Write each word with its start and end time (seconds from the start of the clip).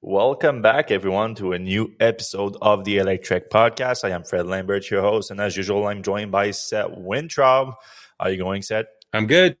Welcome 0.00 0.62
back, 0.62 0.90
everyone, 0.90 1.34
to 1.36 1.54
a 1.54 1.58
new 1.58 1.92
episode 1.98 2.56
of 2.62 2.84
the 2.84 2.98
Electrek 2.98 3.48
Podcast. 3.48 4.04
I 4.04 4.10
am 4.10 4.22
Fred 4.22 4.46
Lambert, 4.46 4.90
your 4.90 5.02
host, 5.02 5.30
and 5.30 5.40
as 5.40 5.56
usual, 5.56 5.86
I'm 5.86 6.02
joined 6.02 6.30
by 6.30 6.50
Seth 6.52 6.90
Weintraub. 6.96 7.74
How 8.20 8.26
are 8.26 8.30
you 8.30 8.36
going, 8.36 8.62
Seth? 8.62 8.86
I'm 9.12 9.26
good. 9.26 9.56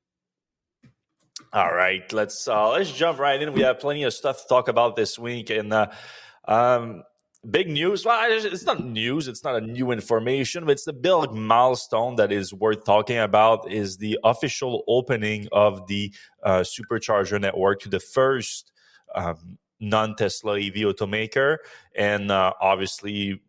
All 1.52 1.74
right, 1.74 2.12
let's 2.12 2.46
uh, 2.46 2.70
let's 2.70 2.92
jump 2.92 3.18
right 3.18 3.40
in. 3.40 3.52
We 3.52 3.62
have 3.62 3.80
plenty 3.80 4.02
of 4.04 4.12
stuff 4.12 4.42
to 4.42 4.48
talk 4.48 4.68
about 4.68 4.96
this 4.96 5.18
week, 5.18 5.50
and 5.50 5.72
uh, 5.72 5.86
um, 6.46 7.02
big 7.50 7.68
news. 7.68 8.04
Well, 8.04 8.20
it's 8.28 8.64
not 8.64 8.84
news. 8.84 9.28
It's 9.28 9.44
not 9.44 9.56
a 9.56 9.60
new 9.60 9.90
information, 9.90 10.64
but 10.64 10.72
it's 10.72 10.84
the 10.84 10.92
big 10.92 11.32
milestone 11.32 12.16
that 12.16 12.32
is 12.32 12.52
worth 12.52 12.84
talking 12.84 13.18
about. 13.18 13.70
Is 13.70 13.96
the 13.96 14.18
official 14.24 14.84
opening 14.88 15.48
of 15.52 15.86
the 15.86 16.12
uh, 16.42 16.60
supercharger 16.60 17.40
network 17.40 17.80
to 17.82 17.88
the 17.88 18.00
first 18.00 18.72
um, 19.14 19.58
non-Tesla 19.80 20.58
EV 20.58 20.74
automaker, 20.74 21.58
and 21.94 22.30
uh, 22.30 22.52
obviously 22.60 23.40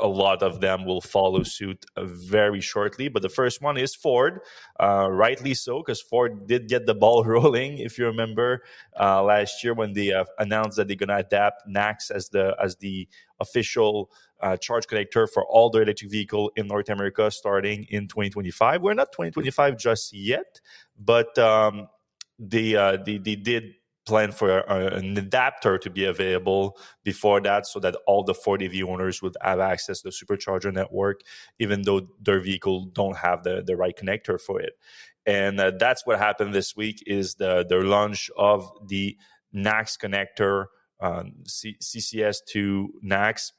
a 0.00 0.06
lot 0.06 0.42
of 0.42 0.60
them 0.60 0.84
will 0.84 1.00
follow 1.00 1.42
suit 1.42 1.84
uh, 1.96 2.04
very 2.04 2.60
shortly. 2.60 3.08
But 3.08 3.22
the 3.22 3.28
first 3.28 3.62
one 3.62 3.76
is 3.76 3.94
Ford, 3.94 4.40
uh, 4.80 5.08
rightly 5.10 5.54
so, 5.54 5.78
because 5.78 6.00
Ford 6.00 6.46
did 6.46 6.68
get 6.68 6.86
the 6.86 6.94
ball 6.94 7.24
rolling. 7.26 7.78
If 7.78 7.98
you 7.98 8.06
remember 8.06 8.62
uh, 8.98 9.22
last 9.22 9.62
year 9.62 9.74
when 9.74 9.92
they 9.92 10.12
uh, 10.12 10.24
announced 10.38 10.76
that 10.76 10.88
they're 10.88 10.96
going 10.96 11.08
to 11.08 11.16
adapt 11.16 11.68
NACS 11.68 12.10
as 12.10 12.28
the 12.28 12.56
as 12.62 12.76
the 12.76 13.08
official 13.40 14.10
uh, 14.40 14.56
charge 14.56 14.86
connector 14.86 15.28
for 15.28 15.44
all 15.46 15.70
their 15.70 15.82
electric 15.82 16.10
vehicle 16.10 16.52
in 16.56 16.66
North 16.66 16.88
America 16.88 17.30
starting 17.30 17.84
in 17.90 18.08
2025. 18.08 18.82
We're 18.82 18.94
not 18.94 19.12
2025 19.12 19.78
just 19.78 20.12
yet, 20.12 20.60
but 20.98 21.36
um, 21.38 21.88
they, 22.38 22.74
uh, 22.74 22.98
they 23.04 23.18
they 23.18 23.36
did 23.36 23.74
plan 24.04 24.32
for 24.32 24.58
a, 24.60 24.96
an 24.96 25.16
adapter 25.16 25.78
to 25.78 25.90
be 25.90 26.04
available 26.04 26.78
before 27.02 27.40
that 27.40 27.66
so 27.66 27.80
that 27.80 27.96
all 28.06 28.22
the 28.22 28.34
Ford 28.34 28.62
EV 28.62 28.86
owners 28.86 29.22
would 29.22 29.36
have 29.42 29.60
access 29.60 30.02
to 30.02 30.08
the 30.08 30.14
supercharger 30.14 30.72
network 30.72 31.20
even 31.58 31.82
though 31.82 32.08
their 32.20 32.40
vehicle 32.40 32.86
don't 32.86 33.16
have 33.16 33.42
the, 33.42 33.62
the 33.66 33.76
right 33.76 33.96
connector 33.96 34.40
for 34.40 34.60
it. 34.60 34.74
And 35.26 35.58
uh, 35.58 35.72
that's 35.78 36.06
what 36.06 36.18
happened 36.18 36.54
this 36.54 36.76
week 36.76 37.02
is 37.06 37.36
the 37.36 37.64
the 37.66 37.78
launch 37.78 38.30
of 38.36 38.70
the 38.86 39.16
NACS 39.54 39.96
connector 39.98 40.66
um, 41.00 41.32
C- 41.46 41.78
CCS 41.82 42.38
to 42.48 42.92
NACS 43.02 43.52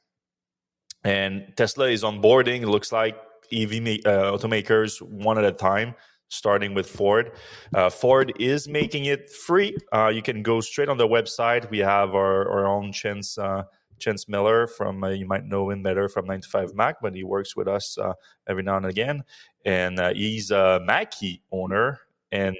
and 1.02 1.52
Tesla 1.56 1.88
is 1.88 2.02
onboarding 2.02 2.62
it 2.62 2.68
looks 2.68 2.92
like 2.92 3.16
EV 3.52 3.72
uh, 4.04 4.32
automakers 4.32 5.00
one 5.02 5.38
at 5.38 5.44
a 5.44 5.52
time 5.52 5.94
starting 6.28 6.74
with 6.74 6.88
Ford. 6.88 7.32
Uh, 7.74 7.90
Ford 7.90 8.32
is 8.38 8.68
making 8.68 9.04
it 9.06 9.30
free. 9.30 9.76
Uh, 9.92 10.08
you 10.08 10.22
can 10.22 10.42
go 10.42 10.60
straight 10.60 10.88
on 10.88 10.98
the 10.98 11.06
website. 11.06 11.70
We 11.70 11.78
have 11.78 12.14
our, 12.14 12.48
our 12.50 12.66
own 12.66 12.92
Chance, 12.92 13.38
uh, 13.38 13.64
Chance 13.98 14.28
Miller 14.28 14.66
from, 14.66 15.04
uh, 15.04 15.10
you 15.10 15.26
might 15.26 15.44
know 15.44 15.70
him 15.70 15.82
better 15.82 16.08
from 16.08 16.26
9to5Mac, 16.26 16.94
but 17.00 17.14
he 17.14 17.24
works 17.24 17.56
with 17.56 17.68
us 17.68 17.96
uh, 17.98 18.12
every 18.48 18.62
now 18.62 18.76
and 18.76 18.86
again. 18.86 19.22
And 19.64 19.98
uh, 19.98 20.14
he's 20.14 20.50
a 20.50 20.80
Mach-E 20.84 21.42
owner. 21.52 22.00
And 22.32 22.56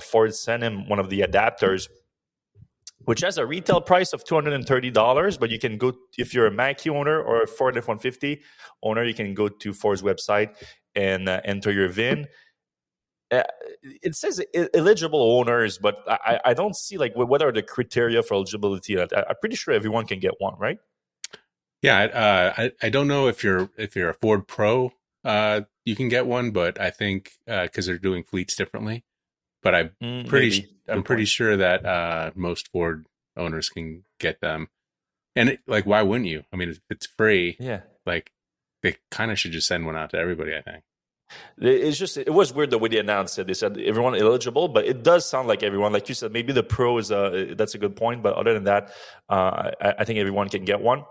Ford 0.00 0.34
sent 0.34 0.62
him 0.62 0.88
one 0.88 0.98
of 0.98 1.10
the 1.10 1.20
adapters. 1.20 1.88
Which 3.06 3.22
has 3.22 3.38
a 3.38 3.46
retail 3.46 3.80
price 3.80 4.12
of 4.12 4.24
two 4.24 4.34
hundred 4.34 4.52
and 4.52 4.66
thirty 4.66 4.90
dollars, 4.90 5.38
but 5.38 5.48
you 5.48 5.58
can 5.58 5.78
go 5.78 5.94
if 6.18 6.34
you're 6.34 6.46
a 6.46 6.50
Mach-E 6.50 6.90
owner 6.90 7.18
or 7.22 7.42
a 7.42 7.46
Ford 7.46 7.78
F 7.78 7.88
one 7.88 7.98
fifty 7.98 8.42
owner, 8.82 9.04
you 9.04 9.14
can 9.14 9.32
go 9.32 9.48
to 9.48 9.72
Ford's 9.72 10.02
website 10.02 10.54
and 10.94 11.26
enter 11.26 11.72
your 11.72 11.88
VIN 11.88 12.26
uh, 13.30 13.42
it 13.82 14.16
says 14.16 14.42
eligible 14.74 15.22
owners, 15.22 15.78
but 15.78 15.98
I, 16.08 16.40
I 16.46 16.54
don't 16.54 16.74
see 16.74 16.98
like 16.98 17.14
what 17.14 17.42
are 17.42 17.52
the 17.52 17.62
criteria 17.62 18.22
for 18.22 18.34
eligibility. 18.34 18.98
I, 18.98 19.02
am 19.02 19.34
pretty 19.40 19.56
sure 19.56 19.72
everyone 19.72 20.06
can 20.06 20.18
get 20.18 20.34
one, 20.38 20.54
right? 20.58 20.78
Yeah, 21.82 21.98
uh, 22.02 22.54
I 22.56 22.72
I 22.82 22.88
don't 22.90 23.08
know 23.08 23.28
if 23.28 23.44
you're 23.44 23.70
if 23.76 23.96
you're 23.96 24.10
a 24.10 24.14
Ford 24.14 24.46
Pro, 24.48 24.92
uh, 25.24 25.62
you 25.84 25.96
can 25.96 26.08
get 26.08 26.26
one, 26.26 26.50
but 26.50 26.80
I 26.80 26.90
think 26.90 27.32
because 27.46 27.88
uh, 27.88 27.92
they're 27.92 27.98
doing 27.98 28.24
fleets 28.24 28.56
differently. 28.56 29.04
But 29.62 29.74
I'm 29.74 29.90
mm, 30.02 30.26
pretty 30.26 30.68
I'm 30.88 31.02
pretty 31.02 31.24
sure 31.24 31.56
that 31.56 31.86
uh, 31.86 32.30
most 32.34 32.68
Ford 32.68 33.06
owners 33.36 33.68
can 33.68 34.04
get 34.18 34.40
them. 34.40 34.68
And 35.36 35.50
it, 35.50 35.60
like, 35.66 35.86
why 35.86 36.02
wouldn't 36.02 36.28
you? 36.28 36.42
I 36.52 36.56
mean, 36.56 36.76
it's 36.90 37.06
free, 37.06 37.56
yeah. 37.60 37.82
Like, 38.04 38.32
they 38.82 38.96
kind 39.10 39.30
of 39.30 39.38
should 39.38 39.52
just 39.52 39.68
send 39.68 39.86
one 39.86 39.96
out 39.96 40.10
to 40.10 40.18
everybody. 40.18 40.54
I 40.54 40.62
think. 40.62 40.82
It's 41.58 41.98
just 41.98 42.16
it 42.16 42.32
was 42.32 42.52
weird 42.52 42.70
the 42.70 42.78
way 42.78 42.88
they 42.88 42.98
announced 42.98 43.38
it. 43.38 43.46
They 43.46 43.54
said 43.54 43.78
everyone 43.78 44.14
eligible, 44.14 44.68
but 44.68 44.86
it 44.86 45.02
does 45.02 45.28
sound 45.28 45.48
like 45.48 45.62
everyone. 45.62 45.92
Like 45.92 46.08
you 46.08 46.14
said, 46.14 46.32
maybe 46.32 46.52
the 46.52 46.62
pro 46.62 46.98
is 46.98 47.10
a 47.10 47.54
that's 47.56 47.74
a 47.74 47.78
good 47.78 47.96
point, 47.96 48.22
but 48.22 48.34
other 48.34 48.54
than 48.54 48.64
that, 48.64 48.92
uh, 49.28 49.70
I, 49.80 49.94
I, 49.98 50.04
think 50.04 50.18
everyone 50.18 50.48
can 50.48 50.64
get 50.64 50.80
one. 50.80 51.04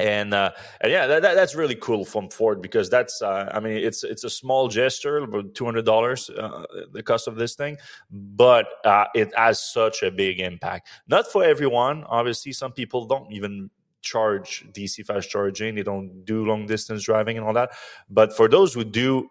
And, 0.00 0.32
uh, 0.32 0.52
and 0.80 0.90
yeah, 0.90 1.06
that, 1.06 1.22
that, 1.22 1.34
that's 1.34 1.54
really 1.54 1.74
cool 1.74 2.04
from 2.04 2.30
Ford 2.30 2.62
because 2.62 2.88
that's 2.88 3.20
uh, 3.20 3.50
I 3.52 3.60
mean 3.60 3.76
it's 3.76 4.02
it's 4.02 4.24
a 4.24 4.30
small 4.30 4.68
gesture, 4.68 5.18
about 5.18 5.54
two 5.54 5.64
hundred 5.64 5.84
dollars 5.84 6.30
uh, 6.30 6.64
the 6.92 7.02
cost 7.02 7.28
of 7.28 7.36
this 7.36 7.54
thing, 7.54 7.76
but 8.10 8.66
uh, 8.84 9.06
it 9.14 9.32
has 9.36 9.62
such 9.62 10.02
a 10.02 10.10
big 10.10 10.40
impact. 10.40 10.88
Not 11.06 11.30
for 11.30 11.44
everyone, 11.44 12.04
obviously. 12.04 12.52
Some 12.52 12.72
people 12.72 13.04
don't 13.04 13.30
even 13.30 13.70
charge 14.02 14.64
DC 14.72 15.04
fast 15.04 15.30
charging. 15.30 15.74
They 15.74 15.82
don't 15.82 16.24
do 16.24 16.44
long 16.44 16.66
distance 16.66 17.04
driving 17.04 17.36
and 17.36 17.46
all 17.46 17.52
that. 17.54 17.70
But 18.08 18.36
for 18.36 18.48
those 18.48 18.74
who 18.74 18.84
do, 18.84 19.28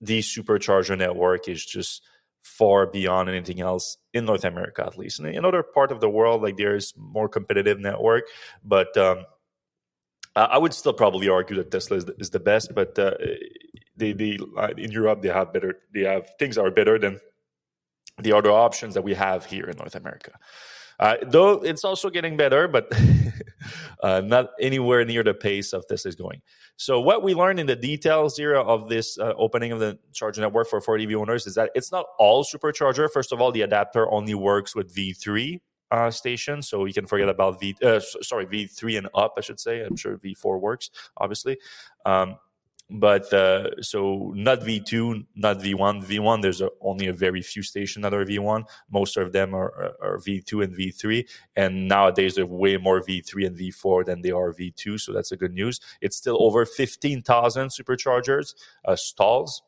the 0.00 0.20
supercharger 0.20 0.96
network 0.96 1.48
is 1.48 1.64
just 1.64 2.02
far 2.42 2.86
beyond 2.86 3.28
anything 3.28 3.60
else 3.60 3.98
in 4.14 4.24
North 4.24 4.44
America, 4.44 4.84
at 4.86 4.96
least. 4.96 5.20
In 5.20 5.26
another 5.26 5.62
part 5.62 5.92
of 5.92 6.00
the 6.00 6.08
world, 6.08 6.42
like 6.42 6.56
there's 6.56 6.94
more 6.96 7.28
competitive 7.28 7.78
network, 7.78 8.24
but 8.64 8.96
um, 8.96 9.24
I 10.36 10.56
would 10.56 10.72
still 10.72 10.92
probably 10.92 11.28
argue 11.28 11.56
that 11.56 11.70
Tesla 11.70 11.96
is 11.96 12.04
the, 12.04 12.14
is 12.18 12.30
the 12.30 12.40
best. 12.40 12.74
But 12.74 12.98
uh, 12.98 13.14
they, 13.96 14.12
they 14.12 14.38
in 14.76 14.92
Europe 14.92 15.22
they 15.22 15.28
have 15.28 15.52
better, 15.52 15.80
they 15.92 16.02
have 16.02 16.28
things 16.38 16.56
are 16.56 16.70
better 16.70 16.98
than 16.98 17.20
the 18.18 18.32
other 18.32 18.50
options 18.50 18.94
that 18.94 19.02
we 19.02 19.14
have 19.14 19.44
here 19.46 19.64
in 19.64 19.76
North 19.76 19.94
America. 19.94 20.32
Uh, 20.98 21.16
though 21.22 21.52
it's 21.62 21.84
also 21.84 22.10
getting 22.10 22.36
better, 22.36 22.66
but 22.66 22.92
uh, 24.02 24.20
not 24.20 24.50
anywhere 24.60 25.04
near 25.04 25.22
the 25.22 25.34
pace 25.34 25.72
of 25.72 25.86
this 25.88 26.04
is 26.04 26.14
going. 26.14 26.40
So, 26.76 27.00
what 27.00 27.22
we 27.22 27.34
learned 27.34 27.60
in 27.60 27.66
the 27.66 27.76
details 27.76 28.36
here 28.36 28.54
of 28.56 28.88
this 28.88 29.18
uh, 29.18 29.34
opening 29.36 29.72
of 29.72 29.80
the 29.80 29.98
charger 30.12 30.40
network 30.40 30.68
for 30.68 30.80
Ford 30.80 31.00
EV 31.00 31.12
owners 31.14 31.46
is 31.46 31.54
that 31.54 31.70
it's 31.74 31.92
not 31.92 32.06
all 32.18 32.44
supercharger. 32.44 33.10
First 33.10 33.32
of 33.32 33.40
all, 33.40 33.52
the 33.52 33.62
adapter 33.62 34.10
only 34.10 34.34
works 34.34 34.74
with 34.74 34.94
V3 34.94 35.60
uh, 35.90 36.10
so 36.10 36.84
you 36.84 36.92
can 36.92 37.06
forget 37.06 37.28
about 37.28 37.60
V. 37.60 37.76
Uh, 37.82 38.00
sorry, 38.00 38.46
V3 38.46 38.98
and 38.98 39.08
up, 39.14 39.34
I 39.38 39.40
should 39.40 39.58
say. 39.58 39.80
I'm 39.80 39.96
sure 39.96 40.18
V4 40.18 40.60
works, 40.60 40.90
obviously. 41.16 41.58
Um, 42.04 42.36
but 42.90 43.32
uh, 43.34 43.82
so 43.82 44.32
not 44.34 44.60
V2, 44.60 45.26
not 45.34 45.58
V1. 45.58 46.04
V1, 46.04 46.42
there's 46.42 46.62
a, 46.62 46.70
only 46.80 47.06
a 47.08 47.12
very 47.12 47.42
few 47.42 47.62
stations 47.62 48.02
that 48.02 48.14
are 48.14 48.24
V1. 48.24 48.64
Most 48.90 49.16
of 49.16 49.32
them 49.32 49.54
are, 49.54 49.94
are, 50.00 50.18
V2 50.18 50.64
and 50.64 50.74
V3. 50.74 51.28
And 51.54 51.86
nowadays, 51.86 52.36
there 52.36 52.44
are 52.44 52.48
way 52.48 52.78
more 52.78 53.02
V3 53.02 53.46
and 53.46 53.58
V4 53.58 54.06
than 54.06 54.22
they 54.22 54.30
are 54.30 54.52
V2. 54.54 55.00
So 55.00 55.12
that's 55.12 55.32
a 55.32 55.36
good 55.36 55.52
news. 55.52 55.80
It's 56.00 56.16
still 56.16 56.42
over 56.42 56.64
15,000 56.64 57.68
superchargers, 57.68 58.54
uh, 58.86 58.96
stalls. 58.96 59.62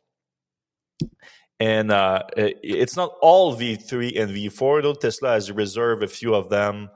And 1.58 1.90
uh, 1.90 2.22
it's 2.36 2.96
not 2.96 3.12
all 3.20 3.54
V3 3.54 4.18
and 4.18 4.30
V4, 4.30 4.82
though. 4.82 4.94
Tesla 4.94 5.32
has 5.32 5.52
reserved 5.52 6.02
a 6.02 6.08
few 6.08 6.34
of 6.34 6.48
them 6.48 6.88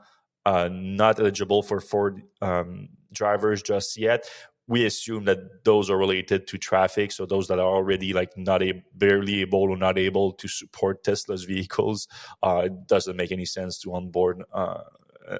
uh, 0.43 0.69
not 0.71 1.19
eligible 1.19 1.61
for 1.61 1.79
Ford 1.79 2.23
um, 2.41 2.89
drivers 3.11 3.61
just 3.61 3.97
yet 3.97 4.27
we 4.67 4.85
assume 4.85 5.25
that 5.25 5.63
those 5.63 5.89
are 5.89 5.97
related 5.97 6.47
to 6.47 6.57
traffic. 6.57 7.11
So 7.11 7.25
those 7.25 7.47
that 7.47 7.59
are 7.59 7.67
already 7.67 8.13
like 8.13 8.35
not 8.37 8.63
a, 8.63 8.83
barely 8.93 9.41
able 9.41 9.61
or 9.61 9.77
not 9.77 9.97
able 9.97 10.31
to 10.33 10.47
support 10.47 11.03
Tesla's 11.03 11.43
vehicles, 11.43 12.07
uh, 12.41 12.63
it 12.65 12.87
doesn't 12.87 13.15
make 13.15 13.31
any 13.31 13.45
sense 13.45 13.77
to 13.79 13.93
onboard 13.93 14.43
uh, 14.51 14.81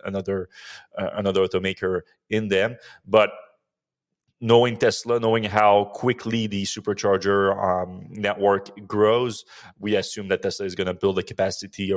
another 0.04 0.50
uh, 0.98 1.10
another 1.14 1.46
automaker 1.48 2.02
in 2.30 2.50
them. 2.50 2.78
But 3.06 3.32
knowing 4.42 4.78
Tesla, 4.78 5.20
knowing 5.20 5.44
how 5.44 5.86
quickly 5.94 6.48
the 6.48 6.64
supercharger 6.64 7.56
um, 7.58 8.08
network 8.10 8.88
grows, 8.88 9.46
we 9.80 9.96
assume 9.96 10.28
that 10.28 10.42
Tesla 10.42 10.66
is 10.66 10.76
going 10.76 10.88
to 10.88 10.94
build 10.94 11.16
the 11.16 11.24
capacity 11.24 11.94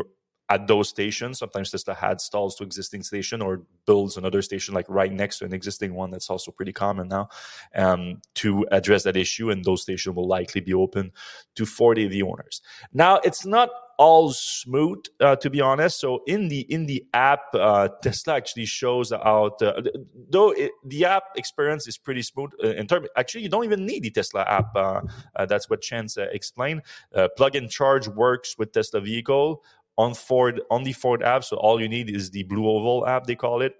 at 0.48 0.66
those 0.66 0.88
stations. 0.88 1.38
Sometimes 1.38 1.70
Tesla 1.70 1.94
had 1.94 2.20
stalls 2.20 2.56
to 2.56 2.64
existing 2.64 3.02
station 3.02 3.42
or 3.42 3.62
builds 3.86 4.16
another 4.16 4.42
station 4.42 4.74
like 4.74 4.86
right 4.88 5.12
next 5.12 5.38
to 5.38 5.44
an 5.44 5.52
existing 5.52 5.94
one. 5.94 6.10
That's 6.10 6.30
also 6.30 6.50
pretty 6.50 6.72
common 6.72 7.08
now 7.08 7.28
um, 7.74 8.20
to 8.36 8.66
address 8.70 9.02
that 9.04 9.16
issue. 9.16 9.50
And 9.50 9.64
those 9.64 9.82
stations 9.82 10.14
will 10.16 10.28
likely 10.28 10.60
be 10.60 10.74
open 10.74 11.12
to 11.56 11.66
Ford 11.66 11.98
EV 11.98 12.22
owners. 12.22 12.62
Now, 12.92 13.16
it's 13.24 13.44
not 13.44 13.70
all 13.98 14.30
smooth 14.30 15.04
uh, 15.20 15.34
to 15.34 15.50
be 15.50 15.60
honest 15.60 15.98
so 15.98 16.22
in 16.28 16.48
the 16.48 16.60
in 16.72 16.86
the 16.86 17.04
app 17.12 17.52
uh, 17.54 17.88
tesla 18.00 18.36
actually 18.36 18.64
shows 18.64 19.12
out 19.12 19.60
uh, 19.60 19.82
though 20.30 20.50
it, 20.52 20.70
the 20.84 21.04
app 21.04 21.24
experience 21.34 21.88
is 21.88 21.98
pretty 21.98 22.22
smooth 22.22 22.50
uh, 22.62 22.68
in 22.68 22.86
terms 22.86 23.08
actually 23.16 23.42
you 23.42 23.48
don't 23.48 23.64
even 23.64 23.84
need 23.84 24.04
the 24.04 24.10
tesla 24.10 24.42
app 24.42 24.74
uh, 24.76 25.00
uh, 25.34 25.44
that's 25.46 25.68
what 25.68 25.82
chance 25.82 26.16
explained 26.16 26.80
plug 27.36 27.56
and 27.56 27.70
charge 27.70 28.06
works 28.06 28.56
with 28.56 28.70
tesla 28.70 29.00
vehicle 29.00 29.64
on 29.98 30.14
Ford 30.14 30.62
on 30.70 30.84
the 30.84 30.94
Ford 30.94 31.22
app. 31.22 31.44
So 31.44 31.56
all 31.56 31.80
you 31.80 31.88
need 31.88 32.08
is 32.08 32.30
the 32.30 32.44
Blue 32.44 32.66
Oval 32.66 33.06
app 33.06 33.26
they 33.26 33.34
call 33.34 33.60
it, 33.60 33.74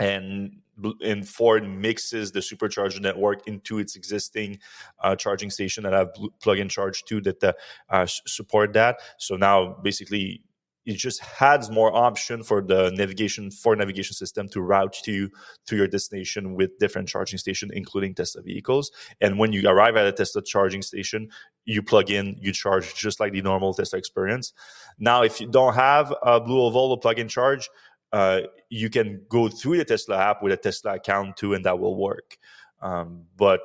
and 0.00 0.56
and 1.04 1.28
Ford 1.28 1.68
mixes 1.68 2.32
the 2.32 2.40
supercharger 2.40 3.00
network 3.00 3.46
into 3.46 3.78
its 3.78 3.94
existing 3.94 4.58
uh, 5.00 5.14
charging 5.14 5.50
station 5.50 5.84
that 5.84 5.92
have 5.92 6.08
plug 6.40 6.58
and 6.58 6.70
charge 6.70 7.04
too 7.04 7.20
that 7.20 7.44
uh, 7.44 7.52
uh, 7.90 8.06
support 8.06 8.72
that. 8.72 8.96
So 9.18 9.36
now 9.36 9.76
basically 9.82 10.42
it 10.84 10.94
just 10.94 11.22
adds 11.40 11.70
more 11.70 11.94
option 11.94 12.42
for 12.42 12.60
the 12.60 12.90
navigation 12.94 13.50
for 13.50 13.76
navigation 13.76 14.14
system 14.14 14.48
to 14.48 14.60
route 14.60 15.06
you 15.06 15.30
to 15.66 15.76
your 15.76 15.86
destination 15.86 16.54
with 16.54 16.76
different 16.78 17.08
charging 17.08 17.38
station 17.38 17.70
including 17.72 18.14
tesla 18.14 18.42
vehicles. 18.42 18.90
And 19.20 19.38
when 19.38 19.52
you 19.52 19.68
arrive 19.68 19.96
at 19.96 20.06
a 20.06 20.12
tesla 20.12 20.42
charging 20.42 20.82
station 20.82 21.30
you 21.64 21.82
plug 21.82 22.10
in 22.10 22.36
you 22.40 22.52
charge 22.52 22.94
just 22.94 23.20
like 23.20 23.32
the 23.32 23.42
normal 23.42 23.74
tesla 23.74 23.98
experience. 23.98 24.52
Now 24.98 25.22
if 25.22 25.40
you 25.40 25.48
don't 25.48 25.74
have 25.74 26.12
a 26.22 26.40
BlueOval 26.40 27.00
plug 27.00 27.18
in 27.18 27.28
charge 27.28 27.68
uh, 28.12 28.42
you 28.68 28.90
can 28.90 29.24
go 29.28 29.48
through 29.48 29.78
the 29.78 29.84
tesla 29.84 30.18
app 30.18 30.42
with 30.42 30.52
a 30.52 30.56
tesla 30.56 30.94
account 30.94 31.36
too 31.36 31.54
and 31.54 31.64
that 31.64 31.78
will 31.78 31.96
work. 31.96 32.36
Um, 32.80 33.26
but 33.36 33.60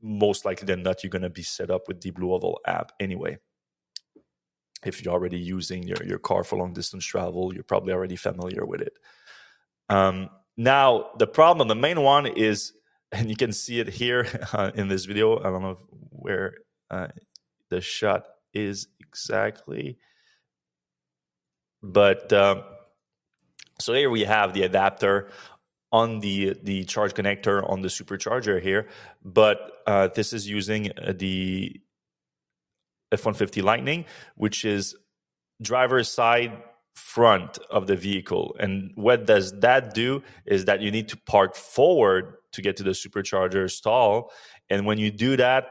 most 0.00 0.44
likely 0.44 0.66
than 0.66 0.84
not 0.84 1.02
you're 1.02 1.10
going 1.10 1.22
to 1.22 1.30
be 1.30 1.42
set 1.42 1.70
up 1.70 1.88
with 1.88 2.00
the 2.00 2.10
blue 2.10 2.32
oval 2.32 2.60
app 2.66 2.92
anyway 3.00 3.36
if 4.84 5.04
you're 5.04 5.14
already 5.14 5.38
using 5.38 5.82
your, 5.82 6.02
your 6.04 6.18
car 6.18 6.44
for 6.44 6.58
long 6.58 6.72
distance 6.72 7.04
travel, 7.04 7.54
you're 7.54 7.62
probably 7.62 7.92
already 7.92 8.16
familiar 8.16 8.64
with 8.64 8.80
it. 8.80 8.98
Um, 9.88 10.30
now, 10.56 11.10
the 11.18 11.26
problem, 11.26 11.68
the 11.68 11.74
main 11.74 12.00
one 12.00 12.26
is, 12.26 12.72
and 13.12 13.28
you 13.30 13.36
can 13.36 13.52
see 13.52 13.80
it 13.80 13.88
here 13.88 14.26
uh, 14.52 14.72
in 14.74 14.88
this 14.88 15.04
video. 15.04 15.38
I 15.38 15.44
don't 15.44 15.62
know 15.62 15.78
where 16.10 16.54
uh, 16.90 17.08
the 17.70 17.80
shot 17.80 18.24
is 18.52 18.88
exactly, 19.00 19.98
but 21.82 22.32
um, 22.32 22.62
so 23.78 23.92
here 23.92 24.10
we 24.10 24.24
have 24.24 24.54
the 24.54 24.62
adapter 24.62 25.30
on 25.92 26.20
the 26.20 26.56
the 26.62 26.84
charge 26.84 27.14
connector 27.14 27.68
on 27.70 27.80
the 27.80 27.88
supercharger 27.88 28.60
here, 28.60 28.88
but 29.24 29.78
uh, 29.86 30.08
this 30.08 30.32
is 30.32 30.48
using 30.48 30.90
uh, 30.98 31.12
the 31.16 31.80
F-150 33.12 33.62
Lightning, 33.62 34.04
which 34.36 34.64
is 34.64 34.96
driver's 35.62 36.08
side 36.08 36.62
front 36.94 37.58
of 37.70 37.86
the 37.86 37.96
vehicle. 37.96 38.56
And 38.58 38.90
what 38.94 39.26
does 39.26 39.52
that 39.60 39.94
do 39.94 40.22
is 40.46 40.64
that 40.64 40.80
you 40.80 40.90
need 40.90 41.08
to 41.08 41.16
park 41.26 41.54
forward 41.54 42.36
to 42.52 42.62
get 42.62 42.76
to 42.78 42.82
the 42.82 42.90
supercharger 42.90 43.70
stall. 43.70 44.32
And 44.70 44.86
when 44.86 44.98
you 44.98 45.10
do 45.10 45.36
that, 45.36 45.68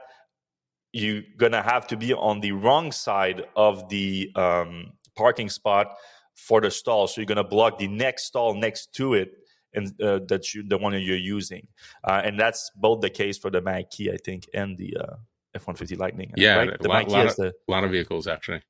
you're 0.94 1.24
gonna 1.38 1.62
have 1.62 1.88
to 1.88 1.98
be 1.98 2.14
on 2.14 2.40
the 2.40 2.54
wrong 2.54 2.92
side 2.92 3.44
of 3.56 3.90
the 3.90 4.32
um, 4.36 4.94
parking 5.16 5.50
spot 5.50 5.88
for 6.36 6.62
the 6.62 6.72
stall. 6.72 7.08
So 7.08 7.20
you're 7.20 7.26
gonna 7.26 7.44
block 7.44 7.80
the 7.80 7.88
next 7.88 8.26
stall 8.26 8.54
next 8.54 8.94
to 8.94 9.16
it, 9.16 9.32
and 9.74 9.88
uh, 10.02 10.20
that 10.28 10.54
you 10.54 10.64
the 10.64 10.78
one 10.78 10.94
that 10.94 11.02
you're 11.02 11.18
using. 11.18 11.68
Uh, 12.04 12.22
and 12.24 12.40
that's 12.40 12.72
both 12.78 13.02
the 13.02 13.10
case 13.10 13.38
for 13.38 13.50
the 13.50 13.62
Mach-E, 13.62 14.10
I 14.10 14.18
think, 14.18 14.48
and 14.54 14.78
the 14.78 14.96
uh, 14.98 15.16
F 15.56 15.68
one 15.68 15.76
fifty 15.76 15.96
Lightning. 15.96 16.32
Yeah, 16.36 16.58
right? 16.58 16.80
the 16.80 16.88
lot, 16.88 17.08
lot, 17.10 17.26
of, 17.28 17.36
the, 17.36 17.54
lot 17.68 17.84
of 17.84 17.92
vehicles 17.92 18.28
actually. 18.28 18.62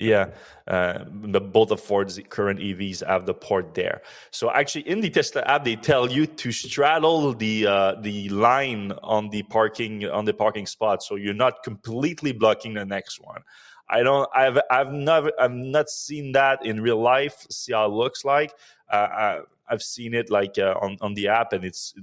Yeah, 0.00 0.30
uh, 0.66 1.04
the, 1.08 1.40
both 1.40 1.70
of 1.70 1.80
Ford's 1.80 2.18
current 2.28 2.58
EVs 2.58 3.06
have 3.06 3.26
the 3.26 3.34
port 3.34 3.74
there. 3.74 4.02
So 4.32 4.50
actually, 4.50 4.88
in 4.88 5.00
the 5.00 5.08
Tesla 5.08 5.42
app, 5.42 5.64
they 5.64 5.76
tell 5.76 6.10
you 6.10 6.26
to 6.26 6.50
straddle 6.50 7.32
the 7.32 7.66
uh, 7.66 7.94
the 8.00 8.28
line 8.28 8.92
on 9.02 9.30
the 9.30 9.44
parking 9.44 10.04
on 10.06 10.24
the 10.24 10.34
parking 10.34 10.66
spot, 10.66 11.02
so 11.02 11.14
you're 11.14 11.32
not 11.32 11.62
completely 11.62 12.32
blocking 12.32 12.74
the 12.74 12.84
next 12.84 13.20
one. 13.20 13.42
I 13.88 14.02
don't. 14.02 14.28
I've 14.34 14.58
I've 14.68 14.92
never 14.92 15.30
I've 15.38 15.52
not 15.52 15.88
seen 15.88 16.32
that 16.32 16.66
in 16.66 16.80
real 16.80 17.00
life. 17.00 17.46
See 17.50 17.72
how 17.72 17.86
it 17.86 17.92
looks 17.92 18.24
like. 18.24 18.52
Uh, 18.90 18.96
I, 18.96 19.40
have 19.68 19.82
seen 19.82 20.12
it 20.12 20.28
like 20.28 20.58
uh, 20.58 20.74
on 20.82 20.98
on 21.00 21.14
the 21.14 21.28
app, 21.28 21.52
and 21.52 21.64
it's 21.64 21.94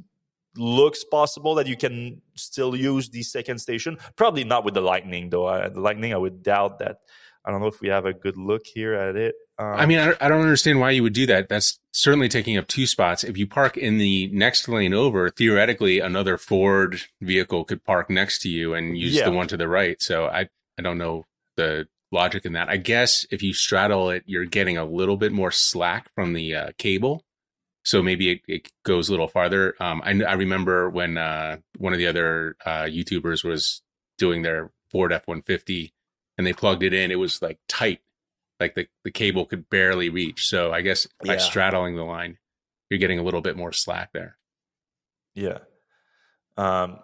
looks 0.55 1.03
possible 1.03 1.55
that 1.55 1.67
you 1.67 1.77
can 1.77 2.21
still 2.35 2.75
use 2.75 3.09
the 3.09 3.23
second 3.23 3.59
station. 3.59 3.97
Probably 4.15 4.43
not 4.43 4.65
with 4.65 4.73
the 4.73 4.81
Lightning, 4.81 5.29
though. 5.29 5.45
Uh, 5.45 5.69
the 5.69 5.79
Lightning, 5.79 6.13
I 6.13 6.17
would 6.17 6.43
doubt 6.43 6.79
that. 6.79 6.97
I 7.43 7.49
don't 7.49 7.59
know 7.59 7.67
if 7.67 7.81
we 7.81 7.87
have 7.87 8.05
a 8.05 8.13
good 8.13 8.37
look 8.37 8.61
here 8.65 8.93
at 8.93 9.15
it. 9.15 9.33
Um, 9.57 9.73
I 9.73 9.85
mean, 9.85 9.97
I, 9.97 10.13
I 10.21 10.29
don't 10.29 10.41
understand 10.41 10.79
why 10.79 10.91
you 10.91 11.01
would 11.03 11.13
do 11.13 11.25
that. 11.25 11.49
That's 11.49 11.79
certainly 11.91 12.29
taking 12.29 12.57
up 12.57 12.67
two 12.67 12.85
spots. 12.85 13.23
If 13.23 13.37
you 13.37 13.47
park 13.47 13.77
in 13.77 13.97
the 13.97 14.29
next 14.31 14.67
lane 14.67 14.93
over, 14.93 15.29
theoretically, 15.29 15.99
another 15.99 16.37
Ford 16.37 17.01
vehicle 17.19 17.63
could 17.63 17.83
park 17.83 18.09
next 18.09 18.41
to 18.43 18.49
you 18.49 18.73
and 18.75 18.97
use 18.97 19.15
yeah. 19.15 19.25
the 19.25 19.31
one 19.31 19.47
to 19.47 19.57
the 19.57 19.67
right. 19.67 20.01
So 20.01 20.25
I, 20.25 20.49
I 20.77 20.81
don't 20.83 20.99
know 20.99 21.25
the 21.57 21.87
logic 22.11 22.45
in 22.45 22.53
that. 22.53 22.69
I 22.69 22.77
guess 22.77 23.25
if 23.31 23.41
you 23.41 23.53
straddle 23.53 24.09
it, 24.11 24.23
you're 24.27 24.45
getting 24.45 24.77
a 24.77 24.85
little 24.85 25.17
bit 25.17 25.31
more 25.31 25.51
slack 25.51 26.09
from 26.13 26.33
the 26.33 26.55
uh, 26.55 26.71
cable 26.77 27.23
so 27.83 28.03
maybe 28.03 28.31
it, 28.31 28.41
it, 28.47 28.71
goes 28.83 29.09
a 29.09 29.11
little 29.11 29.27
farther. 29.27 29.75
Um, 29.79 30.01
I, 30.03 30.11
I 30.23 30.33
remember 30.33 30.89
when 30.89 31.17
uh, 31.17 31.57
one 31.77 31.93
of 31.93 31.99
the 31.99 32.07
other 32.07 32.55
uh, 32.65 32.83
YouTubers 32.83 33.43
was 33.43 33.81
doing 34.17 34.41
their 34.41 34.71
Ford 34.89 35.11
F 35.11 35.27
one 35.27 35.41
fifty, 35.41 35.93
and 36.37 36.45
they 36.45 36.53
plugged 36.53 36.83
it 36.83 36.93
in. 36.93 37.11
It 37.11 37.19
was 37.19 37.41
like 37.41 37.59
tight, 37.67 38.01
like 38.59 38.75
the 38.75 38.87
the 39.03 39.11
cable 39.11 39.45
could 39.45 39.69
barely 39.69 40.09
reach. 40.09 40.47
So 40.47 40.71
I 40.71 40.81
guess 40.81 41.07
by 41.25 41.33
yeah. 41.33 41.39
straddling 41.39 41.95
the 41.95 42.03
line, 42.03 42.37
you're 42.89 42.99
getting 42.99 43.19
a 43.19 43.23
little 43.23 43.41
bit 43.41 43.57
more 43.57 43.71
slack 43.71 44.11
there. 44.13 44.37
Yeah. 45.33 45.59
Um, 46.57 46.99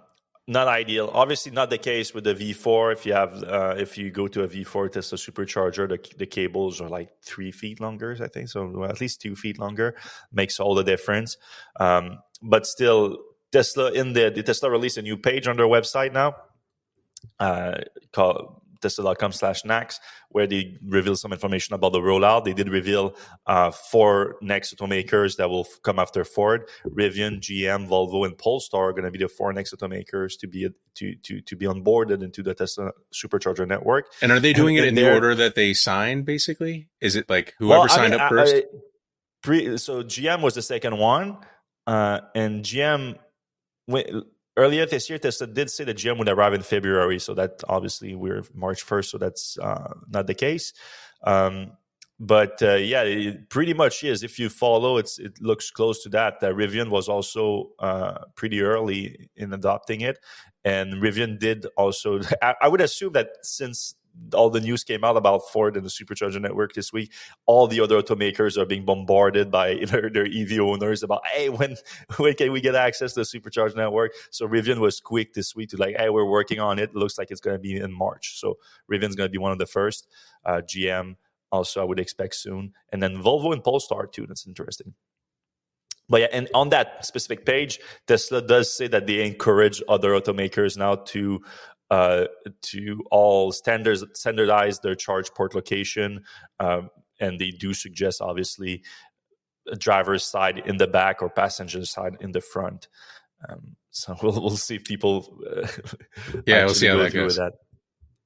not 0.47 0.67
ideal. 0.67 1.11
Obviously, 1.13 1.51
not 1.51 1.69
the 1.69 1.77
case 1.77 2.13
with 2.13 2.23
the 2.23 2.33
V4. 2.33 2.93
If 2.93 3.05
you 3.05 3.13
have, 3.13 3.43
uh, 3.43 3.75
if 3.77 3.97
you 3.97 4.09
go 4.09 4.27
to 4.29 4.43
a 4.43 4.47
V4 4.47 4.91
Tesla 4.91 5.17
supercharger, 5.17 5.89
the 5.89 6.17
the 6.17 6.25
cables 6.25 6.79
are 6.79 6.89
like 6.89 7.09
three 7.21 7.51
feet 7.51 7.81
longer. 7.81 8.17
I 8.21 8.27
think 8.27 8.47
so, 8.47 8.65
well, 8.67 8.89
at 8.89 9.01
least 9.01 9.21
two 9.21 9.35
feet 9.35 9.59
longer 9.59 9.95
makes 10.31 10.59
all 10.59 10.73
the 10.73 10.83
difference. 10.83 11.37
Um, 11.79 12.19
but 12.41 12.65
still, 12.65 13.19
Tesla 13.51 13.91
in 13.91 14.13
the, 14.13 14.31
the 14.33 14.43
Tesla 14.43 14.69
released 14.69 14.97
a 14.97 15.01
new 15.01 15.17
page 15.17 15.47
on 15.47 15.57
their 15.57 15.67
website 15.67 16.13
now, 16.13 16.35
uh, 17.39 17.79
called 18.13 18.61
tesla.com 18.81 19.31
slash 19.31 19.63
NACS, 19.63 19.99
where 20.29 20.47
they 20.47 20.77
reveal 20.85 21.15
some 21.15 21.33
information 21.33 21.73
about 21.73 21.93
the 21.93 21.99
rollout. 21.99 22.45
They 22.45 22.53
did 22.53 22.69
reveal 22.69 23.15
uh, 23.45 23.71
four 23.71 24.37
next 24.41 24.75
automakers 24.75 25.37
that 25.37 25.49
will 25.49 25.67
f- 25.69 25.79
come 25.83 25.99
after 25.99 26.23
Ford, 26.23 26.69
Rivian, 26.85 27.39
GM, 27.39 27.87
Volvo, 27.87 28.25
and 28.25 28.37
Polestar 28.37 28.89
are 28.89 28.91
going 28.91 29.05
to 29.05 29.11
be 29.11 29.19
the 29.19 29.27
four 29.27 29.53
next 29.53 29.73
automakers 29.73 30.37
to 30.39 30.47
be 30.47 30.69
to 30.95 31.15
to 31.15 31.41
to 31.41 31.55
be 31.55 31.65
onboarded 31.65 32.23
into 32.23 32.43
the 32.43 32.53
Tesla 32.53 32.91
supercharger 33.13 33.67
network. 33.67 34.11
And 34.21 34.31
are 34.31 34.39
they 34.39 34.53
doing 34.53 34.77
and, 34.77 34.85
it 34.85 34.89
in 34.89 34.95
the 34.95 35.11
order 35.11 35.35
that 35.35 35.55
they 35.55 35.73
signed? 35.73 36.25
Basically, 36.25 36.89
is 37.01 37.15
it 37.15 37.29
like 37.29 37.55
whoever 37.59 37.81
well, 37.81 37.89
signed 37.89 38.11
mean, 38.11 38.21
up 38.21 38.29
first? 38.29 38.55
I, 38.55 38.57
I, 38.59 38.63
pre, 39.41 39.77
so 39.77 40.03
GM 40.03 40.41
was 40.41 40.55
the 40.55 40.61
second 40.61 40.97
one, 40.97 41.37
uh, 41.85 42.21
and 42.35 42.63
GM. 42.63 43.17
Went, 43.89 44.09
earlier 44.57 44.85
this 44.85 45.09
year, 45.09 45.19
Tesla 45.19 45.47
did 45.47 45.69
say 45.69 45.83
the 45.85 45.93
GM 45.93 46.17
would 46.17 46.27
arrive 46.27 46.53
in 46.53 46.61
February. 46.61 47.19
So 47.19 47.33
that 47.35 47.63
obviously 47.69 48.15
we're 48.15 48.43
March 48.53 48.85
1st, 48.85 49.05
so 49.05 49.17
that's 49.17 49.57
uh, 49.59 49.93
not 50.09 50.27
the 50.27 50.33
case. 50.33 50.73
Um, 51.23 51.71
but 52.19 52.61
uh, 52.63 52.73
yeah, 52.75 53.03
it 53.03 53.49
pretty 53.49 53.75
much 53.75 54.03
is. 54.03 54.23
If 54.23 54.39
you 54.39 54.49
follow, 54.49 54.97
it's 54.97 55.19
it 55.19 55.39
looks 55.39 55.69
close 55.69 56.01
to 56.03 56.09
that. 56.09 56.37
Uh, 56.41 56.47
Rivian 56.47 56.89
was 56.89 57.07
also 57.07 57.69
uh, 57.79 58.25
pretty 58.35 58.61
early 58.61 59.29
in 59.35 59.53
adopting 59.53 60.01
it, 60.01 60.17
and 60.65 60.95
Rivian 60.95 61.37
did 61.37 61.67
also. 61.77 62.21
I, 62.41 62.55
I 62.63 62.67
would 62.69 62.81
assume 62.81 63.13
that 63.13 63.29
since 63.43 63.93
all 64.33 64.49
the 64.49 64.61
news 64.61 64.83
came 64.83 65.03
out 65.03 65.17
about 65.17 65.41
Ford 65.51 65.75
and 65.75 65.85
the 65.85 65.89
supercharger 65.89 66.41
network 66.41 66.73
this 66.73 66.91
week. 66.91 67.11
All 67.45 67.67
the 67.67 67.79
other 67.81 68.01
automakers 68.01 68.57
are 68.57 68.65
being 68.65 68.85
bombarded 68.85 69.51
by 69.51 69.75
their, 69.85 70.09
their 70.09 70.25
EV 70.25 70.59
owners 70.59 71.03
about, 71.03 71.25
hey, 71.27 71.49
when 71.49 71.75
when 72.17 72.33
can 72.33 72.51
we 72.51 72.61
get 72.61 72.75
access 72.75 73.13
to 73.13 73.21
the 73.21 73.25
supercharger 73.25 73.75
network? 73.75 74.13
So 74.31 74.47
Rivian 74.47 74.79
was 74.79 74.99
quick 74.99 75.33
this 75.33 75.55
week 75.55 75.69
to 75.69 75.77
like, 75.77 75.97
hey, 75.97 76.09
we're 76.09 76.29
working 76.29 76.59
on 76.59 76.79
it. 76.79 76.95
Looks 76.95 77.17
like 77.17 77.31
it's 77.31 77.41
going 77.41 77.55
to 77.55 77.61
be 77.61 77.75
in 77.75 77.91
March. 77.91 78.39
So 78.39 78.57
Rivian's 78.91 79.15
going 79.15 79.27
to 79.27 79.31
be 79.31 79.37
one 79.37 79.51
of 79.51 79.57
the 79.57 79.65
first. 79.65 80.07
Uh, 80.45 80.61
GM 80.61 81.15
also, 81.51 81.81
I 81.81 81.85
would 81.85 81.99
expect 81.99 82.35
soon, 82.35 82.73
and 82.91 83.01
then 83.01 83.17
Volvo 83.17 83.53
and 83.53 83.63
Polestar 83.63 84.07
too. 84.07 84.25
That's 84.27 84.47
interesting. 84.47 84.93
But 86.09 86.21
yeah, 86.21 86.27
and 86.31 86.47
on 86.53 86.69
that 86.69 87.05
specific 87.05 87.45
page, 87.45 87.79
Tesla 88.05 88.41
does 88.41 88.73
say 88.73 88.87
that 88.87 89.07
they 89.07 89.25
encourage 89.25 89.81
other 89.89 90.11
automakers 90.11 90.77
now 90.77 90.95
to 90.95 91.41
uh, 91.89 92.25
to 92.61 93.03
all 93.11 93.51
standards 93.51 94.03
standardize 94.13 94.79
their 94.79 94.95
charge 94.95 95.31
port 95.33 95.55
location, 95.55 96.23
um, 96.59 96.89
and 97.19 97.39
they 97.39 97.51
do 97.51 97.73
suggest 97.73 98.21
obviously 98.21 98.83
a 99.69 99.75
driver's 99.75 100.23
side 100.23 100.59
in 100.65 100.77
the 100.77 100.87
back 100.87 101.21
or 101.21 101.29
passenger 101.29 101.85
side 101.85 102.17
in 102.19 102.31
the 102.31 102.41
front. 102.41 102.87
Um, 103.47 103.75
so 103.89 104.15
we'll 104.23 104.41
we'll 104.41 104.57
see 104.57 104.75
if 104.75 104.83
people. 104.83 105.39
Uh, 105.49 105.67
yeah, 106.45 106.65
we'll 106.65 106.73
see 106.73 106.87
how 106.87 106.97
that 106.97 107.13
goes. 107.13 107.37
That. 107.37 107.53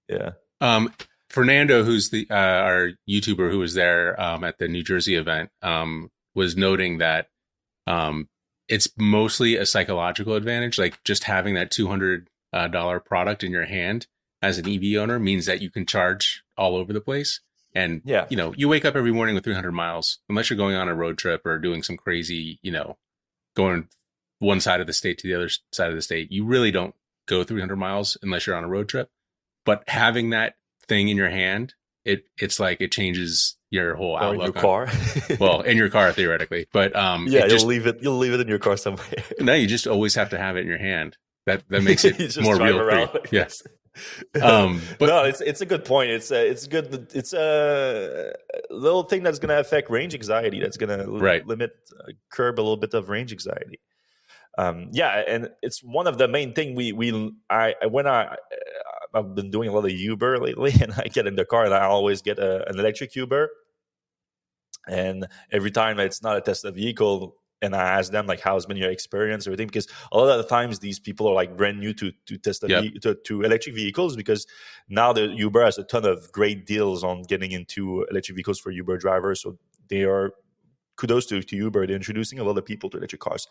Yeah. 0.07 0.31
Um, 0.59 0.93
Fernando, 1.29 1.83
who's 1.83 2.09
the 2.09 2.27
uh, 2.29 2.35
our 2.35 2.91
YouTuber 3.09 3.49
who 3.49 3.59
was 3.59 3.73
there 3.73 4.19
um, 4.19 4.43
at 4.43 4.57
the 4.57 4.67
New 4.67 4.83
Jersey 4.83 5.15
event, 5.15 5.49
um, 5.61 6.09
was 6.35 6.57
noting 6.57 6.97
that 6.97 7.27
um, 7.87 8.27
it's 8.67 8.89
mostly 8.97 9.55
a 9.55 9.65
psychological 9.65 10.35
advantage. 10.35 10.77
Like 10.77 11.01
just 11.03 11.23
having 11.23 11.55
that 11.55 11.71
two 11.71 11.87
hundred 11.87 12.27
uh, 12.27 12.30
dollar 12.51 12.99
product 12.99 13.43
in 13.43 13.51
your 13.51 13.65
hand 13.65 14.07
as 14.41 14.57
an 14.57 14.67
EV 14.67 14.99
owner 15.01 15.19
means 15.19 15.45
that 15.45 15.61
you 15.61 15.69
can 15.69 15.85
charge 15.85 16.43
all 16.57 16.75
over 16.75 16.93
the 16.93 17.01
place. 17.01 17.41
And 17.73 18.01
yeah, 18.03 18.25
you 18.29 18.35
know, 18.35 18.53
you 18.57 18.67
wake 18.67 18.83
up 18.83 18.95
every 18.95 19.13
morning 19.13 19.35
with 19.35 19.45
300 19.45 19.71
miles, 19.71 20.19
unless 20.27 20.49
you're 20.49 20.57
going 20.57 20.75
on 20.75 20.89
a 20.89 20.95
road 20.95 21.17
trip 21.17 21.45
or 21.45 21.57
doing 21.57 21.83
some 21.83 21.95
crazy, 21.95 22.59
you 22.61 22.71
know, 22.71 22.97
going 23.55 23.87
one 24.39 24.59
side 24.59 24.81
of 24.81 24.87
the 24.87 24.93
state 24.93 25.17
to 25.19 25.27
the 25.27 25.35
other 25.35 25.49
side 25.71 25.89
of 25.89 25.95
the 25.95 26.01
state. 26.01 26.31
You 26.31 26.45
really 26.45 26.71
don't 26.71 26.95
go 27.27 27.43
300 27.43 27.77
miles 27.77 28.17
unless 28.21 28.45
you're 28.45 28.57
on 28.57 28.63
a 28.65 28.69
road 28.69 28.89
trip. 28.89 29.09
But 29.63 29.87
having 29.87 30.31
that 30.31 30.55
thing 30.87 31.07
in 31.07 31.15
your 31.15 31.29
hand, 31.29 31.75
it 32.03 32.25
it's 32.37 32.59
like 32.59 32.81
it 32.81 32.91
changes 32.91 33.55
your 33.69 33.95
whole 33.95 34.15
or 34.15 34.23
outlook. 34.23 34.47
In 34.47 34.53
your 34.53 34.61
car. 34.61 34.89
well, 35.39 35.61
in 35.61 35.77
your 35.77 35.89
car 35.89 36.11
theoretically, 36.11 36.67
but 36.73 36.95
um, 36.95 37.27
yeah, 37.29 37.45
you'll 37.45 37.65
leave 37.65 37.87
it. 37.87 37.99
You'll 38.01 38.17
leave 38.17 38.33
it 38.33 38.41
in 38.41 38.47
your 38.47 38.59
car 38.59 38.75
somewhere. 38.75 39.05
no, 39.39 39.53
you 39.53 39.67
just 39.67 39.87
always 39.87 40.15
have 40.15 40.31
to 40.31 40.37
have 40.37 40.57
it 40.57 40.61
in 40.61 40.67
your 40.67 40.77
hand. 40.79 41.17
That 41.45 41.63
that 41.69 41.83
makes 41.83 42.05
it 42.05 42.37
more 42.41 42.57
real. 42.57 43.09
Yes. 43.31 43.63
um, 44.41 44.81
but 44.99 45.07
no, 45.07 45.23
it's 45.23 45.41
it's 45.41 45.61
a 45.61 45.65
good 45.65 45.85
point. 45.85 46.11
It's 46.11 46.31
a, 46.31 46.49
it's 46.49 46.67
good. 46.67 47.11
It's 47.13 47.33
a 47.33 48.33
little 48.69 49.03
thing 49.03 49.23
that's 49.23 49.39
going 49.39 49.49
to 49.49 49.59
affect 49.59 49.89
range 49.89 50.13
anxiety. 50.13 50.59
That's 50.59 50.77
going 50.77 50.97
to 50.97 51.11
right. 51.11 51.45
limit, 51.45 51.71
uh, 51.99 52.11
curb 52.31 52.59
a 52.59 52.61
little 52.61 52.77
bit 52.77 52.93
of 52.93 53.09
range 53.09 53.31
anxiety. 53.31 53.79
Um, 54.57 54.89
yeah, 54.91 55.23
and 55.27 55.49
it's 55.61 55.81
one 55.81 56.07
of 56.07 56.17
the 56.17 56.27
main 56.27 56.53
thing 56.53 56.75
we 56.75 56.91
we 56.91 57.33
I 57.49 57.73
when 57.89 58.07
I 58.07 58.25
uh, 58.25 58.37
I've 59.13 59.35
been 59.35 59.51
doing 59.51 59.69
a 59.69 59.71
lot 59.71 59.85
of 59.85 59.91
Uber 59.91 60.39
lately, 60.39 60.73
and 60.81 60.93
I 60.93 61.03
get 61.03 61.27
in 61.27 61.35
the 61.35 61.45
car 61.45 61.65
and 61.65 61.73
I 61.73 61.85
always 61.85 62.21
get 62.21 62.39
a, 62.39 62.67
an 62.69 62.79
electric 62.79 63.15
Uber. 63.15 63.49
And 64.87 65.27
every 65.51 65.69
time 65.69 65.99
it's 65.99 66.23
not 66.23 66.37
a 66.37 66.41
Tesla 66.41 66.71
vehicle, 66.71 67.35
and 67.61 67.75
I 67.75 67.83
ask 67.99 68.11
them 68.11 68.25
like, 68.25 68.39
"How's 68.39 68.65
been 68.65 68.77
your 68.77 68.91
experience?" 68.91 69.47
everything, 69.47 69.67
because 69.67 69.87
a 70.11 70.17
lot 70.17 70.29
of 70.29 70.37
the 70.37 70.49
times 70.49 70.79
these 70.79 70.99
people 70.99 71.27
are 71.27 71.33
like 71.33 71.55
brand 71.55 71.79
new 71.79 71.93
to 71.93 72.11
to 72.25 72.37
Tesla 72.37 72.69
yep. 72.69 72.93
to, 73.01 73.15
to 73.15 73.41
electric 73.43 73.75
vehicles 73.75 74.15
because 74.15 74.47
now 74.89 75.13
the 75.13 75.27
Uber 75.27 75.63
has 75.63 75.77
a 75.77 75.83
ton 75.83 76.05
of 76.05 76.31
great 76.31 76.65
deals 76.65 77.03
on 77.03 77.23
getting 77.23 77.51
into 77.51 78.05
electric 78.09 78.35
vehicles 78.35 78.59
for 78.59 78.71
Uber 78.71 78.97
drivers, 78.97 79.41
so 79.41 79.57
they 79.89 80.03
are 80.03 80.33
kudos 80.95 81.25
to, 81.27 81.41
to 81.41 81.55
Uber. 81.55 81.87
They're 81.87 81.95
introducing 81.95 82.39
a 82.39 82.43
lot 82.43 82.57
of 82.57 82.65
people 82.65 82.89
to 82.91 82.97
electric 82.97 83.21
cars, 83.21 83.47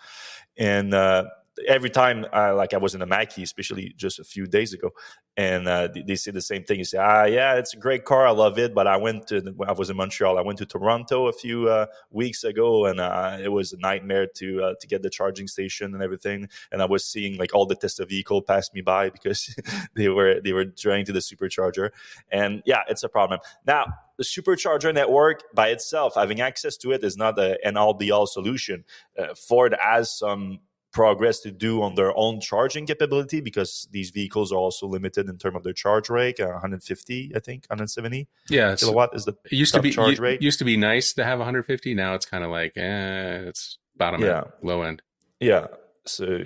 and 0.57 0.95
uh, 0.95 1.25
every 1.67 1.90
time, 1.90 2.26
uh, 2.33 2.55
like 2.55 2.75
I 2.75 2.79
was 2.79 2.95
in 2.95 3.02
a 3.02 3.07
Mach-E, 3.07 3.43
especially 3.43 3.95
just 3.97 4.19
a 4.19 4.25
few 4.25 4.47
days 4.47 4.73
ago, 4.73 4.90
and 5.37 5.69
uh, 5.69 5.88
they, 5.93 6.02
they, 6.02 6.17
say 6.17 6.31
the 6.31 6.40
same 6.40 6.64
thing. 6.64 6.79
You 6.79 6.85
say, 6.85 6.99
ah, 6.99 7.25
yeah, 7.25 7.55
it's 7.55 7.75
a 7.75 7.76
great 7.76 8.05
car, 8.05 8.26
I 8.26 8.31
love 8.31 8.59
it, 8.59 8.75
but 8.75 8.87
I 8.87 8.97
went 8.97 9.26
to, 9.29 9.55
I 9.67 9.73
was 9.73 9.90
in 9.90 9.97
Montreal, 9.97 10.38
I 10.38 10.43
went 10.43 10.59
to 10.59 10.67
Toronto 10.67 11.29
a 11.29 11.33
few 11.33 11.69
uh, 11.69 11.87
weeks 12.11 12.45
ago, 12.45 12.87
and 12.87 13.00
uh, 13.00 13.38
it 13.40 13.49
was 13.49 13.73
a 13.73 13.79
nightmare 13.79 14.26
to 14.37 14.62
uh, 14.62 14.75
to 14.81 14.87
get 14.87 15.02
the 15.02 15.11
charging 15.11 15.47
station 15.47 15.95
and 15.95 16.02
everything. 16.02 16.49
And 16.73 16.83
I 16.83 16.87
was 16.87 17.05
seeing 17.05 17.38
like 17.38 17.55
all 17.55 17.67
the 17.67 17.76
Tesla 17.76 18.07
vehicle 18.07 18.43
pass 18.43 18.71
me 18.75 18.81
by 18.81 19.11
because 19.17 19.55
they 19.95 20.09
were 20.09 20.40
they 20.40 20.52
were 20.52 20.67
trying 20.67 21.05
to 21.07 21.12
the 21.12 21.21
supercharger, 21.21 21.90
and 22.31 22.62
yeah, 22.67 22.83
it's 22.88 23.02
a 23.02 23.09
problem 23.09 23.40
now 23.67 23.87
the 24.21 24.25
supercharger 24.25 24.93
network 24.93 25.45
by 25.55 25.69
itself, 25.69 26.14
having 26.14 26.43
access 26.43 26.76
to 26.76 26.93
it 26.93 27.02
is 27.02 27.17
not 27.17 27.38
an 27.38 27.79
all 27.79 27.95
be 27.95 28.11
all 28.11 28.26
solution. 28.26 28.85
Uh, 29.19 29.35
Ford 29.35 29.75
has 29.81 30.14
some 30.14 30.59
progress 30.92 31.40
to 31.40 31.50
do 31.50 31.82
on 31.82 31.94
their 31.94 32.16
own 32.16 32.40
charging 32.40 32.87
capability 32.87 33.40
because 33.40 33.87
these 33.92 34.11
vehicles 34.11 34.50
are 34.52 34.59
also 34.59 34.87
limited 34.87 35.28
in 35.28 35.38
terms 35.38 35.56
of 35.56 35.62
their 35.62 35.73
charge 35.73 36.11
rate 36.11 36.40
uh, 36.40 36.47
150 36.47 37.32
i 37.37 37.38
think 37.38 37.64
170 37.68 38.26
yeah 38.49 38.75
kilowatt 38.75 39.14
is 39.14 39.25
the 39.25 39.35
it 39.44 39.52
used 39.52 39.73
to 39.75 39.80
be 39.80 39.90
charge 39.90 40.18
rate 40.18 40.42
used 40.42 40.59
to 40.59 40.64
be 40.64 40.76
nice 40.76 41.12
to 41.12 41.25
have 41.25 41.38
150 41.38 41.94
now 41.94 42.14
it's 42.14 42.26
kind 42.26 42.42
of 42.42 42.50
like 42.50 42.76
eh, 42.76 43.42
it's 43.47 43.78
bottom 43.97 44.20
yeah. 44.23 44.38
end 44.38 44.47
low 44.62 44.82
end 44.82 45.02
yeah 45.38 45.66
so 46.06 46.42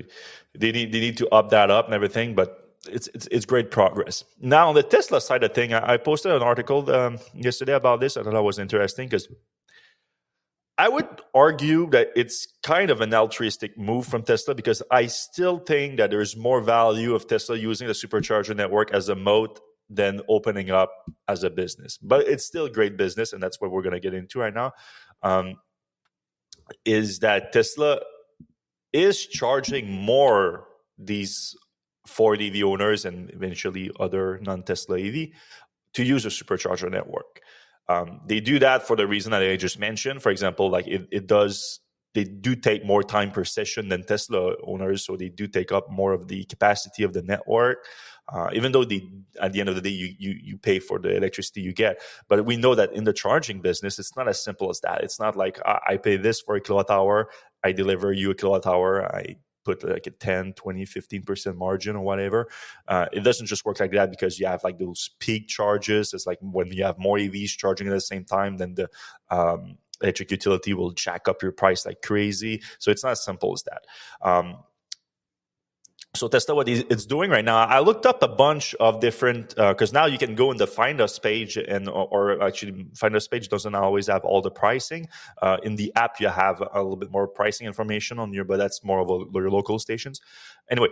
they 0.59 0.73
need 0.73 0.93
they 0.93 1.01
need 1.01 1.17
to 1.17 1.29
up 1.31 1.51
that 1.51 1.71
up 1.71 1.87
and 1.87 1.95
everything 1.95 2.35
but 2.35 2.65
it's, 2.89 3.09
it's, 3.15 3.27
it's 3.31 3.47
great 3.47 3.71
progress. 3.71 4.25
Now 4.41 4.69
on 4.69 4.75
the 4.75 4.83
Tesla 4.83 5.21
side 5.21 5.43
of 5.43 5.55
thing, 5.55 5.73
I, 5.73 5.95
I 5.95 5.97
posted 5.97 6.33
an 6.33 6.43
article 6.43 6.91
um, 6.95 7.19
yesterday 7.35 7.73
about 7.73 8.01
this. 8.01 8.17
I 8.17 8.23
thought 8.23 8.35
that 8.35 8.43
was 8.43 8.59
interesting 8.59 9.09
because 9.09 9.29
I 10.77 10.89
would 10.89 11.07
argue 11.35 11.89
that 11.91 12.09
it's 12.17 12.49
kind 12.65 12.91
of 12.91 13.01
an 13.01 13.15
altruistic 13.15 13.79
move 13.79 14.07
from 14.07 14.23
Tesla 14.23 14.55
because 14.55 14.83
I 14.91 15.07
still 15.07 15.59
think 15.59 15.99
that 15.99 16.11
there's 16.11 16.37
more 16.37 16.61
value 16.61 17.15
of 17.15 17.29
Tesla 17.29 17.57
using 17.57 17.87
the 17.87 17.93
supercharger 17.93 18.57
network 18.57 18.93
as 18.93 19.09
a 19.09 19.15
moat 19.15 19.61
than 19.89 20.21
opening 20.29 20.71
up 20.71 20.91
as 21.29 21.45
a 21.45 21.51
business. 21.51 21.99
But 21.99 22.27
it's 22.27 22.45
still 22.45 22.69
great 22.69 22.97
business, 22.97 23.33
and 23.33 23.43
that's 23.43 23.61
what 23.61 23.71
we're 23.71 23.83
going 23.83 23.95
to 23.95 24.01
get 24.01 24.15
into 24.15 24.41
right 24.41 24.55
now. 24.55 24.73
Um, 25.23 25.57
is 26.85 27.21
that 27.21 27.53
Tesla 27.53 28.01
is 28.93 29.27
charging 29.27 29.91
more 29.91 30.67
these 30.99 31.55
Ford 32.07 32.41
EV 32.41 32.65
owners 32.65 33.05
and 33.05 33.31
eventually 33.31 33.91
other 34.01 34.39
non-Tesla 34.43 34.99
EV 35.01 35.29
to 35.95 36.05
use 36.05 36.25
a 36.27 36.29
supercharger 36.29 36.91
network. 36.91 37.41
Um, 37.89 38.21
they 38.27 38.41
do 38.41 38.59
that 38.61 38.87
for 38.87 38.97
the 38.97 39.07
reason 39.07 39.33
that 39.33 39.43
I 39.43 39.57
just 39.57 39.79
mentioned. 39.79 40.23
For 40.23 40.31
example, 40.31 40.71
like 40.71 40.87
it, 40.87 41.07
it 41.11 41.27
does, 41.27 41.81
they 42.15 42.25
do 42.25 42.55
take 42.55 42.85
more 42.85 43.03
time 43.03 43.31
per 43.31 43.45
session 43.45 43.89
than 43.89 44.05
Tesla 44.05 44.55
owners, 44.65 45.05
so 45.05 45.17
they 45.17 45.29
do 45.29 45.47
take 45.47 45.73
up 45.73 45.91
more 45.91 46.13
of 46.13 46.29
the 46.29 46.45
capacity 46.45 47.03
of 47.03 47.13
the 47.13 47.23
network. 47.23 47.85
Uh, 48.33 48.49
even 48.55 48.73
though 48.73 48.85
they, 48.85 49.07
at 49.39 49.53
the 49.53 49.61
end 49.61 49.69
of 49.69 49.75
the 49.75 49.83
day, 49.83 49.91
you, 49.91 50.15
you 50.19 50.35
you 50.43 50.57
pay 50.57 50.79
for 50.79 50.99
the 50.99 51.15
electricity 51.15 51.61
you 51.61 51.75
get, 51.75 52.01
but 52.27 52.47
we 52.47 52.57
know 52.57 52.75
that 52.75 52.91
in 52.95 53.05
the 53.05 53.13
charging 53.13 53.61
business, 53.61 53.99
it's 53.99 54.17
not 54.17 54.29
as 54.29 54.43
simple 54.43 54.71
as 54.71 54.81
that. 54.81 55.05
It's 55.05 55.21
not 55.21 55.37
like 55.37 55.59
I, 55.67 55.81
I 55.89 55.97
pay 55.99 56.17
this 56.17 56.41
for 56.41 56.57
a 56.57 56.61
kilowatt 56.61 56.91
hour, 56.91 57.29
I 57.63 57.73
deliver 57.73 58.13
you 58.13 58.31
a 58.31 58.35
kilowatt 58.35 58.67
hour, 58.67 59.05
I 59.15 59.37
put 59.65 59.83
like 59.83 60.07
a 60.07 60.11
10 60.11 60.55
20 60.55 60.85
15% 60.85 61.57
margin 61.57 61.97
or 61.97 62.05
whatever. 62.05 62.49
Uh, 62.87 63.07
it 63.13 63.21
doesn't 63.21 63.47
just 63.47 63.65
work 63.65 63.81
like 63.81 63.93
that 63.93 64.11
because 64.11 64.39
you 64.39 64.47
have 64.47 64.63
like 64.65 64.79
those 64.79 65.11
peak 65.19 65.49
charges. 65.49 66.13
It's 66.13 66.27
like 66.27 66.39
when 66.41 66.69
you 66.73 66.85
have 66.85 66.99
more 66.99 67.19
evs 67.19 67.57
charging 67.57 67.87
at 67.89 67.93
the 67.93 68.01
same 68.01 68.25
time 68.25 68.57
then 68.57 68.75
the 68.75 68.89
um, 69.31 69.79
electric 70.03 70.31
utility 70.31 70.75
will 70.75 70.93
jack 70.93 71.29
up 71.29 71.43
your 71.43 71.53
price 71.53 71.87
like 71.87 72.03
crazy. 72.03 72.63
So 72.79 72.91
it's 72.91 73.05
not 73.05 73.13
as 73.13 73.25
simple 73.25 73.53
as 73.53 73.63
that. 73.65 73.85
Um, 74.23 74.59
so 76.17 76.29
Tesla, 76.29 76.55
what 76.55 76.69
it's 76.69 77.07
doing 77.07 77.31
right 77.31 77.45
now, 77.45 77.57
I 77.57 77.81
looked 77.81 78.07
up 78.07 78.23
a 78.23 78.29
bunch 78.29 78.75
of 78.77 79.01
different 79.01 79.49
because 79.57 79.93
uh, 79.93 80.01
now 80.01 80.07
you 80.07 80.17
can 80.17 80.35
go 80.35 80.53
in 80.53 80.57
the 80.57 80.67
Find 80.67 81.01
Us 81.01 81.19
page 81.19 81.57
and 81.57 81.89
or, 81.89 82.41
actually 82.43 82.87
Find 82.95 83.17
Us 83.17 83.27
page 83.27 83.49
doesn't 83.49 83.75
always 83.75 84.07
have 84.07 84.25
all 84.25 84.41
the 84.41 84.51
pricing. 84.51 85.09
Uh, 85.43 85.57
in 85.65 85.75
the 85.77 85.93
app, 85.97 86.21
you 86.21 86.29
have 86.29 86.61
a 86.61 86.81
little 86.81 86.97
bit 86.97 87.11
more 87.11 87.27
pricing 87.27 87.67
information 87.67 88.19
on 88.19 88.33
your, 88.33 88.45
but 88.45 88.59
that's 88.59 88.85
more 88.85 89.01
of 89.01 89.11
a, 89.11 89.39
your 89.39 89.51
local 89.51 89.79
stations. 89.79 90.21
Anyway, 90.71 90.89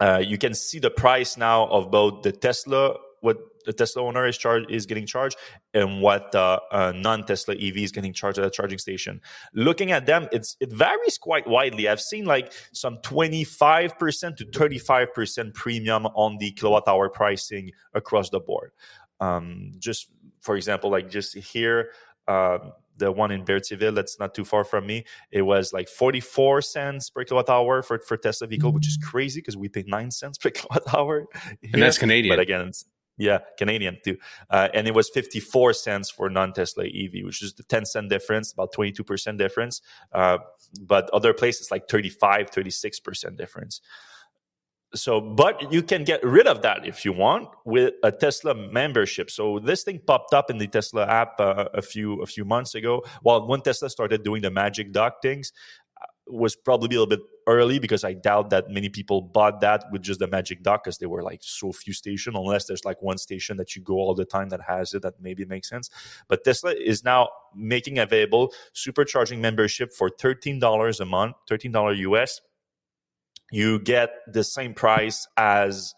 uh, 0.00 0.22
you 0.24 0.36
can 0.36 0.54
see 0.54 0.78
the 0.78 0.90
price 0.90 1.36
now 1.36 1.66
of 1.68 1.90
both 1.90 2.22
the 2.22 2.32
Tesla 2.32 2.96
what 3.20 3.38
the 3.68 3.74
Tesla 3.74 4.02
owner 4.02 4.26
is 4.26 4.38
charged 4.38 4.70
is 4.70 4.86
getting 4.86 5.04
charged 5.04 5.36
and 5.74 6.00
what 6.00 6.34
uh, 6.34 6.58
non-Tesla 6.96 7.54
EV 7.54 7.76
is 7.76 7.92
getting 7.92 8.14
charged 8.14 8.38
at 8.38 8.46
a 8.46 8.50
charging 8.50 8.78
station. 8.78 9.20
Looking 9.52 9.92
at 9.92 10.06
them, 10.06 10.26
it's 10.32 10.56
it 10.58 10.72
varies 10.72 11.18
quite 11.18 11.46
widely. 11.46 11.86
I've 11.86 12.00
seen 12.00 12.24
like 12.24 12.50
some 12.72 12.96
25% 13.04 14.36
to 14.36 14.46
35% 14.46 15.52
premium 15.52 16.06
on 16.06 16.38
the 16.38 16.50
kilowatt 16.52 16.88
hour 16.88 17.10
pricing 17.10 17.72
across 17.92 18.30
the 18.30 18.40
board. 18.40 18.72
Um, 19.20 19.72
just 19.78 20.06
for 20.40 20.56
example, 20.56 20.90
like 20.90 21.10
just 21.10 21.36
here, 21.36 21.90
um, 22.26 22.72
the 22.96 23.12
one 23.12 23.30
in 23.30 23.44
Berthierville 23.44 23.94
that's 23.94 24.18
not 24.18 24.34
too 24.34 24.46
far 24.46 24.64
from 24.64 24.86
me, 24.86 25.04
it 25.30 25.42
was 25.42 25.74
like 25.74 25.88
44 25.88 26.62
cents 26.62 27.10
per 27.10 27.22
kilowatt 27.24 27.50
hour 27.50 27.82
for, 27.82 27.98
for 27.98 28.16
Tesla 28.16 28.46
vehicle, 28.46 28.72
which 28.72 28.88
is 28.88 28.96
crazy 28.96 29.40
because 29.40 29.58
we 29.58 29.68
pay 29.68 29.84
nine 29.86 30.10
cents 30.10 30.38
per 30.38 30.50
kilowatt 30.58 30.94
hour. 30.94 31.26
Here. 31.60 31.70
And 31.74 31.82
that's 31.82 31.98
Canadian. 31.98 32.34
But 32.34 32.40
again, 32.40 32.72
yeah, 33.18 33.38
Canadian 33.58 33.98
too. 34.02 34.16
Uh, 34.48 34.68
and 34.72 34.86
it 34.86 34.94
was 34.94 35.10
54 35.10 35.72
cents 35.74 36.10
for 36.10 36.30
non 36.30 36.52
Tesla 36.52 36.84
EV, 36.84 37.24
which 37.24 37.42
is 37.42 37.52
the 37.54 37.64
10 37.64 37.84
cent 37.84 38.08
difference, 38.08 38.52
about 38.52 38.72
22% 38.72 39.36
difference. 39.36 39.82
Uh, 40.12 40.38
but 40.80 41.10
other 41.10 41.34
places 41.34 41.70
like 41.70 41.88
35, 41.88 42.50
36% 42.50 43.36
difference. 43.36 43.80
So, 44.94 45.20
but 45.20 45.70
you 45.70 45.82
can 45.82 46.04
get 46.04 46.24
rid 46.24 46.46
of 46.46 46.62
that 46.62 46.86
if 46.86 47.04
you 47.04 47.12
want 47.12 47.48
with 47.66 47.94
a 48.02 48.10
Tesla 48.10 48.54
membership. 48.54 49.30
So 49.30 49.58
this 49.58 49.82
thing 49.82 50.00
popped 50.06 50.32
up 50.32 50.50
in 50.50 50.56
the 50.56 50.66
Tesla 50.66 51.06
app 51.06 51.38
uh, 51.40 51.66
a 51.74 51.82
few 51.82 52.22
a 52.22 52.26
few 52.26 52.46
months 52.46 52.74
ago. 52.74 53.04
Well, 53.22 53.46
when 53.46 53.60
Tesla 53.60 53.90
started 53.90 54.22
doing 54.22 54.40
the 54.40 54.50
Magic 54.50 54.92
Dock 54.92 55.20
things, 55.20 55.52
uh, 56.00 56.06
was 56.26 56.56
probably 56.56 56.96
a 56.96 57.00
little 57.00 57.06
bit 57.06 57.20
early 57.48 57.78
because 57.78 58.04
I 58.04 58.12
doubt 58.12 58.50
that 58.50 58.68
many 58.68 58.90
people 58.90 59.22
bought 59.22 59.62
that 59.62 59.84
with 59.90 60.02
just 60.02 60.20
the 60.20 60.28
Magic 60.28 60.62
Dock 60.62 60.84
because 60.84 60.98
there 60.98 61.08
were 61.08 61.22
like 61.22 61.40
so 61.42 61.72
few 61.72 61.94
stations, 61.94 62.36
unless 62.36 62.66
there's 62.66 62.84
like 62.84 63.00
one 63.02 63.18
station 63.18 63.56
that 63.56 63.74
you 63.74 63.82
go 63.82 63.94
all 63.94 64.14
the 64.14 64.26
time 64.26 64.50
that 64.50 64.60
has 64.68 64.92
it, 64.92 65.02
that 65.02 65.14
maybe 65.20 65.44
makes 65.46 65.68
sense. 65.68 65.88
But 66.28 66.44
Tesla 66.44 66.74
is 66.74 67.02
now 67.02 67.30
making 67.56 67.98
available 67.98 68.52
supercharging 68.74 69.40
membership 69.40 69.92
for 69.92 70.10
$13 70.10 71.00
a 71.00 71.04
month, 71.06 71.36
$13 71.50 71.98
US. 71.98 72.40
You 73.50 73.80
get 73.80 74.10
the 74.30 74.44
same 74.44 74.74
price 74.74 75.26
as 75.36 75.94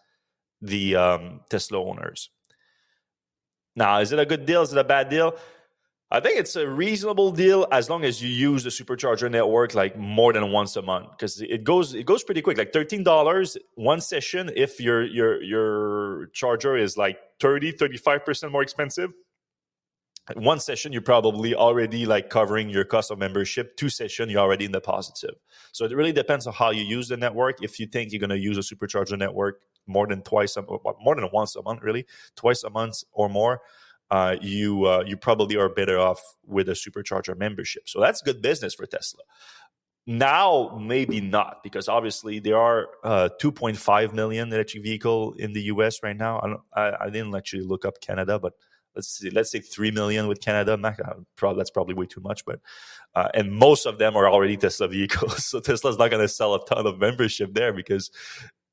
the 0.62 0.94
um, 0.94 1.40
Tesla 1.50 1.84
owners. 1.84 2.30
Now, 3.74 3.98
is 3.98 4.12
it 4.12 4.18
a 4.18 4.26
good 4.26 4.46
deal? 4.46 4.62
Is 4.62 4.72
it 4.72 4.78
a 4.78 4.84
bad 4.84 5.08
deal? 5.08 5.36
I 6.12 6.18
think 6.18 6.40
it's 6.40 6.56
a 6.56 6.68
reasonable 6.68 7.30
deal 7.30 7.68
as 7.70 7.88
long 7.88 8.04
as 8.04 8.20
you 8.20 8.28
use 8.28 8.64
the 8.64 8.70
supercharger 8.70 9.30
network 9.30 9.74
like 9.74 9.96
more 9.96 10.32
than 10.32 10.50
once 10.50 10.74
a 10.74 10.82
month 10.82 11.10
because 11.12 11.40
it 11.40 11.62
goes 11.62 11.94
it 11.94 12.04
goes 12.04 12.24
pretty 12.24 12.42
quick. 12.42 12.58
Like 12.58 12.72
thirteen 12.72 13.04
dollars 13.04 13.56
one 13.76 14.00
session 14.00 14.50
if 14.56 14.80
your 14.80 15.04
your 15.04 15.40
your 15.40 16.26
charger 16.32 16.76
is 16.76 16.96
like 16.96 17.18
30 17.38 17.72
35 17.72 18.24
percent 18.24 18.52
more 18.52 18.62
expensive. 18.62 19.12
One 20.34 20.58
session 20.58 20.92
you're 20.92 21.00
probably 21.02 21.54
already 21.54 22.06
like 22.06 22.28
covering 22.28 22.70
your 22.70 22.84
cost 22.84 23.12
of 23.12 23.18
membership. 23.18 23.76
Two 23.76 23.88
session 23.88 24.28
you're 24.28 24.40
already 24.40 24.64
in 24.64 24.72
the 24.72 24.80
positive. 24.80 25.36
So 25.70 25.84
it 25.84 25.94
really 25.94 26.12
depends 26.12 26.46
on 26.46 26.54
how 26.54 26.70
you 26.70 26.82
use 26.82 27.08
the 27.08 27.16
network. 27.16 27.62
If 27.62 27.78
you 27.78 27.86
think 27.86 28.12
you're 28.12 28.26
to 28.26 28.38
use 28.38 28.58
a 28.58 28.74
supercharger 28.74 29.16
network 29.16 29.60
more 29.86 30.08
than 30.08 30.22
twice 30.22 30.56
a, 30.56 30.62
more 31.00 31.14
than 31.14 31.28
once 31.32 31.54
a 31.54 31.62
month, 31.62 31.82
really 31.82 32.06
twice 32.34 32.64
a 32.64 32.70
month 32.70 33.04
or 33.12 33.28
more 33.28 33.60
uh, 34.10 34.36
you 34.40 34.86
uh, 34.86 35.04
you 35.06 35.16
probably 35.16 35.56
are 35.56 35.68
better 35.68 35.98
off 35.98 36.20
with 36.46 36.68
a 36.68 36.72
supercharger 36.72 37.36
membership. 37.36 37.88
So 37.88 38.00
that's 38.00 38.22
good 38.22 38.42
business 38.42 38.74
for 38.74 38.86
Tesla. 38.86 39.22
Now, 40.06 40.76
maybe 40.80 41.20
not, 41.20 41.62
because 41.62 41.86
obviously 41.88 42.40
there 42.40 42.58
are 42.58 42.88
uh, 43.04 43.28
2.5 43.40 44.12
million 44.12 44.52
electric 44.52 44.82
vehicle 44.82 45.34
in 45.34 45.52
the 45.52 45.62
U.S. 45.64 46.02
right 46.02 46.16
now. 46.16 46.40
I, 46.42 46.46
don't, 46.48 46.60
I, 46.74 47.04
I, 47.06 47.10
didn't 47.10 47.34
actually 47.36 47.62
look 47.62 47.84
up 47.84 48.00
Canada, 48.00 48.38
but 48.38 48.54
let's 48.96 49.08
see, 49.18 49.30
let's 49.30 49.52
say 49.52 49.60
three 49.60 49.90
million 49.90 50.26
with 50.26 50.40
Canada. 50.40 50.76
That's 50.76 51.70
probably 51.70 51.94
way 51.94 52.06
too 52.06 52.22
much, 52.22 52.44
but 52.44 52.60
uh, 53.14 53.28
and 53.34 53.52
most 53.52 53.86
of 53.86 53.98
them 53.98 54.16
are 54.16 54.28
already 54.28 54.56
Tesla 54.56 54.88
vehicles. 54.88 55.44
So 55.50 55.60
Tesla's 55.60 55.98
not 55.98 56.10
going 56.10 56.22
to 56.22 56.28
sell 56.28 56.54
a 56.54 56.64
ton 56.64 56.86
of 56.86 56.98
membership 56.98 57.54
there 57.54 57.72
because 57.72 58.10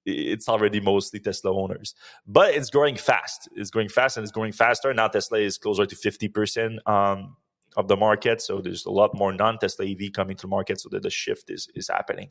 it's 0.08 0.48
already 0.48 0.80
mostly 0.80 1.20
Tesla 1.20 1.54
owners, 1.54 1.94
but 2.26 2.56
it's 2.56 2.70
growing 2.70 2.96
fast. 2.96 3.50
It's 3.56 3.70
growing 3.70 3.90
fast 3.90 4.18
and 4.18 4.24
it's 4.24 4.32
growing 4.32 4.54
faster. 4.54 4.94
Now 4.94 5.10
Tesla 5.10 5.40
is 5.40 5.58
closer 5.58 5.86
to 5.86 5.96
50% 5.96 6.88
um, 6.88 7.36
of 7.76 7.88
the 7.90 7.98
market. 7.98 8.42
So 8.42 8.62
there's 8.62 8.86
a 8.86 8.90
lot 8.90 9.14
more 9.14 9.34
non-Tesla 9.34 9.86
EV 9.86 10.14
coming 10.14 10.38
to 10.38 10.48
market 10.48 10.80
so 10.80 10.90
that 10.90 11.04
the 11.04 11.10
shift 11.10 11.50
is, 11.50 11.68
is 11.76 11.90
happening. 11.90 12.30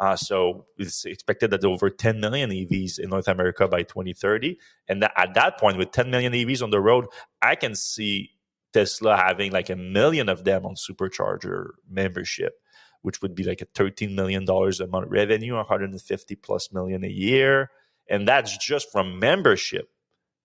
Uh, 0.00 0.14
so 0.14 0.66
it's 0.78 1.04
expected 1.04 1.50
that 1.50 1.64
over 1.64 1.90
10 1.90 2.20
million 2.20 2.50
EVs 2.50 2.98
in 3.00 3.10
North 3.10 3.28
America 3.28 3.66
by 3.66 3.82
2030. 3.82 4.56
And 4.88 5.02
that, 5.02 5.12
at 5.16 5.34
that 5.34 5.58
point, 5.58 5.78
with 5.78 5.90
10 5.90 6.10
million 6.10 6.32
EVs 6.32 6.62
on 6.62 6.70
the 6.70 6.80
road, 6.80 7.06
I 7.42 7.56
can 7.56 7.74
see 7.74 8.30
Tesla 8.72 9.16
having 9.16 9.52
like 9.52 9.68
a 9.68 9.76
million 9.76 10.28
of 10.28 10.44
them 10.44 10.64
on 10.64 10.76
supercharger 10.76 11.70
membership 11.90 12.54
which 13.02 13.22
would 13.22 13.34
be 13.34 13.44
like 13.44 13.60
a 13.60 13.66
$13 13.66 14.14
million 14.14 14.44
a 14.48 14.86
month 14.86 15.06
revenue, 15.08 15.54
150 15.54 16.36
plus 16.36 16.72
million 16.72 17.04
a 17.04 17.08
year. 17.08 17.70
And 18.08 18.26
that's 18.26 18.56
just 18.56 18.90
from 18.92 19.18
membership. 19.18 19.90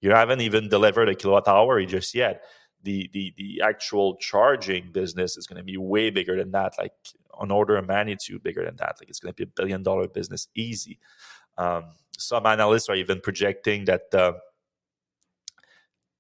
You 0.02 0.12
haven't 0.12 0.42
even 0.42 0.70
delivered 0.70 1.10
a 1.10 1.16
kilowatt 1.16 1.48
hour 1.48 1.84
just 1.86 2.16
yet. 2.16 2.44
The, 2.84 3.10
the, 3.14 3.34
the 3.38 3.62
actual 3.64 4.16
charging 4.16 4.92
business 4.92 5.38
is 5.38 5.46
going 5.46 5.58
to 5.58 5.64
be 5.64 5.78
way 5.78 6.10
bigger 6.10 6.36
than 6.36 6.52
that, 6.52 6.74
like 6.80 6.94
an 7.40 7.52
order 7.52 7.76
of 7.76 7.88
magnitude 7.88 8.42
bigger 8.42 8.66
than 8.66 8.76
that. 8.78 8.96
Like 9.00 9.10
it's 9.10 9.20
going 9.20 9.34
to 9.34 9.36
be 9.36 9.44
a 9.44 9.54
billion 9.56 9.84
dollar 9.84 10.08
business 10.08 10.48
easy. 10.56 11.00
Um, 11.58 11.86
some 12.18 12.46
analysts 12.46 12.90
are 12.90 12.96
even 12.96 13.20
projecting 13.22 13.86
that 13.86 14.14
uh, 14.14 14.34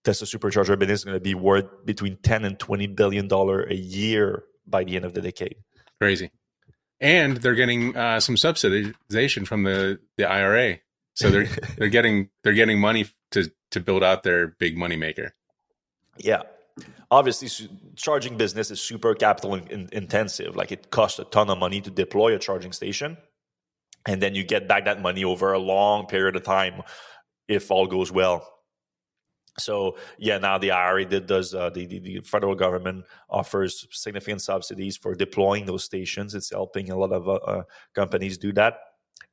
Tesla 0.03 0.27
supercharger 0.27 0.77
business 0.77 0.99
is 0.99 1.05
going 1.05 1.15
to 1.15 1.19
be 1.19 1.35
worth 1.35 1.85
between 1.85 2.17
10 2.17 2.45
and 2.45 2.59
20 2.59 2.87
billion 2.87 3.27
dollar 3.27 3.63
a 3.63 3.75
year 3.75 4.43
by 4.67 4.83
the 4.83 4.95
end 4.95 5.05
of 5.05 5.13
the 5.13 5.21
decade. 5.21 5.57
Crazy. 6.01 6.31
And 6.99 7.37
they're 7.37 7.53
getting 7.53 7.95
uh, 7.95 8.19
some 8.19 8.33
subsidization 8.33 9.45
from 9.45 9.61
the, 9.61 9.99
the 10.17 10.25
IRA. 10.25 10.79
So 11.13 11.29
they're 11.29 11.47
they're 11.77 11.89
getting 11.89 12.29
they're 12.43 12.53
getting 12.53 12.79
money 12.79 13.05
to 13.31 13.51
to 13.69 13.79
build 13.79 14.03
out 14.03 14.23
their 14.23 14.47
big 14.47 14.75
money 14.75 14.95
maker. 14.95 15.35
Yeah. 16.17 16.41
Obviously, 17.11 17.69
charging 17.95 18.35
business 18.35 18.71
is 18.71 18.81
super 18.81 19.13
capital 19.13 19.53
in, 19.53 19.89
intensive. 19.91 20.55
Like 20.55 20.71
it 20.71 20.89
costs 20.89 21.19
a 21.19 21.25
ton 21.25 21.51
of 21.51 21.59
money 21.59 21.81
to 21.81 21.91
deploy 21.91 22.33
a 22.33 22.39
charging 22.39 22.71
station, 22.71 23.17
and 24.07 24.21
then 24.23 24.33
you 24.33 24.43
get 24.43 24.67
back 24.67 24.85
that 24.85 25.03
money 25.03 25.23
over 25.23 25.53
a 25.53 25.59
long 25.59 26.07
period 26.07 26.35
of 26.35 26.41
time 26.43 26.81
if 27.47 27.69
all 27.69 27.85
goes 27.85 28.11
well. 28.11 28.47
So 29.59 29.97
yeah, 30.17 30.37
now 30.37 30.57
the 30.57 30.71
IRA 30.71 31.05
did 31.05 31.27
does 31.27 31.53
uh, 31.53 31.69
the, 31.69 31.85
the, 31.85 31.99
the 31.99 32.19
federal 32.21 32.55
government 32.55 33.05
offers 33.29 33.87
significant 33.91 34.41
subsidies 34.41 34.97
for 34.97 35.13
deploying 35.13 35.65
those 35.65 35.83
stations. 35.83 36.33
It's 36.35 36.51
helping 36.51 36.89
a 36.89 36.97
lot 36.97 37.11
of 37.11 37.27
uh, 37.27 37.33
uh, 37.33 37.63
companies 37.93 38.37
do 38.37 38.53
that, 38.53 38.77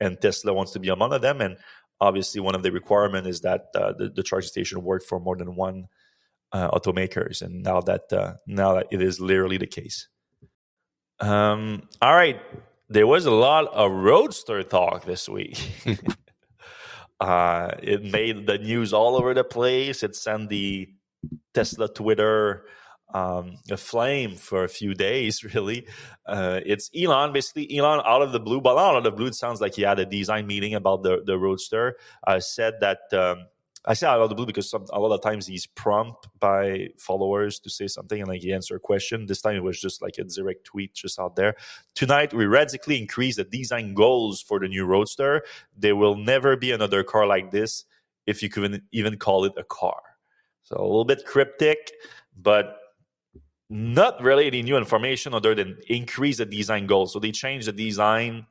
and 0.01 0.21
Tesla 0.21 0.53
wants 0.53 0.73
to 0.73 0.81
be 0.81 0.89
among 0.89 1.19
them. 1.21 1.41
And 1.41 1.57
obviously, 2.01 2.41
one 2.41 2.55
of 2.55 2.63
the 2.63 2.73
requirements 2.73 3.29
is 3.29 3.41
that 3.43 3.67
uh, 3.75 3.93
the, 3.97 4.11
the 4.11 4.23
charging 4.23 4.49
station 4.49 4.83
work 4.83 5.05
for 5.05 5.21
more 5.21 5.37
than 5.37 5.55
one 5.55 5.87
uh, 6.53 6.71
automakers. 6.71 7.43
And 7.43 7.63
now 7.63 7.81
that 7.83 8.13
uh, 8.13 8.35
now 8.47 8.75
that 8.75 8.87
it 8.91 9.03
is 9.03 9.21
literally 9.21 9.59
the 9.59 9.67
case. 9.67 10.09
Um, 11.21 11.89
all 12.01 12.15
right, 12.15 12.41
there 12.89 13.07
was 13.07 13.27
a 13.27 13.31
lot 13.31 13.67
of 13.73 13.91
roadster 13.91 14.63
talk 14.63 15.05
this 15.05 15.29
week. 15.29 15.59
Uh, 17.21 17.73
it 17.83 18.05
made 18.05 18.47
the 18.47 18.59
news 18.59 18.93
all 18.93 19.17
over 19.17 19.35
the 19.35 19.45
place. 19.45 20.03
It 20.03 20.15
sent 20.15 20.49
the 20.49 20.89
Tesla 21.53 21.89
Twitter 21.89 22.65
um, 23.15 23.59
aflame 23.71 24.37
for 24.37 24.65
a 24.65 24.69
few 24.69 24.95
days, 24.95 25.43
really. 25.55 25.87
Uh, 26.27 26.61
it's 26.65 26.91
Elon, 26.97 27.33
basically, 27.33 27.77
Elon 27.77 28.03
out 28.05 28.23
of 28.23 28.33
the 28.33 28.41
blue, 28.41 28.61
but 28.61 28.77
out 28.79 28.97
of 28.97 29.05
the 29.05 29.11
blue, 29.11 29.27
it 29.27 29.35
sounds 29.35 29.61
like 29.61 29.75
he 29.75 29.83
had 29.83 29.99
a 29.99 30.07
design 30.07 30.47
meeting 30.47 30.75
about 30.75 31.03
the, 31.03 31.23
the 31.25 31.39
Roadster. 31.39 31.97
Uh, 32.27 32.41
said 32.41 32.75
that 32.81 33.01
um, 33.13 33.47
I 33.85 33.95
say 33.95 34.07
out 34.07 34.21
of 34.21 34.29
the 34.29 34.35
blue 34.35 34.47
because 34.47 34.69
some, 34.69 34.87
a 34.93 34.99
lot 34.99 35.15
of 35.15 35.23
times 35.23 35.47
he's 35.47 35.67
prompted 35.67 36.31
by 36.41 36.89
followers 36.99 37.59
to 37.61 37.71
say 37.71 37.87
something 37.87 38.21
and 38.21 38.29
like 38.29 38.43
he 38.43 38.53
answer 38.53 38.77
a 38.77 38.81
question. 38.81 39.27
This 39.27 39.41
time 39.41 39.57
it 39.57 39.63
was 39.63 39.81
just 39.81 40.03
like 40.03 40.19
a 40.19 40.25
direct 40.25 40.65
tweet 40.65 40.95
just 40.95 41.19
out 41.19 41.37
there. 41.37 41.55
Tonight 41.95 42.35
we 42.35 42.47
radically 42.47 43.01
increase 43.01 43.37
the 43.37 43.45
design 43.45 43.95
goals 43.95 44.43
for 44.43 44.59
the 44.59 44.69
new 44.69 44.85
Roadster. 44.85 45.43
There 45.77 45.97
will 45.97 46.17
never 46.17 46.57
be 46.57 46.73
another 46.73 47.03
car 47.03 47.27
like 47.27 47.51
this 47.51 47.85
if 48.27 48.43
you 48.43 48.49
could 48.49 48.83
even 48.93 49.17
call 49.17 49.45
it 49.45 49.53
a 49.57 49.65
car. 49.65 50.01
So 50.63 50.77
a 50.77 50.83
little 50.83 51.05
bit 51.05 51.25
cryptic, 51.25 51.93
but 52.37 52.77
not 53.71 54.21
really 54.23 54.47
any 54.47 54.63
new 54.63 54.77
information 54.77 55.35
other 55.35 55.55
than 55.55 55.79
increase 55.89 56.39
the 56.39 56.47
design 56.47 56.87
goals. 56.87 57.13
So 57.13 57.19
they 57.19 57.33
changed 57.33 57.69
the 57.69 57.73
design 57.73 58.47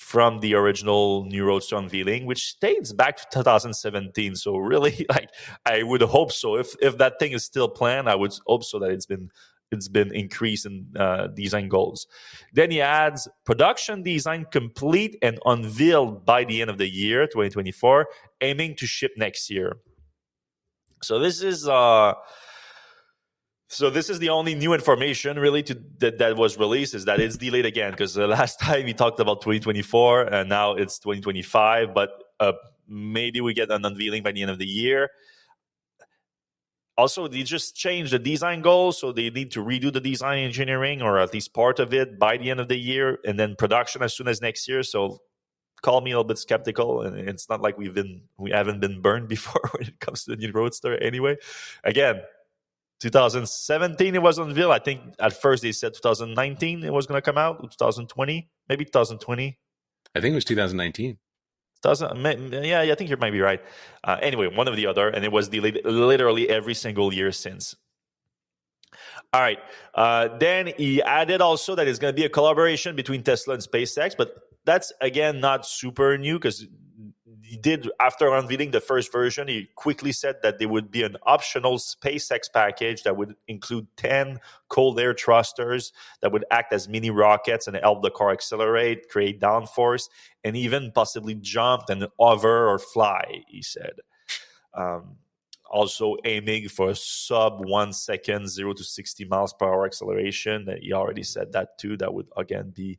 from 0.00 0.40
the 0.40 0.54
original 0.54 1.26
New 1.26 1.44
Roadster 1.44 1.76
unveiling, 1.76 2.24
which 2.24 2.58
dates 2.58 2.90
back 2.90 3.18
to 3.18 3.26
2017. 3.34 4.34
So 4.34 4.56
really, 4.56 5.06
like 5.10 5.28
I 5.66 5.82
would 5.82 6.00
hope 6.00 6.32
so. 6.32 6.56
If 6.56 6.74
if 6.80 6.98
that 6.98 7.18
thing 7.20 7.32
is 7.32 7.44
still 7.44 7.68
planned, 7.68 8.08
I 8.08 8.14
would 8.14 8.32
hope 8.46 8.64
so 8.64 8.78
that 8.78 8.90
it's 8.90 9.06
been 9.06 9.30
it's 9.70 9.88
been 9.88 10.12
increased 10.12 10.66
in 10.66 10.86
uh, 10.98 11.28
design 11.28 11.68
goals. 11.68 12.06
Then 12.54 12.72
he 12.72 12.80
adds 12.80 13.28
production 13.44 14.02
design 14.02 14.46
complete 14.50 15.16
and 15.22 15.38
unveiled 15.44 16.24
by 16.24 16.44
the 16.44 16.60
end 16.60 16.70
of 16.70 16.78
the 16.78 16.88
year 16.88 17.26
2024, 17.26 18.08
aiming 18.40 18.76
to 18.76 18.86
ship 18.86 19.12
next 19.16 19.50
year. 19.50 19.76
So 21.02 21.18
this 21.18 21.42
is 21.42 21.68
uh 21.68 22.14
so 23.72 23.88
this 23.88 24.10
is 24.10 24.18
the 24.18 24.30
only 24.30 24.56
new 24.56 24.72
information 24.72 25.38
really 25.38 25.62
to, 25.62 25.80
that, 25.98 26.18
that 26.18 26.36
was 26.36 26.58
released 26.58 26.92
is 26.92 27.04
that 27.04 27.20
it's 27.20 27.36
delayed 27.36 27.66
again 27.66 27.92
because 27.92 28.14
the 28.14 28.26
last 28.38 28.58
time 28.58 28.84
we 28.84 28.92
talked 28.92 29.20
about 29.20 29.42
2024 29.42 30.22
and 30.22 30.48
now 30.48 30.74
it's 30.74 30.98
2025 30.98 31.94
but 31.94 32.24
uh, 32.40 32.52
maybe 32.88 33.40
we 33.40 33.54
get 33.54 33.70
an 33.70 33.84
unveiling 33.84 34.24
by 34.24 34.32
the 34.32 34.42
end 34.42 34.50
of 34.50 34.58
the 34.58 34.66
year. 34.66 35.08
Also 36.98 37.28
they 37.28 37.44
just 37.44 37.76
changed 37.76 38.12
the 38.12 38.18
design 38.18 38.60
goals 38.60 38.98
so 38.98 39.12
they 39.12 39.30
need 39.30 39.52
to 39.52 39.60
redo 39.60 39.92
the 39.92 40.00
design 40.00 40.40
engineering 40.40 41.00
or 41.00 41.20
at 41.20 41.32
least 41.32 41.54
part 41.54 41.78
of 41.78 41.94
it 41.94 42.18
by 42.18 42.36
the 42.36 42.50
end 42.50 42.58
of 42.58 42.66
the 42.66 42.76
year 42.76 43.20
and 43.24 43.38
then 43.38 43.54
production 43.54 44.02
as 44.02 44.16
soon 44.16 44.26
as 44.26 44.42
next 44.42 44.66
year. 44.66 44.82
So 44.82 45.20
call 45.80 46.00
me 46.00 46.10
a 46.10 46.14
little 46.14 46.24
bit 46.24 46.38
skeptical 46.38 47.02
and 47.02 47.16
it's 47.16 47.48
not 47.48 47.62
like 47.62 47.78
we've 47.78 47.94
been 47.94 48.22
we 48.36 48.50
haven't 48.50 48.80
been 48.80 49.00
burned 49.00 49.28
before 49.36 49.62
when 49.78 49.86
it 49.86 50.00
comes 50.00 50.24
to 50.24 50.32
the 50.32 50.36
new 50.38 50.50
roadster 50.50 50.96
anyway. 50.98 51.36
Again 51.84 52.22
2017 53.00 54.14
it 54.14 54.22
was 54.22 54.38
unveiled. 54.38 54.72
I 54.72 54.78
think 54.78 55.00
at 55.18 55.32
first 55.32 55.62
they 55.62 55.72
said 55.72 55.94
2019 55.94 56.84
it 56.84 56.92
was 56.92 57.06
going 57.06 57.18
to 57.18 57.22
come 57.22 57.38
out. 57.38 57.60
2020, 57.62 58.48
maybe 58.68 58.84
2020. 58.84 59.58
I 60.14 60.20
think 60.20 60.32
it 60.32 60.34
was 60.34 60.44
2019. 60.44 61.18
2000, 61.82 62.64
yeah, 62.64 62.80
I 62.80 62.94
think 62.94 63.08
you 63.08 63.16
might 63.16 63.30
be 63.30 63.40
right. 63.40 63.60
Uh, 64.04 64.18
anyway, 64.20 64.48
one 64.54 64.68
of 64.68 64.76
the 64.76 64.86
other, 64.86 65.08
and 65.08 65.24
it 65.24 65.32
was 65.32 65.48
delayed 65.48 65.80
literally 65.84 66.48
every 66.48 66.74
single 66.74 67.12
year 67.12 67.32
since. 67.32 67.74
All 69.32 69.40
right. 69.40 69.58
Uh, 69.94 70.36
then 70.38 70.72
he 70.76 71.02
added 71.02 71.40
also 71.40 71.74
that 71.76 71.88
it's 71.88 71.98
going 71.98 72.12
to 72.12 72.16
be 72.16 72.26
a 72.26 72.28
collaboration 72.28 72.96
between 72.96 73.22
Tesla 73.22 73.54
and 73.54 73.62
SpaceX, 73.62 74.14
but 74.16 74.34
that's 74.66 74.92
again 75.00 75.40
not 75.40 75.64
super 75.64 76.18
new 76.18 76.34
because 76.34 76.66
he 77.50 77.56
did 77.56 77.90
after 77.98 78.32
unveiling 78.32 78.70
the 78.70 78.80
first 78.80 79.10
version 79.10 79.48
he 79.48 79.68
quickly 79.74 80.12
said 80.12 80.36
that 80.42 80.58
there 80.58 80.68
would 80.68 80.90
be 80.90 81.02
an 81.02 81.16
optional 81.24 81.78
spacex 81.78 82.42
package 82.52 83.02
that 83.02 83.16
would 83.16 83.34
include 83.48 83.86
10 83.96 84.38
cold 84.68 85.00
air 85.00 85.12
thrusters 85.12 85.92
that 86.22 86.30
would 86.30 86.44
act 86.52 86.72
as 86.72 86.88
mini 86.88 87.10
rockets 87.10 87.66
and 87.66 87.76
help 87.76 88.02
the 88.02 88.10
car 88.10 88.30
accelerate 88.30 89.08
create 89.08 89.40
downforce 89.40 90.08
and 90.44 90.56
even 90.56 90.92
possibly 90.92 91.34
jump 91.34 91.82
and 91.88 92.06
hover 92.20 92.68
or 92.68 92.78
fly 92.78 93.42
he 93.48 93.62
said 93.62 93.94
um, 94.74 95.16
also 95.70 96.16
aiming 96.24 96.68
for 96.68 96.94
sub 96.94 97.64
one 97.64 97.92
second, 97.92 98.48
zero 98.48 98.72
to 98.72 98.84
sixty 98.84 99.24
miles 99.24 99.52
per 99.52 99.66
hour 99.66 99.86
acceleration. 99.86 100.64
That 100.64 100.80
he 100.80 100.92
already 100.92 101.22
said 101.22 101.52
that 101.52 101.78
too. 101.78 101.96
That 101.96 102.12
would 102.12 102.26
again 102.36 102.72
be 102.74 102.98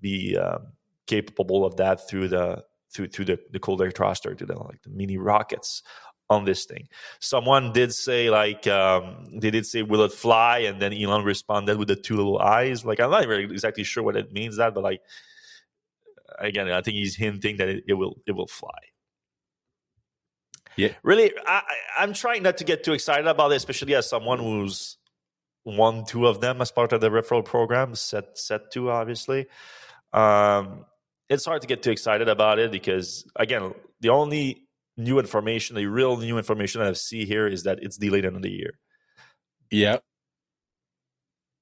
be 0.00 0.36
um, 0.36 0.68
capable 1.06 1.64
of 1.64 1.76
that 1.76 2.08
through 2.08 2.28
the 2.28 2.64
through 2.96 3.08
through 3.08 3.26
the, 3.26 3.38
the 3.50 3.58
cold 3.58 3.82
air 3.82 3.90
thruster 3.90 4.34
to 4.34 4.46
the 4.46 4.58
like 4.58 4.82
the 4.82 4.90
mini 4.90 5.18
rockets 5.18 5.82
on 6.28 6.44
this 6.44 6.64
thing. 6.64 6.88
Someone 7.20 7.72
did 7.72 7.92
say 7.92 8.30
like 8.30 8.66
um, 8.66 9.26
they 9.38 9.50
did 9.50 9.66
say 9.66 9.82
will 9.82 10.04
it 10.04 10.12
fly, 10.12 10.58
and 10.58 10.80
then 10.80 10.92
Elon 10.92 11.24
responded 11.24 11.78
with 11.78 11.88
the 11.88 11.96
two 11.96 12.16
little 12.16 12.38
eyes. 12.38 12.84
Like 12.84 13.00
I'm 13.00 13.10
not 13.10 13.26
really 13.26 13.44
exactly 13.44 13.84
sure 13.84 14.02
what 14.02 14.16
it 14.16 14.32
means 14.32 14.56
that, 14.56 14.74
but 14.74 14.82
like 14.82 15.00
again, 16.38 16.70
I 16.70 16.80
think 16.80 16.96
he's 16.96 17.16
hinting 17.16 17.58
that 17.58 17.68
it, 17.68 17.84
it 17.86 17.94
will 17.94 18.16
it 18.26 18.32
will 18.32 18.48
fly. 18.48 18.78
Yeah. 20.76 20.92
Really, 21.02 21.32
I, 21.46 21.62
I'm 21.98 22.12
trying 22.12 22.42
not 22.42 22.58
to 22.58 22.64
get 22.64 22.84
too 22.84 22.92
excited 22.92 23.26
about 23.26 23.52
it, 23.52 23.56
especially 23.56 23.94
as 23.94 24.08
someone 24.08 24.38
who's 24.38 24.98
won 25.64 26.04
two 26.04 26.26
of 26.26 26.40
them 26.40 26.60
as 26.60 26.70
part 26.70 26.92
of 26.92 27.00
the 27.00 27.08
referral 27.10 27.44
program, 27.44 27.94
set 27.94 28.38
set 28.38 28.70
two, 28.72 28.90
obviously. 28.90 29.46
Um, 30.12 30.84
it's 31.28 31.44
hard 31.44 31.62
to 31.62 31.68
get 31.68 31.82
too 31.82 31.90
excited 31.90 32.28
about 32.28 32.58
it 32.58 32.70
because 32.70 33.24
again, 33.36 33.72
the 34.00 34.10
only 34.10 34.62
new 34.96 35.18
information, 35.18 35.76
the 35.76 35.86
real 35.86 36.16
new 36.16 36.38
information 36.38 36.80
that 36.80 36.88
I 36.88 36.92
see 36.92 37.24
here 37.24 37.46
is 37.46 37.64
that 37.64 37.78
it's 37.82 37.96
delayed 37.96 38.24
another 38.24 38.48
year. 38.48 38.78
Yep. 39.70 40.02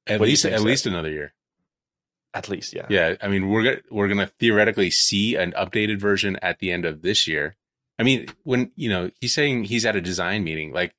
At 0.06 0.20
what 0.20 0.28
least 0.28 0.44
at 0.44 0.60
least 0.60 0.86
another 0.86 1.10
year. 1.10 1.34
At 2.34 2.48
least, 2.48 2.74
yeah. 2.74 2.86
Yeah, 2.90 3.14
I 3.22 3.28
mean, 3.28 3.48
we're 3.48 3.62
gonna, 3.62 3.80
we're 3.90 4.08
going 4.08 4.18
to 4.18 4.26
theoretically 4.26 4.90
see 4.90 5.36
an 5.36 5.52
updated 5.52 6.00
version 6.00 6.36
at 6.42 6.58
the 6.58 6.72
end 6.72 6.84
of 6.84 7.02
this 7.02 7.28
year. 7.28 7.56
I 7.96 8.02
mean, 8.02 8.26
when 8.42 8.72
you 8.74 8.88
know 8.88 9.10
he's 9.20 9.34
saying 9.34 9.64
he's 9.64 9.86
at 9.86 9.96
a 9.96 10.00
design 10.00 10.42
meeting, 10.42 10.72
like 10.72 10.94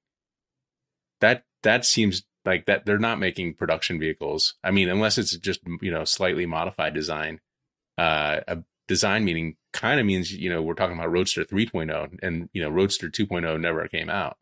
that 1.19 1.43
that 1.63 1.85
seems 1.85 2.23
like 2.45 2.67
that 2.67 2.85
they're 2.85 2.97
not 2.97 3.19
making 3.19 3.55
production 3.55 3.99
vehicles. 3.99 4.55
I 4.63 4.71
mean, 4.71 4.87
unless 4.87 5.17
it's 5.17 5.35
just 5.37 5.59
you 5.81 5.91
know 5.91 6.05
slightly 6.05 6.45
modified 6.45 6.93
design. 6.93 7.41
Uh, 7.97 8.41
a 8.47 8.57
design 8.87 9.25
meeting 9.25 9.55
kind 9.73 9.99
of 9.99 10.05
means 10.05 10.31
you 10.31 10.49
know 10.49 10.61
we're 10.61 10.73
talking 10.73 10.97
about 10.97 11.11
Roadster 11.11 11.43
3.0, 11.43 12.19
and 12.21 12.49
you 12.53 12.61
know 12.61 12.69
Roadster 12.69 13.09
2.0 13.09 13.59
never 13.59 13.87
came 13.87 14.09
out. 14.09 14.37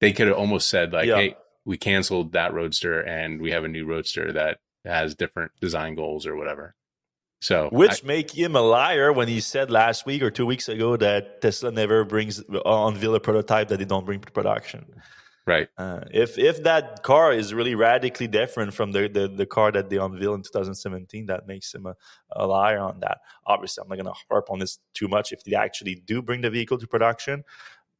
They 0.00 0.12
could 0.12 0.28
have 0.28 0.36
almost 0.36 0.68
said 0.68 0.92
like, 0.92 1.06
yeah. 1.06 1.16
"Hey, 1.16 1.36
we 1.64 1.76
canceled 1.76 2.32
that 2.32 2.52
Roadster, 2.52 3.00
and 3.00 3.40
we 3.40 3.50
have 3.50 3.64
a 3.64 3.68
new 3.68 3.86
Roadster 3.86 4.32
that 4.32 4.58
has 4.84 5.14
different 5.14 5.52
design 5.60 5.94
goals 5.94 6.26
or 6.26 6.36
whatever." 6.36 6.74
So, 7.40 7.68
which 7.72 8.02
I, 8.02 8.06
make 8.06 8.30
him 8.30 8.56
a 8.56 8.62
liar 8.62 9.12
when 9.12 9.28
he 9.28 9.40
said 9.40 9.70
last 9.70 10.06
week 10.06 10.22
or 10.22 10.30
two 10.30 10.46
weeks 10.46 10.68
ago 10.68 10.96
that 10.96 11.42
Tesla 11.42 11.70
never 11.70 12.04
brings 12.04 12.42
unveil 12.64 13.14
a 13.14 13.20
prototype 13.20 13.68
that 13.68 13.78
they 13.78 13.84
don't 13.84 14.06
bring 14.06 14.20
to 14.20 14.32
production. 14.32 14.86
Right. 15.46 15.68
Uh, 15.76 16.00
if 16.10 16.38
if 16.38 16.62
that 16.62 17.02
car 17.02 17.32
is 17.32 17.52
really 17.52 17.74
radically 17.74 18.26
different 18.26 18.72
from 18.72 18.92
the, 18.92 19.08
the, 19.08 19.28
the 19.28 19.44
car 19.44 19.70
that 19.72 19.90
they 19.90 19.98
unveiled 19.98 20.36
in 20.36 20.42
2017, 20.42 21.26
that 21.26 21.46
makes 21.46 21.74
him 21.74 21.84
a, 21.84 21.94
a 22.32 22.46
liar 22.46 22.78
on 22.78 23.00
that. 23.00 23.18
Obviously, 23.46 23.82
I'm 23.82 23.88
not 23.88 23.96
going 23.96 24.06
to 24.06 24.20
harp 24.30 24.48
on 24.50 24.58
this 24.58 24.78
too 24.94 25.06
much 25.06 25.32
if 25.32 25.44
they 25.44 25.54
actually 25.54 25.96
do 25.96 26.22
bring 26.22 26.40
the 26.40 26.50
vehicle 26.50 26.78
to 26.78 26.86
production. 26.86 27.44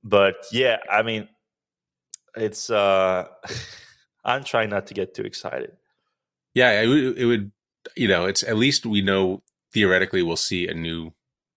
But 0.02 0.37
yeah, 0.52 0.78
I 0.90 1.02
mean, 1.02 1.28
it's. 2.37 2.70
uh 2.70 3.26
I'm 4.26 4.42
trying 4.42 4.70
not 4.70 4.87
to 4.87 4.94
get 4.94 5.12
too 5.12 5.22
excited. 5.22 5.72
Yeah, 6.54 6.80
it 6.80 6.87
would, 6.87 7.18
it 7.18 7.26
would 7.26 7.52
you 7.96 8.09
know, 8.09 8.26
it's 8.26 8.42
at 8.42 8.57
least 8.57 8.87
we 8.87 9.02
know 9.02 9.42
theoretically 9.72 10.22
we'll 10.22 10.37
see 10.37 10.66
a 10.66 10.74
new 10.74 11.12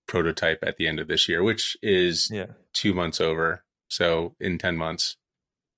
prototype 0.08 0.60
at 0.64 0.78
the 0.78 0.88
end 0.88 1.00
of 1.00 1.08
this 1.08 1.28
year, 1.28 1.44
which 1.44 1.78
is 1.82 2.30
yeah. 2.32 2.48
two 2.74 2.94
months 2.94 3.22
over. 3.22 3.64
So 3.88 4.36
in 4.40 4.58
10 4.58 4.76
months, 4.76 5.18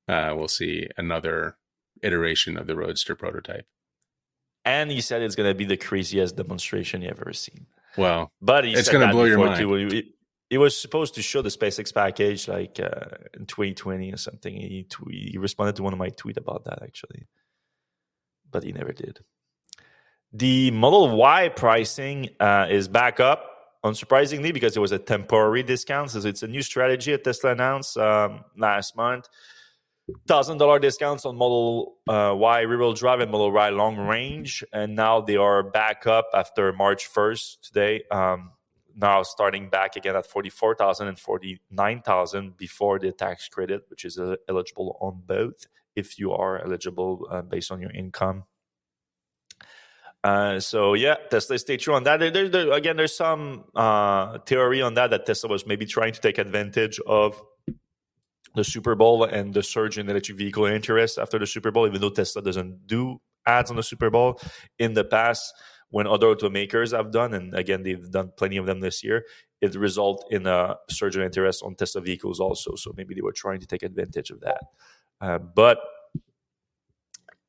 uh, 0.10 0.34
we'll 0.36 0.48
see 0.48 0.88
another 0.98 1.56
iteration 2.02 2.58
of 2.58 2.67
the 2.67 2.76
Roadster 2.76 3.15
prototype. 3.15 3.65
And 4.65 4.91
he 4.91 5.02
said 5.02 5.22
it's 5.22 5.36
going 5.36 5.50
to 5.50 5.56
be 5.56 5.65
the 5.65 5.78
craziest 5.78 6.36
demonstration 6.36 7.02
you've 7.02 7.19
ever 7.19 7.34
seen. 7.34 7.67
Well, 7.98 8.32
but 8.41 8.65
it's 8.65 8.89
going 8.89 9.08
to 9.08 9.13
blow 9.13 9.26
your 9.26 9.39
mind. 9.39 9.60
Too. 9.60 10.04
It, 10.50 10.58
was 10.58 10.80
supposed 10.80 11.15
to 11.15 11.22
show 11.22 11.41
the 11.41 11.50
SpaceX 11.50 11.93
package 11.93 12.48
like 12.48 12.80
uh, 12.80 13.17
in 13.36 13.45
2020 13.45 14.12
or 14.12 14.17
something. 14.17 14.56
He, 14.56 14.88
he 15.10 15.38
responded 15.38 15.76
to 15.78 15.84
one 15.84 15.93
of 15.93 16.00
my 16.00 16.10
tweets 16.10 16.38
about 16.38 16.65
that 16.65 16.82
actually, 16.82 17.28
but 18.50 18.63
he 18.63 18.72
never 18.72 18.91
did. 18.91 19.19
The 20.34 20.72
Model 20.72 21.15
Y 21.15 21.50
pricing 21.50 22.30
uh, 22.39 22.67
is 22.69 22.88
back 22.88 23.19
up, 23.19 23.45
unsurprisingly, 23.84 24.54
because 24.54 24.76
it 24.76 24.80
was 24.80 24.91
a 24.91 25.00
temporary 25.00 25.63
discount. 25.63 26.12
So 26.12 26.19
it's 26.19 26.43
a 26.43 26.48
new 26.48 26.62
strategy 26.62 27.12
that 27.12 27.24
Tesla 27.24 27.52
announced 27.52 27.98
um, 27.98 28.43
last 28.56 28.95
month. 28.95 29.28
Thousand 30.28 30.58
dollar 30.58 30.80
discounts 30.80 31.26
on 31.26 31.36
Model 31.36 31.98
uh, 32.08 32.34
Y 32.36 32.62
rear-wheel 32.62 32.93
drive 32.93 33.19
and 33.19 33.32
Model 33.32 33.52
Y 33.52 33.69
long 33.69 33.98
range, 33.98 34.63
and 34.72 34.95
now 34.95 35.22
they 35.22 35.36
are 35.36 35.63
back 35.63 36.08
up 36.08 36.28
after 36.34 36.72
March 36.74 37.08
first 37.08 37.63
today. 37.63 38.04
Um, 38.12 38.52
now 38.95 39.24
starting 39.24 39.69
back 39.69 39.95
again 39.95 40.15
at 40.15 40.26
44,000 40.26 41.08
and 41.08 41.17
49,000 41.17 42.58
before 42.58 43.00
the 43.00 43.12
tax 43.12 43.48
credit, 43.48 43.86
which 43.89 44.04
is 44.04 44.17
uh, 44.17 44.36
eligible 44.48 44.98
on 45.00 45.22
both 45.26 45.67
if 45.95 46.19
you 46.19 46.34
are 46.34 46.63
eligible 46.63 47.28
uh, 47.32 47.41
based 47.41 47.72
on 47.72 47.80
your 47.80 47.91
income 47.91 48.43
uh, 50.24 50.60
so 50.60 50.95
yeah, 50.95 51.15
Tesla 51.30 51.58
stay 51.58 51.78
true 51.78 51.93
on 51.93 52.04
that. 52.04 52.19
There, 52.19 52.30
there, 52.32 52.50
there, 52.50 52.72
again, 52.72 52.98
there's 52.98 53.15
some 53.15 53.63
uh, 53.74 54.39
theory 54.39 54.82
on 54.82 54.95
that 54.95 55.12
that 55.12 55.26
Tesla 55.26 55.50
was 55.50 55.65
maybe 55.65 55.86
trying 55.86 56.13
to 56.13 56.19
take 56.19 56.38
advantage 56.38 57.00
of 57.08 57.41
the 58.56 58.64
Super 58.64 58.96
Bowl 58.96 59.24
and 59.24 59.54
the 59.54 59.64
surge 59.64 59.98
in 59.98 60.10
electric 60.10 60.38
vehicle 60.38 60.66
interest 60.66 61.18
after 61.18 61.40
the 61.40 61.48
Super 61.48 61.72
Bowl. 61.72 61.88
Even 61.88 62.02
though 62.02 62.10
Tesla 62.10 62.42
doesn't 62.42 62.88
do 62.88 63.20
ads 63.46 63.70
on 63.70 63.78
the 63.78 63.84
Super 63.84 64.10
Bowl 64.10 64.40
in 64.78 64.94
the 64.94 65.04
past, 65.04 65.54
when 65.92 66.08
other 66.08 66.28
automakers 66.28 66.96
have 66.96 67.12
done, 67.12 67.34
and 67.34 67.54
again 67.56 67.84
they've 67.84 68.10
done 68.12 68.32
plenty 68.38 68.58
of 68.58 68.66
them 68.66 68.80
this 68.80 69.04
year, 69.04 69.26
it 69.62 69.76
result 69.76 70.26
in 70.32 70.46
a 70.48 70.76
surge 70.90 71.18
in 71.18 71.24
interest 71.24 71.64
on 71.64 71.76
Tesla 71.76 72.02
vehicles 72.02 72.40
also. 72.40 72.76
So 72.76 72.94
maybe 72.96 73.14
they 73.14 73.22
were 73.22 73.34
trying 73.34 73.60
to 73.60 73.68
take 73.68 73.84
advantage 73.84 74.30
of 74.30 74.40
that. 74.42 74.62
Uh, 75.20 75.40
but 75.40 75.80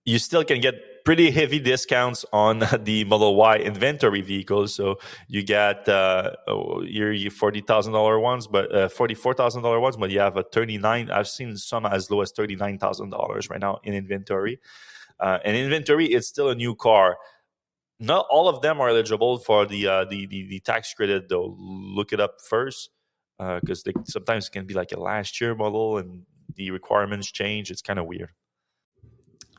you 0.05 0.19
still 0.19 0.43
can 0.45 0.61
get 0.61 0.75
pretty 1.05 1.31
heavy 1.31 1.59
discounts 1.59 2.25
on 2.33 2.63
the 2.85 3.05
Model 3.05 3.35
Y 3.37 3.57
inventory 3.59 4.21
vehicles. 4.21 4.75
So 4.75 4.99
you 5.29 5.43
get 5.43 5.89
uh, 5.89 6.33
oh, 6.49 6.83
your, 6.83 7.31
forty 7.31 7.61
thousand 7.61 7.93
dollar 7.93 8.19
ones, 8.19 8.47
but 8.47 8.75
uh, 8.75 8.89
forty 8.89 9.15
four 9.15 9.35
thousand 9.35 9.63
dollar 9.63 9.81
ones, 9.81 9.97
but 9.97 10.11
you 10.11 10.21
have 10.21 10.37
a 10.37 10.43
thirty 10.43 10.79
nine. 10.79 11.11
I've 11.11 11.29
seen 11.29 11.57
some 11.57 11.87
as 11.87 12.11
low 12.11 12.21
as 12.21 12.33
thirty 12.33 12.57
nine 12.57 12.79
thousand 12.79 13.11
dollars 13.11 13.51
right 13.51 13.61
now 13.61 13.81
in 13.85 13.95
inventory. 13.95 14.61
Uh, 15.19 15.39
and 15.45 15.57
inventory, 15.57 16.07
it's 16.07 16.27
still 16.27 16.51
a 16.51 16.55
new 16.55 16.75
car. 16.75 17.19
Not 17.99 18.27
all 18.31 18.49
of 18.49 18.63
them 18.63 18.81
are 18.81 18.89
eligible 18.89 19.39
for 19.39 19.67
the 19.67 19.87
uh, 19.87 20.05
the, 20.07 20.27
the, 20.27 20.47
the 20.49 20.61
tax 20.61 20.95
credit 20.95 21.29
though. 21.29 21.57
Look 21.59 22.13
it 22.13 22.21
up 22.21 22.41
first 22.49 22.91
because 23.39 23.87
uh, 23.87 23.93
sometimes 24.05 24.49
it 24.49 24.53
can 24.53 24.67
be 24.67 24.75
like 24.75 24.93
a 24.93 25.01
last 25.01 25.41
year 25.41 25.55
model 25.55 25.99
and 25.99 26.23
the 26.57 26.71
requirements 26.71 27.31
change. 27.31 27.71
It's 27.71 27.83
kind 27.83 27.99
of 27.99 28.07
weird. 28.07 28.31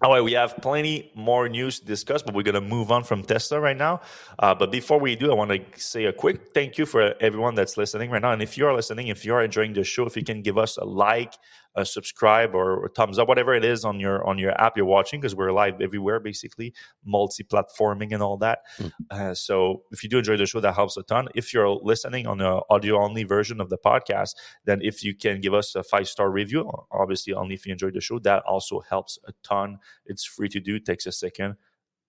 All 0.04 0.12
right, 0.12 0.22
we 0.22 0.32
have 0.32 0.58
plenty 0.58 1.12
more 1.14 1.48
news 1.48 1.80
to 1.80 1.86
discuss, 1.86 2.24
but 2.24 2.34
we're 2.34 2.42
going 2.42 2.56
to 2.56 2.62
move 2.62 2.92
on 2.92 3.04
from 3.04 3.22
Tesla 3.22 3.60
right 3.60 3.78
now. 3.78 4.02
Uh, 4.40 4.56
but 4.56 4.72
before 4.72 5.00
we 5.00 5.16
do, 5.16 5.32
I 5.32 5.36
want 5.36 5.52
to 5.52 5.80
say 5.80 6.06
a 6.06 6.14
quick 6.14 6.54
thank 6.56 6.80
you 6.80 6.88
for 6.88 7.14
everyone 7.22 7.54
that's 7.54 7.78
listening 7.78 8.10
right 8.10 8.22
now. 8.22 8.32
And 8.32 8.42
if 8.42 8.58
you're 8.58 8.74
listening, 8.74 9.10
if 9.10 9.24
you're 9.24 9.44
enjoying 9.44 9.74
the 9.74 9.84
show, 9.84 10.08
if 10.08 10.18
you 10.18 10.24
can 10.24 10.42
give 10.42 10.58
us 10.58 10.78
a 10.78 10.86
like, 10.86 11.36
a 11.76 11.86
subscribe, 11.86 12.54
or, 12.54 12.86
or 12.86 12.90
thumbs 12.90 13.18
up, 13.18 13.28
whatever 13.28 13.54
it 13.54 13.64
is 13.64 13.86
on 13.86 14.00
your 14.00 14.28
on 14.28 14.38
your 14.38 14.52
app 14.62 14.76
you're 14.76 14.86
watching, 14.86 15.20
because 15.20 15.36
we're 15.36 15.52
live 15.52 15.80
everywhere, 15.82 16.20
basically 16.20 16.74
multi-platforming 17.06 18.14
and 18.14 18.22
all 18.22 18.38
that. 18.38 18.60
Mm. 18.78 18.92
Uh, 19.10 19.34
so 19.34 19.84
if 19.92 20.04
you 20.04 20.10
do 20.10 20.18
enjoy 20.18 20.38
the 20.38 20.46
show, 20.46 20.60
that 20.60 20.76
helps 20.76 20.98
a 20.98 21.04
ton. 21.04 21.28
If 21.36 21.54
you're 21.54 21.70
listening 21.70 22.28
on 22.28 22.40
the 22.40 22.62
audio 22.70 23.02
only 23.02 23.24
version 23.24 23.62
of 23.62 23.70
the 23.70 23.78
podcast, 23.78 24.36
then 24.66 24.80
if 24.82 25.04
you 25.04 25.16
can 25.16 25.42
give 25.42 25.54
us 25.54 25.76
a 25.76 25.84
five 25.84 26.08
star 26.08 26.30
review, 26.30 26.70
obviously 26.92 27.34
only 27.34 27.56
if 27.56 27.66
you 27.66 27.72
enjoy 27.72 27.92
the 27.92 28.02
show, 28.02 28.20
that 28.20 28.44
also 28.44 28.82
helps 28.82 29.18
a 29.28 29.34
ton 29.44 29.78
it's 30.06 30.26
free 30.26 30.50
to 30.50 30.60
do, 30.60 30.80
takes 30.80 31.06
a 31.06 31.12
second, 31.12 31.56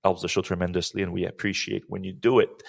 helps 0.03 0.23
the 0.23 0.29
show 0.29 0.43
tremendously, 0.43 1.03
and 1.03 1.13
we 1.13 1.25
appreciate 1.25 1.85
when 1.89 2.03
you 2.05 2.13
do 2.13 2.41
it. 2.41 2.63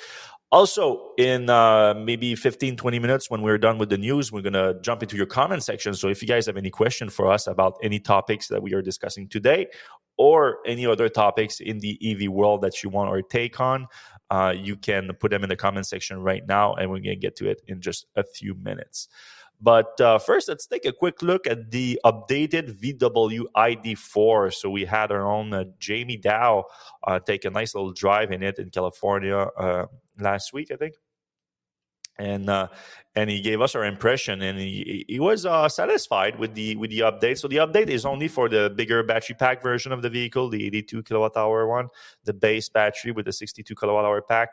Also, 0.54 1.10
in 1.18 1.50
uh, 1.50 1.96
maybe 1.96 2.36
15, 2.36 2.78
20 2.78 3.00
minutes 3.00 3.28
when 3.28 3.42
we're 3.42 3.58
done 3.58 3.80
with 3.80 3.90
the 3.90 3.98
news, 3.98 4.32
we're 4.32 4.44
going 4.44 4.54
to 4.54 4.78
jump 4.84 5.02
into 5.02 5.18
your 5.18 5.26
comment 5.26 5.64
section. 5.64 5.96
So 5.96 6.10
if 6.10 6.22
you 6.22 6.28
guys 6.28 6.46
have 6.46 6.58
any 6.58 6.70
question 6.70 7.10
for 7.10 7.32
us 7.32 7.48
about 7.48 7.80
any 7.82 8.00
topics 8.00 8.50
that 8.50 8.62
we 8.62 8.76
are 8.76 8.82
discussing 8.84 9.28
today 9.28 9.66
or 10.16 10.60
any 10.68 10.86
other 10.86 11.10
topics 11.10 11.60
in 11.60 11.80
the 11.80 11.98
EV 12.06 12.30
world 12.30 12.62
that 12.62 12.84
you 12.84 12.92
want 12.92 13.10
our 13.10 13.24
take 13.24 13.60
on, 13.60 13.88
uh, 14.30 14.54
you 14.56 14.76
can 14.76 15.10
put 15.20 15.32
them 15.32 15.42
in 15.42 15.50
the 15.50 15.56
comment 15.56 15.88
section 15.88 16.20
right 16.20 16.46
now 16.48 16.76
and 16.76 16.88
we're 16.88 16.98
going 16.98 17.06
to 17.06 17.16
get 17.16 17.36
to 17.38 17.50
it 17.50 17.64
in 17.66 17.82
just 17.82 18.06
a 18.16 18.24
few 18.24 18.54
minutes. 18.54 19.08
But 19.64 20.00
uh, 20.02 20.20
first, 20.20 20.50
let's 20.50 20.68
take 20.68 20.84
a 20.86 20.92
quick 20.92 21.22
look 21.22 21.48
at 21.48 21.72
the 21.72 21.98
updated 22.04 22.78
VW 22.82 23.46
ID4. 23.56 24.54
So 24.54 24.70
we 24.70 24.84
had 24.84 25.10
our 25.10 25.26
own 25.26 25.54
uh, 25.54 25.64
Jamie 25.80 26.18
Dow 26.18 26.66
uh, 27.08 27.20
take 27.20 27.46
a 27.46 27.50
nice 27.50 27.74
little 27.74 27.94
drive 27.94 28.34
in 28.34 28.44
it 28.44 28.60
in 28.60 28.72
California 28.72 29.38
uh, 29.38 29.86
last 30.20 30.52
week, 30.52 30.70
I 30.70 30.76
think. 30.76 30.96
And 32.20 32.50
uh, 32.50 32.68
and 33.16 33.30
he 33.30 33.42
gave 33.42 33.60
us 33.60 33.74
our 33.74 33.86
impression, 33.86 34.44
and 34.44 34.60
he, 34.60 35.04
he 35.08 35.20
was 35.20 35.48
uh, 35.48 35.68
satisfied 35.68 36.38
with 36.38 36.54
the 36.54 36.76
with 36.76 36.92
the 36.92 37.00
update. 37.00 37.40
So 37.40 37.48
the 37.48 37.58
update 37.58 37.88
is 37.88 38.06
only 38.06 38.28
for 38.28 38.50
the 38.50 38.70
bigger 38.70 39.02
battery 39.02 39.36
pack 39.36 39.64
version 39.64 39.92
of 39.92 40.04
the 40.04 40.12
vehicle, 40.12 40.48
the 40.50 40.64
82 40.68 41.02
kilowatt 41.04 41.36
hour 41.36 41.68
one, 41.68 41.88
the 42.24 42.34
base 42.34 42.70
battery 42.70 43.14
with 43.14 43.26
the 43.26 43.34
62 43.34 43.74
kilowatt 43.74 44.06
hour 44.06 44.22
pack 44.22 44.50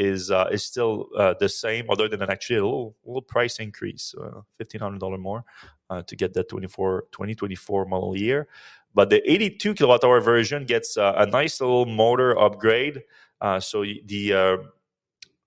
is 0.00 0.30
uh, 0.30 0.48
is 0.50 0.64
still 0.64 1.08
uh, 1.16 1.34
the 1.38 1.48
same, 1.48 1.84
other 1.90 2.08
than 2.08 2.22
an 2.22 2.30
actually 2.30 2.56
a 2.56 2.64
little, 2.64 2.96
little 3.04 3.22
price 3.22 3.58
increase, 3.58 4.14
uh, 4.20 4.40
fifteen 4.56 4.80
hundred 4.80 4.98
dollar 4.98 5.18
more 5.18 5.44
uh, 5.90 6.02
to 6.02 6.16
get 6.16 6.32
that 6.32 6.48
24, 6.48 7.04
2024 7.12 7.84
model 7.84 8.16
year. 8.16 8.48
But 8.94 9.10
the 9.10 9.20
82 9.30 9.74
kilowatt 9.74 10.02
hour 10.02 10.20
version 10.20 10.64
gets 10.64 10.96
uh, 10.96 11.14
a 11.16 11.26
nice 11.26 11.60
little 11.60 11.86
motor 11.86 12.36
upgrade. 12.38 13.02
Uh, 13.40 13.60
so 13.60 13.82
the 13.82 14.58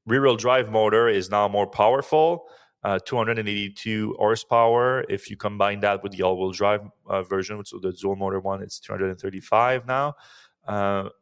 rear 0.06 0.22
wheel 0.22 0.36
drive 0.38 0.70
motor 0.70 1.10
is 1.10 1.30
now 1.30 1.48
more 1.48 1.68
powerful. 1.68 2.46
282 3.06 4.16
horsepower. 4.20 5.06
If 5.10 5.30
you 5.30 5.38
combine 5.38 5.80
that 5.82 6.04
with 6.04 6.12
the 6.12 6.24
all 6.24 6.38
wheel 6.38 6.52
drive 6.52 6.82
version, 7.30 7.64
so 7.66 7.80
the 7.80 7.92
dual 7.94 8.16
motor 8.16 8.40
one, 8.40 8.62
it's 8.62 8.80
235 8.80 9.88
now 9.88 10.16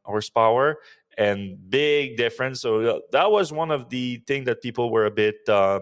horsepower 0.04 0.78
and 1.18 1.70
big 1.70 2.18
difference. 2.18 2.62
So 2.62 2.82
uh, 2.82 3.00
that 3.12 3.32
was 3.32 3.52
one 3.52 3.72
of 3.72 3.90
the 3.90 4.24
things 4.28 4.46
that 4.46 4.62
people 4.62 4.92
were 4.92 5.06
a 5.06 5.12
bit 5.12 5.36
uh, 5.48 5.82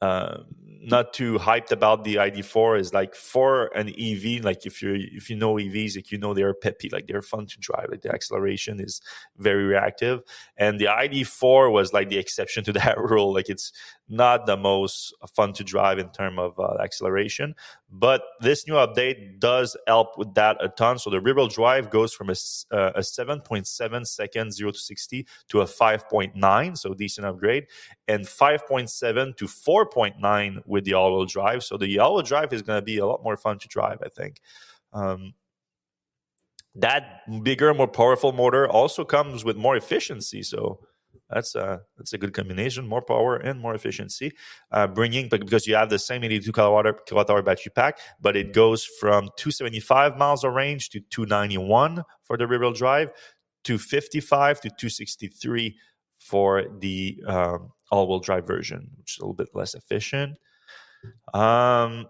uh, 0.00 0.38
not 0.80 1.12
too 1.12 1.38
hyped 1.38 1.72
about 1.72 2.04
the 2.04 2.16
ID4 2.16 2.78
is 2.78 2.94
like 2.94 3.14
for 3.14 3.66
an 3.76 3.88
EV, 3.88 4.44
like 4.44 4.64
if 4.64 4.80
you 4.80 4.94
if 4.94 5.28
you 5.28 5.36
know 5.36 5.54
EVs, 5.54 5.96
like 5.96 6.12
you 6.12 6.18
know 6.18 6.32
they're 6.32 6.54
peppy, 6.54 6.88
like 6.90 7.08
they're 7.08 7.20
fun 7.20 7.46
to 7.46 7.58
drive, 7.58 7.88
like 7.90 8.02
the 8.02 8.12
acceleration 8.12 8.80
is 8.80 9.00
very 9.38 9.64
reactive. 9.64 10.20
And 10.56 10.78
the 10.78 10.86
ID4 10.86 11.72
was 11.72 11.92
like 11.92 12.08
the 12.08 12.18
exception 12.18 12.62
to 12.64 12.72
that 12.74 12.96
rule. 12.98 13.34
Like 13.34 13.48
it's 13.48 13.72
not 14.08 14.46
the 14.46 14.56
most 14.56 15.14
fun 15.34 15.52
to 15.54 15.64
drive 15.64 15.98
in 15.98 16.10
terms 16.10 16.38
of 16.38 16.58
uh, 16.58 16.80
acceleration, 16.80 17.54
but 17.90 18.22
this 18.40 18.66
new 18.66 18.74
update 18.74 19.40
does 19.40 19.76
help 19.86 20.18
with 20.18 20.34
that 20.34 20.62
a 20.62 20.68
ton. 20.68 20.98
So 20.98 21.08
the 21.08 21.20
rear 21.20 21.34
wheel 21.34 21.48
drive 21.48 21.88
goes 21.88 22.12
from 22.12 22.28
a, 22.28 22.34
uh, 22.70 22.92
a 22.96 23.00
7.7 23.00 24.06
second 24.06 24.52
0 24.52 24.72
to 24.72 24.78
60 24.78 25.26
to 25.48 25.60
a 25.62 25.64
5.9, 25.64 26.76
so 26.76 26.92
decent 26.92 27.26
upgrade, 27.26 27.66
and 28.06 28.24
5.7 28.24 29.36
to 29.36 29.44
4.9 29.46 30.62
with 30.66 30.84
the 30.84 30.94
all 30.94 31.16
wheel 31.16 31.24
drive. 31.24 31.64
So 31.64 31.78
the 31.78 31.98
all 31.98 32.14
wheel 32.14 32.22
drive 32.22 32.52
is 32.52 32.62
going 32.62 32.78
to 32.78 32.84
be 32.84 32.98
a 32.98 33.06
lot 33.06 33.24
more 33.24 33.38
fun 33.38 33.58
to 33.58 33.68
drive, 33.68 33.98
I 34.04 34.08
think. 34.08 34.40
Um, 34.92 35.32
that 36.74 37.22
bigger, 37.42 37.72
more 37.72 37.88
powerful 37.88 38.32
motor 38.32 38.68
also 38.68 39.04
comes 39.04 39.44
with 39.44 39.56
more 39.56 39.76
efficiency. 39.76 40.42
So 40.42 40.80
that's 41.30 41.54
a 41.54 41.80
that's 41.96 42.12
a 42.12 42.18
good 42.18 42.32
combination: 42.32 42.86
more 42.86 43.02
power 43.02 43.36
and 43.36 43.60
more 43.60 43.74
efficiency. 43.74 44.32
Uh, 44.72 44.86
bringing 44.86 45.28
because 45.28 45.66
you 45.66 45.74
have 45.74 45.90
the 45.90 45.98
same 45.98 46.24
82 46.24 46.52
kilowatt 46.52 47.06
kilowatt 47.06 47.30
hour 47.30 47.42
battery 47.42 47.72
pack, 47.74 47.98
but 48.20 48.36
it 48.36 48.52
goes 48.52 48.84
from 48.84 49.28
275 49.36 50.16
miles 50.16 50.44
of 50.44 50.54
range 50.54 50.90
to 50.90 51.00
291 51.00 52.02
for 52.22 52.36
the 52.36 52.46
rear 52.46 52.60
wheel 52.60 52.72
drive, 52.72 53.10
255 53.64 54.60
to 54.62 54.68
263 54.70 55.76
for 56.18 56.64
the 56.80 57.22
um, 57.26 57.72
all 57.90 58.08
wheel 58.08 58.20
drive 58.20 58.46
version, 58.46 58.90
which 58.96 59.16
is 59.16 59.18
a 59.18 59.22
little 59.22 59.34
bit 59.34 59.48
less 59.54 59.74
efficient. 59.74 60.38
Um, 61.34 62.06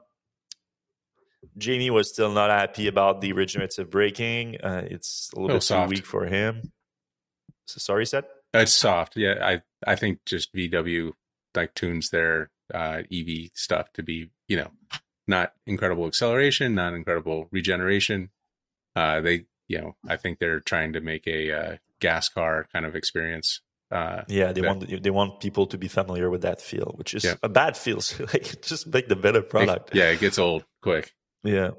Jamie 1.56 1.90
was 1.90 2.08
still 2.08 2.30
not 2.30 2.50
happy 2.50 2.86
about 2.86 3.20
the 3.20 3.32
regenerative 3.32 3.90
braking. 3.90 4.56
Uh, 4.62 4.84
it's 4.86 5.30
a 5.34 5.40
little 5.40 5.56
bit 5.56 5.62
soft. 5.62 5.90
too 5.90 5.96
weak 5.96 6.06
for 6.06 6.24
him. 6.24 6.72
So 7.66 7.78
sorry, 7.78 8.06
Seth. 8.06 8.24
It's 8.62 8.72
soft. 8.72 9.16
Yeah, 9.16 9.34
I 9.42 9.62
I 9.86 9.96
think 9.96 10.20
just 10.24 10.54
VW 10.54 11.12
like 11.54 11.74
tunes 11.74 12.10
their 12.10 12.50
uh, 12.72 13.02
EV 13.12 13.50
stuff 13.54 13.92
to 13.94 14.02
be 14.02 14.30
you 14.48 14.56
know 14.56 14.70
not 15.26 15.52
incredible 15.66 16.06
acceleration, 16.06 16.74
not 16.74 16.94
incredible 16.94 17.48
regeneration. 17.50 18.30
Uh, 18.96 19.20
they 19.20 19.46
you 19.68 19.78
know 19.80 19.96
I 20.06 20.16
think 20.16 20.38
they're 20.38 20.60
trying 20.60 20.92
to 20.94 21.00
make 21.00 21.26
a 21.26 21.52
uh, 21.52 21.76
gas 22.00 22.28
car 22.28 22.66
kind 22.72 22.86
of 22.86 22.94
experience 22.94 23.60
uh, 23.90 24.22
yeah, 24.28 24.52
they 24.52 24.60
that, 24.60 24.68
want 24.68 25.02
they 25.02 25.10
want 25.10 25.40
people 25.40 25.66
to 25.66 25.78
be 25.78 25.88
familiar 25.88 26.28
with 26.28 26.42
that 26.42 26.60
feel, 26.60 26.92
which 26.96 27.14
is 27.14 27.24
yeah. 27.24 27.34
a 27.42 27.48
bad 27.48 27.76
feel. 27.76 28.00
So 28.00 28.24
like, 28.32 28.60
just 28.62 28.86
make 28.86 29.08
the 29.08 29.16
better 29.16 29.42
product. 29.42 29.90
It, 29.90 29.96
yeah, 29.96 30.10
it 30.10 30.20
gets 30.20 30.38
old 30.38 30.64
quick. 30.82 31.14
Yeah. 31.42 31.70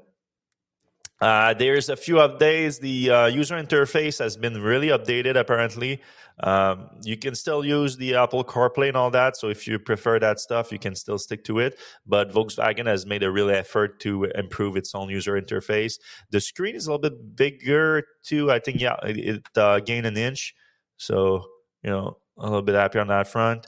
Uh, 1.20 1.52
there's 1.54 1.88
a 1.88 1.96
few 1.96 2.16
updates. 2.16 2.80
The 2.80 3.10
uh, 3.10 3.26
user 3.26 3.56
interface 3.56 4.18
has 4.18 4.36
been 4.36 4.62
really 4.62 4.88
updated. 4.88 5.36
Apparently, 5.36 6.00
um, 6.42 6.88
you 7.02 7.18
can 7.18 7.34
still 7.34 7.64
use 7.64 7.96
the 7.96 8.14
Apple 8.14 8.42
CarPlay 8.42 8.88
and 8.88 8.96
all 8.96 9.10
that. 9.10 9.36
So 9.36 9.48
if 9.48 9.66
you 9.66 9.78
prefer 9.78 10.18
that 10.18 10.40
stuff, 10.40 10.72
you 10.72 10.78
can 10.78 10.94
still 10.94 11.18
stick 11.18 11.44
to 11.44 11.58
it. 11.58 11.78
But 12.06 12.32
Volkswagen 12.32 12.86
has 12.86 13.04
made 13.04 13.22
a 13.22 13.30
real 13.30 13.50
effort 13.50 14.00
to 14.00 14.24
improve 14.34 14.76
its 14.76 14.94
own 14.94 15.10
user 15.10 15.40
interface. 15.40 15.98
The 16.30 16.40
screen 16.40 16.74
is 16.74 16.86
a 16.86 16.92
little 16.92 17.10
bit 17.10 17.36
bigger 17.36 18.04
too. 18.22 18.50
I 18.50 18.58
think 18.58 18.80
yeah, 18.80 18.96
it, 19.02 19.18
it 19.18 19.42
uh, 19.56 19.80
gained 19.80 20.06
an 20.06 20.16
inch. 20.16 20.54
So 20.96 21.44
you 21.82 21.90
know, 21.90 22.16
a 22.38 22.44
little 22.44 22.62
bit 22.62 22.74
happy 22.74 22.98
on 22.98 23.08
that 23.08 23.28
front. 23.28 23.66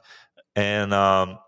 And 0.56 0.92
um, 0.94 1.38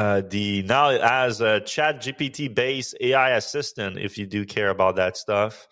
uh, 0.00 0.22
the 0.30 0.62
now 0.62 0.88
as 0.88 1.42
a 1.42 1.60
Chat 1.60 2.00
GPT 2.00 2.52
based 2.54 2.96
AI 3.02 3.32
assistant, 3.36 3.98
if 3.98 4.16
you 4.16 4.26
do 4.26 4.46
care 4.46 4.70
about 4.70 4.96
that 4.96 5.14
stuff, 5.18 5.68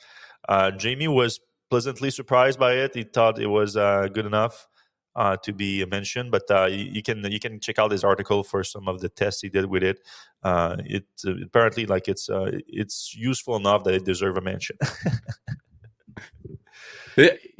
uh, 0.50 0.70
Jamie 0.70 1.08
was 1.08 1.40
pleasantly 1.70 2.10
surprised 2.10 2.58
by 2.58 2.74
it. 2.74 2.94
He 2.94 3.04
thought 3.04 3.40
it 3.40 3.46
was 3.46 3.74
uh, 3.76 4.08
good 4.12 4.26
enough. 4.26 4.68
Uh, 5.16 5.36
to 5.36 5.52
be 5.52 5.84
mentioned, 5.86 6.30
but 6.30 6.48
uh, 6.48 6.66
you, 6.66 6.84
you, 6.84 7.02
can 7.02 7.28
you 7.28 7.40
can 7.40 7.58
check 7.58 7.76
out 7.80 7.88
this 7.88 8.04
article 8.04 8.44
for 8.44 8.62
some 8.62 8.86
of 8.86 9.00
the 9.00 9.08
tests 9.08 9.40
he 9.42 9.48
did 9.48 9.64
with 9.64 9.82
it. 9.82 9.98
It 10.44 11.06
apparently 11.42 11.86
like 11.86 12.06
it's 12.06 12.30
it's 12.30 13.16
useful 13.16 13.56
enough 13.56 13.82
that 13.82 13.94
it 13.94 14.04
deserves 14.04 14.38
a 14.38 14.40
mention. 14.40 14.76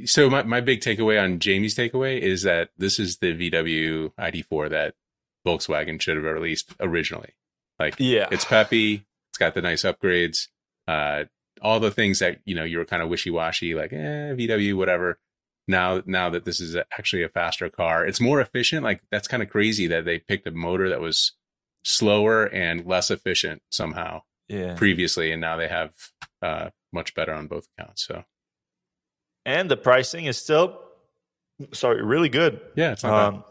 So 0.04 0.30
my, 0.30 0.44
my 0.44 0.60
big 0.60 0.82
takeaway 0.82 1.20
on 1.20 1.40
Jamie's 1.40 1.74
takeaway 1.74 2.20
is 2.20 2.44
that 2.44 2.68
this 2.78 3.00
is 3.00 3.16
the 3.16 3.34
VW 3.34 4.12
ID4 4.16 4.70
that 4.70 4.94
Volkswagen 5.48 6.00
should 6.00 6.16
have 6.16 6.24
released 6.24 6.74
originally. 6.80 7.30
Like, 7.78 7.94
yeah, 7.98 8.28
it's 8.30 8.44
peppy. 8.44 9.06
It's 9.30 9.38
got 9.38 9.54
the 9.54 9.62
nice 9.62 9.82
upgrades. 9.82 10.48
Uh, 10.86 11.24
all 11.62 11.80
the 11.80 11.90
things 11.90 12.18
that 12.18 12.38
you 12.44 12.54
know 12.54 12.64
you 12.64 12.78
were 12.78 12.84
kind 12.84 13.02
of 13.02 13.08
wishy 13.08 13.30
washy, 13.30 13.74
like 13.74 13.92
eh, 13.92 14.34
VW, 14.34 14.76
whatever. 14.76 15.18
Now, 15.66 16.02
now 16.06 16.30
that 16.30 16.44
this 16.46 16.60
is 16.60 16.76
actually 16.76 17.22
a 17.22 17.28
faster 17.28 17.68
car, 17.68 18.06
it's 18.06 18.20
more 18.20 18.40
efficient. 18.40 18.84
Like 18.84 19.02
that's 19.10 19.28
kind 19.28 19.42
of 19.42 19.50
crazy 19.50 19.86
that 19.88 20.04
they 20.04 20.18
picked 20.18 20.46
a 20.46 20.50
motor 20.50 20.88
that 20.88 21.00
was 21.00 21.32
slower 21.84 22.44
and 22.44 22.86
less 22.86 23.10
efficient 23.10 23.62
somehow. 23.70 24.22
Yeah. 24.48 24.74
Previously, 24.76 25.30
and 25.30 25.42
now 25.42 25.56
they 25.58 25.68
have 25.68 25.92
uh, 26.40 26.70
much 26.92 27.14
better 27.14 27.34
on 27.34 27.48
both 27.48 27.68
accounts. 27.76 28.06
So 28.06 28.24
and 29.44 29.70
the 29.70 29.76
pricing 29.76 30.24
is 30.24 30.38
still 30.38 30.80
sorry 31.72 32.02
really 32.02 32.28
good. 32.28 32.60
Yeah, 32.76 32.92
it's 32.92 33.04
not 33.04 33.34
um, 33.34 33.44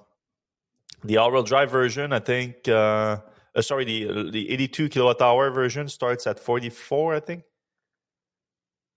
The 1.04 1.18
all-wheel 1.18 1.44
drive 1.44 1.72
version, 1.72 2.12
I 2.12 2.20
think. 2.20 2.68
Uh, 2.68 3.22
uh, 3.56 3.62
sorry, 3.62 3.86
the 3.86 4.30
the 4.32 4.50
82 4.52 4.90
kilowatt 4.90 5.22
hour 5.22 5.52
version 5.52 5.88
starts 5.88 6.28
at 6.28 6.40
44, 6.40 7.16
I 7.16 7.20
think. 7.20 7.44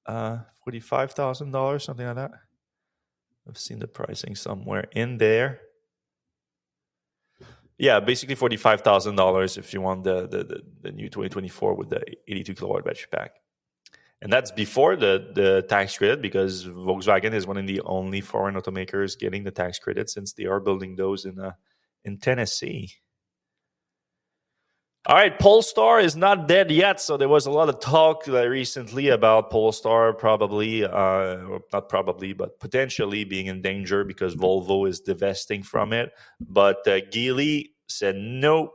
Uh, 0.06 0.38
forty-five 0.64 1.12
thousand 1.12 1.50
dollars, 1.52 1.84
something 1.84 2.06
like 2.06 2.16
that. 2.16 2.32
I've 3.48 3.58
seen 3.58 3.78
the 3.78 3.86
pricing 3.88 4.34
somewhere 4.34 4.86
in 4.92 5.18
there. 5.18 5.60
Yeah, 7.78 8.00
basically 8.00 8.34
forty-five 8.34 8.80
thousand 8.80 9.16
dollars 9.16 9.56
if 9.56 9.72
you 9.72 9.80
want 9.80 10.04
the, 10.04 10.26
the 10.26 10.44
the, 10.44 10.60
the 10.82 10.92
new 10.92 11.08
2024 11.08 11.74
with 11.74 11.90
the 11.90 12.02
82 12.28 12.54
kilowatt 12.54 12.84
battery 12.84 13.06
pack 13.10 13.32
and 14.22 14.32
that's 14.32 14.50
before 14.50 14.96
the 14.96 15.30
the 15.34 15.62
tax 15.68 15.96
credit 15.96 16.20
because 16.20 16.66
Volkswagen 16.66 17.32
is 17.32 17.46
one 17.46 17.56
of 17.56 17.66
the 17.66 17.80
only 17.82 18.20
foreign 18.20 18.54
automakers 18.54 19.18
getting 19.18 19.44
the 19.44 19.50
tax 19.50 19.78
credit 19.78 20.10
since 20.10 20.32
they 20.32 20.44
are 20.44 20.60
building 20.60 20.96
those 20.96 21.24
in 21.24 21.38
uh, 21.38 21.52
in 22.04 22.18
Tennessee. 22.18 22.90
All 25.06 25.16
right, 25.16 25.36
Polestar 25.38 25.98
is 25.98 26.14
not 26.14 26.46
dead 26.46 26.70
yet. 26.70 27.00
So 27.00 27.16
there 27.16 27.28
was 27.28 27.46
a 27.46 27.50
lot 27.50 27.70
of 27.70 27.80
talk 27.80 28.26
recently 28.26 29.08
about 29.08 29.50
Polestar 29.50 30.12
probably, 30.12 30.84
uh, 30.84 31.58
not 31.72 31.88
probably, 31.88 32.34
but 32.34 32.60
potentially 32.60 33.24
being 33.24 33.46
in 33.46 33.62
danger 33.62 34.04
because 34.04 34.36
Volvo 34.36 34.86
is 34.86 35.00
divesting 35.00 35.62
from 35.62 35.94
it. 35.94 36.12
But 36.38 36.86
uh, 36.86 37.00
Geely 37.10 37.70
said 37.88 38.16
no. 38.16 38.72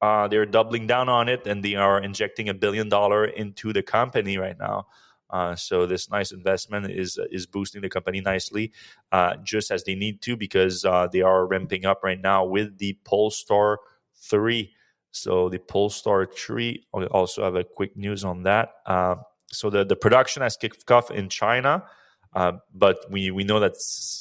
Uh, 0.00 0.28
they're 0.28 0.46
doubling 0.46 0.86
down 0.86 1.08
on 1.08 1.28
it 1.28 1.46
and 1.46 1.64
they 1.64 1.74
are 1.74 2.00
injecting 2.00 2.48
a 2.48 2.54
billion 2.54 2.88
dollar 2.88 3.24
into 3.24 3.72
the 3.72 3.82
company 3.82 4.38
right 4.38 4.58
now. 4.58 4.86
Uh, 5.34 5.56
so 5.56 5.84
this 5.84 6.08
nice 6.10 6.30
investment 6.30 6.88
is 6.88 7.18
is 7.32 7.44
boosting 7.44 7.82
the 7.82 7.88
company 7.88 8.20
nicely, 8.20 8.70
uh, 9.10 9.34
just 9.42 9.72
as 9.72 9.82
they 9.82 9.96
need 9.96 10.22
to 10.22 10.36
because 10.36 10.84
uh, 10.84 11.08
they 11.12 11.22
are 11.22 11.44
ramping 11.46 11.84
up 11.84 12.04
right 12.04 12.20
now 12.20 12.44
with 12.44 12.78
the 12.78 12.96
Polestar 13.04 13.80
three. 14.14 14.70
So 15.14 15.48
the 15.48 15.58
Polestar 15.58 16.26
3, 16.26 16.86
I 16.92 17.04
also 17.04 17.44
have 17.44 17.54
a 17.54 17.62
quick 17.62 17.96
news 17.96 18.24
on 18.24 18.42
that. 18.42 18.70
Uh, 18.84 19.14
so 19.46 19.70
the, 19.70 19.84
the 19.84 19.94
production 19.94 20.42
has 20.42 20.56
kicked 20.56 20.90
off 20.90 21.10
in 21.12 21.28
China, 21.28 21.84
uh, 22.34 22.52
but 22.74 22.98
we, 23.10 23.30
we 23.30 23.44
know 23.44 23.60
that 23.60 23.74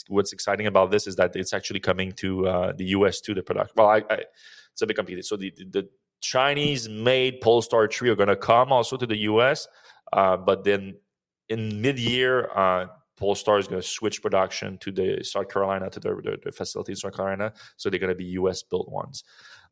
what's 0.08 0.34
exciting 0.34 0.68
about 0.68 0.92
this 0.92 1.08
is 1.08 1.16
that 1.16 1.36
it's 1.36 1.52
actually 1.52 1.80
coming 1.80 2.12
to 2.12 2.48
uh, 2.48 2.74
the 2.74 2.86
US 2.98 3.22
to 3.22 3.34
the 3.34 3.42
production. 3.42 3.74
Well, 3.76 3.90
I, 3.90 4.04
I, 4.08 4.20
it's 4.72 4.84
a 4.84 4.86
bit 4.86 4.96
complicated. 4.96 5.26
So 5.26 5.36
the, 5.36 5.52
the 5.72 5.90
Chinese 6.22 6.88
made 6.88 7.42
Polestar 7.42 7.88
3 7.88 8.12
are 8.12 8.16
going 8.16 8.30
to 8.30 8.36
come 8.36 8.72
also 8.72 8.96
to 8.96 9.08
the 9.08 9.18
US, 9.18 9.68
uh, 10.12 10.38
but 10.38 10.64
then 10.64 10.94
in 11.50 11.82
mid 11.82 12.00
year, 12.00 12.50
uh, 12.56 12.88
Polestar 13.18 13.60
is 13.60 13.68
going 13.68 13.82
to 13.82 13.88
switch 13.88 14.22
production 14.22 14.78
to 14.80 14.92
the 14.92 15.24
South 15.24 15.48
Carolina 15.50 15.90
to 15.90 16.00
the, 16.00 16.10
the, 16.16 16.38
the 16.44 16.52
facility 16.52 16.94
in 16.94 16.96
South 16.96 17.16
Carolina, 17.16 17.54
so 17.78 17.90
they're 17.90 18.00
going 18.00 18.10
to 18.12 18.16
be 18.16 18.26
U.S. 18.26 18.64
built 18.64 18.90
ones. 18.90 19.24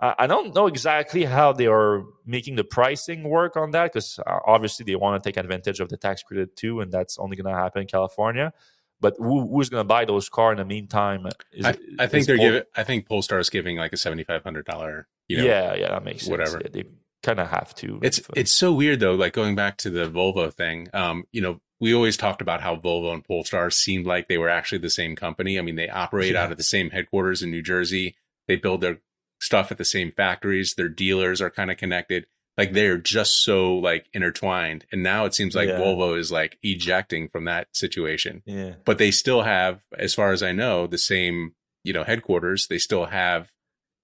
I 0.03 0.25
don't 0.25 0.55
know 0.55 0.65
exactly 0.65 1.25
how 1.25 1.53
they 1.53 1.67
are 1.67 2.03
making 2.25 2.55
the 2.55 2.63
pricing 2.63 3.21
work 3.23 3.55
on 3.55 3.69
that 3.71 3.93
because 3.93 4.17
uh, 4.25 4.39
obviously 4.47 4.83
they 4.83 4.95
want 4.95 5.21
to 5.21 5.27
take 5.27 5.37
advantage 5.37 5.79
of 5.79 5.89
the 5.89 5.97
tax 5.97 6.23
credit 6.23 6.55
too, 6.55 6.81
and 6.81 6.91
that's 6.91 7.19
only 7.19 7.35
going 7.37 7.53
to 7.53 7.59
happen 7.59 7.83
in 7.83 7.87
California. 7.87 8.51
But 8.99 9.15
who, 9.19 9.47
who's 9.47 9.69
going 9.69 9.81
to 9.81 9.87
buy 9.87 10.05
those 10.05 10.27
cars 10.27 10.53
in 10.53 10.57
the 10.57 10.65
meantime? 10.65 11.27
Is, 11.53 11.65
I, 11.65 11.75
I 11.99 12.07
think 12.07 12.25
they're 12.25 12.37
Pol- 12.37 12.45
giving. 12.45 12.63
I 12.75 12.83
think 12.83 13.07
Polestar 13.07 13.37
is 13.37 13.51
giving 13.51 13.77
like 13.77 13.93
a 13.93 13.97
seventy 13.97 14.23
five 14.23 14.43
hundred 14.43 14.65
dollar. 14.65 15.07
You 15.27 15.37
know, 15.37 15.43
yeah, 15.43 15.75
yeah, 15.75 15.89
that 15.89 16.03
makes 16.03 16.23
sense. 16.23 16.31
Whatever 16.31 16.61
yeah, 16.63 16.69
they 16.71 16.83
kind 17.23 17.39
of 17.39 17.49
have 17.49 17.73
to. 17.75 17.99
It's 18.01 18.21
it's 18.35 18.51
so 18.51 18.71
weird 18.71 18.99
though. 18.99 19.13
Like 19.13 19.33
going 19.33 19.55
back 19.55 19.77
to 19.77 19.89
the 19.89 20.09
Volvo 20.09 20.53
thing. 20.53 20.87
Um, 20.93 21.25
you 21.31 21.41
know, 21.41 21.59
we 21.79 21.93
always 21.93 22.17
talked 22.17 22.41
about 22.41 22.61
how 22.61 22.75
Volvo 22.75 23.13
and 23.13 23.23
Polestar 23.23 23.69
seemed 23.71 24.05
like 24.05 24.27
they 24.27 24.37
were 24.37 24.49
actually 24.49 24.79
the 24.79 24.89
same 24.89 25.15
company. 25.15 25.57
I 25.57 25.61
mean, 25.61 25.75
they 25.75 25.89
operate 25.89 26.33
yeah. 26.33 26.43
out 26.43 26.51
of 26.51 26.57
the 26.57 26.63
same 26.63 26.91
headquarters 26.91 27.41
in 27.41 27.51
New 27.51 27.63
Jersey. 27.63 28.15
They 28.47 28.55
build 28.55 28.81
their 28.81 28.99
stuff 29.39 29.71
at 29.71 29.77
the 29.77 29.85
same 29.85 30.11
factories. 30.11 30.75
Their 30.75 30.89
dealers 30.89 31.41
are 31.41 31.49
kind 31.49 31.71
of 31.71 31.77
connected. 31.77 32.27
Like 32.57 32.73
they're 32.73 32.97
just 32.97 33.43
so 33.43 33.75
like 33.75 34.05
intertwined. 34.13 34.85
And 34.91 35.01
now 35.01 35.25
it 35.25 35.33
seems 35.33 35.55
like 35.55 35.69
yeah. 35.69 35.79
Volvo 35.79 36.17
is 36.17 36.31
like 36.31 36.57
ejecting 36.61 37.27
from 37.27 37.45
that 37.45 37.67
situation. 37.73 38.43
Yeah. 38.45 38.73
But 38.85 38.97
they 38.97 39.09
still 39.09 39.41
have, 39.41 39.81
as 39.97 40.13
far 40.13 40.31
as 40.31 40.43
I 40.43 40.51
know, 40.51 40.85
the 40.85 40.97
same, 40.97 41.55
you 41.83 41.93
know, 41.93 42.03
headquarters. 42.03 42.67
They 42.67 42.77
still 42.77 43.05
have 43.05 43.51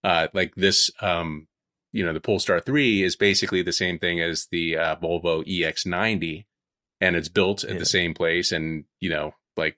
uh 0.03 0.27
like 0.33 0.55
this 0.55 0.89
um 1.01 1.46
you 1.91 2.05
know, 2.05 2.13
the 2.13 2.21
Polestar 2.21 2.59
3 2.59 3.03
is 3.03 3.15
basically 3.15 3.61
the 3.61 3.73
same 3.73 3.99
thing 3.99 4.19
as 4.19 4.47
the 4.51 4.77
uh, 4.77 4.95
Volvo 4.97 5.45
EX90 5.47 6.45
and 6.99 7.15
it's 7.15 7.29
built 7.29 7.63
at 7.63 7.73
yeah. 7.73 7.79
the 7.79 7.85
same 7.85 8.13
place 8.13 8.51
and, 8.51 8.85
you 8.99 9.09
know, 9.09 9.33
like 9.55 9.77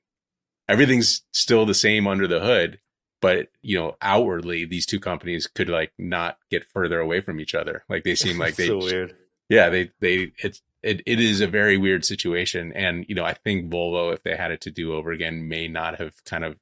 everything's 0.68 1.24
still 1.32 1.66
the 1.66 1.74
same 1.74 2.08
under 2.08 2.28
the 2.28 2.40
hood 2.40 2.80
but 3.22 3.50
you 3.62 3.78
know 3.78 3.96
outwardly 4.02 4.66
these 4.66 4.86
two 4.86 5.00
companies 5.00 5.48
could 5.48 5.70
like 5.70 5.92
not 5.98 6.38
get 6.50 6.66
further 6.66 7.00
away 7.00 7.22
from 7.22 7.40
each 7.40 7.56
other 7.56 7.84
like 7.90 8.04
they 8.04 8.16
seem 8.16 8.38
like 8.38 8.56
they 8.58 8.68
so 8.68 8.78
weird 8.78 9.16
yeah 9.50 9.70
they 9.70 9.92
they 10.00 10.32
it's 10.38 10.62
it, 10.82 11.02
it 11.06 11.20
is 11.20 11.42
a 11.42 11.48
very 11.48 11.78
weird 11.78 12.06
situation 12.06 12.72
and 12.74 13.06
you 13.10 13.16
know 13.16 13.26
i 13.26 13.34
think 13.34 13.72
volvo 13.72 14.14
if 14.14 14.24
they 14.24 14.36
had 14.36 14.52
it 14.52 14.62
to 14.62 14.72
do 14.72 14.94
over 14.94 15.12
again 15.12 15.48
may 15.48 15.68
not 15.68 16.00
have 16.00 16.24
kind 16.24 16.46
of 16.46 16.56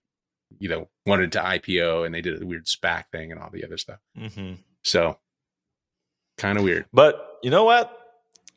you 0.60 0.70
know 0.70 0.88
wanted 1.06 1.32
to 1.32 1.40
ipo 1.40 2.06
and 2.06 2.16
they 2.16 2.22
did 2.22 2.42
a 2.42 2.46
weird 2.46 2.66
spac 2.66 3.06
thing 3.12 3.32
and 3.32 3.40
all 3.40 3.50
the 3.52 3.64
other 3.64 3.78
stuff 3.78 4.00
mm-hmm. 4.18 4.54
so 4.82 5.18
kind 6.38 6.58
of 6.58 6.63
weird 6.63 6.86
but 6.93 7.38
you 7.43 7.50
know 7.50 7.63
what 7.63 7.91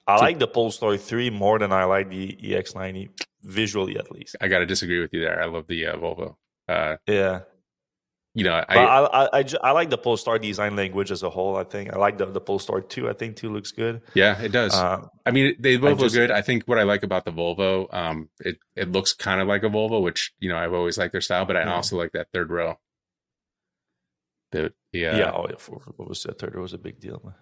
i 0.06 0.16
so, 0.16 0.24
like 0.24 0.38
the 0.38 0.46
polestar 0.46 0.96
3 0.96 1.30
more 1.30 1.58
than 1.58 1.72
i 1.72 1.84
like 1.84 2.08
the 2.10 2.36
ex90 2.42 3.08
visually 3.42 3.98
at 3.98 4.10
least 4.12 4.36
i 4.40 4.48
gotta 4.48 4.66
disagree 4.66 5.00
with 5.00 5.12
you 5.12 5.20
there 5.20 5.42
i 5.42 5.46
love 5.46 5.66
the 5.66 5.86
uh, 5.86 5.96
volvo 5.96 6.36
uh, 6.68 6.96
yeah 7.06 7.40
you 8.32 8.44
know, 8.44 8.52
I 8.52 8.64
I, 8.68 8.84
I, 8.84 9.40
I, 9.40 9.44
I, 9.64 9.70
like 9.72 9.90
the 9.90 9.98
Polestar 9.98 10.38
design 10.38 10.76
language 10.76 11.10
as 11.10 11.24
a 11.24 11.30
whole. 11.30 11.56
I 11.56 11.64
think 11.64 11.92
I 11.92 11.98
like 11.98 12.16
the 12.16 12.26
the 12.26 12.40
Polestar 12.40 12.80
two. 12.80 13.10
I 13.10 13.12
think 13.12 13.34
two 13.34 13.52
looks 13.52 13.72
good. 13.72 14.02
Yeah, 14.14 14.40
it 14.40 14.52
does. 14.52 14.72
Uh, 14.72 15.08
I 15.26 15.32
mean, 15.32 15.56
they 15.58 15.76
both 15.76 15.98
just, 15.98 16.14
look 16.14 16.28
good. 16.28 16.30
I 16.30 16.40
think 16.40 16.64
what 16.66 16.78
I 16.78 16.84
like 16.84 17.02
about 17.02 17.24
the 17.24 17.32
Volvo, 17.32 17.92
um, 17.92 18.28
it 18.38 18.58
it 18.76 18.92
looks 18.92 19.14
kind 19.14 19.40
of 19.40 19.48
like 19.48 19.64
a 19.64 19.68
Volvo, 19.68 20.00
which 20.00 20.32
you 20.38 20.48
know 20.48 20.56
I've 20.56 20.72
always 20.72 20.96
liked 20.96 21.10
their 21.10 21.20
style, 21.20 21.44
but 21.44 21.56
I 21.56 21.62
yeah. 21.62 21.74
also 21.74 21.96
like 21.96 22.12
that 22.12 22.28
third 22.32 22.50
row. 22.50 22.78
The, 24.52 24.72
the 24.92 25.06
uh, 25.06 25.16
yeah, 25.16 25.32
oh 25.32 25.46
yeah, 25.50 25.56
for, 25.58 25.80
for 25.80 25.90
what 25.96 26.08
was 26.08 26.22
that 26.22 26.38
third 26.38 26.54
row 26.54 26.62
was 26.62 26.72
a 26.72 26.78
big 26.78 27.00
deal. 27.00 27.34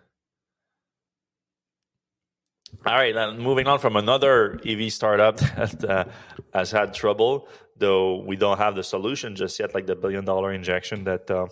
All 2.87 2.95
right, 2.95 3.15
then 3.15 3.39
moving 3.39 3.67
on 3.67 3.79
from 3.79 3.97
another 3.97 4.61
EV 4.65 4.93
startup 4.93 5.37
that 5.57 5.85
uh, 5.85 6.05
has 6.55 6.71
had 6.71 6.95
trouble, 6.95 7.49
though 7.77 8.23
we 8.23 8.37
don't 8.37 8.59
have 8.59 8.75
the 8.75 8.85
solution 8.85 9.37
just 9.37 9.59
yet, 9.59 9.75
like 9.75 9.87
the 9.87 9.97
billion 9.97 10.25
dollar 10.25 10.53
injection 10.53 11.05
that 11.05 11.31
uh, 11.31 11.47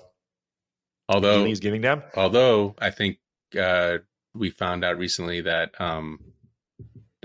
although 1.09 1.45
he's 1.45 1.61
giving 1.61 1.81
them. 1.81 2.03
Although 2.15 2.75
I 2.79 2.91
think 2.91 3.19
uh, 3.59 3.99
we 4.35 4.51
found 4.51 4.85
out 4.85 4.99
recently 4.99 5.41
that 5.43 5.79
um, 5.81 6.21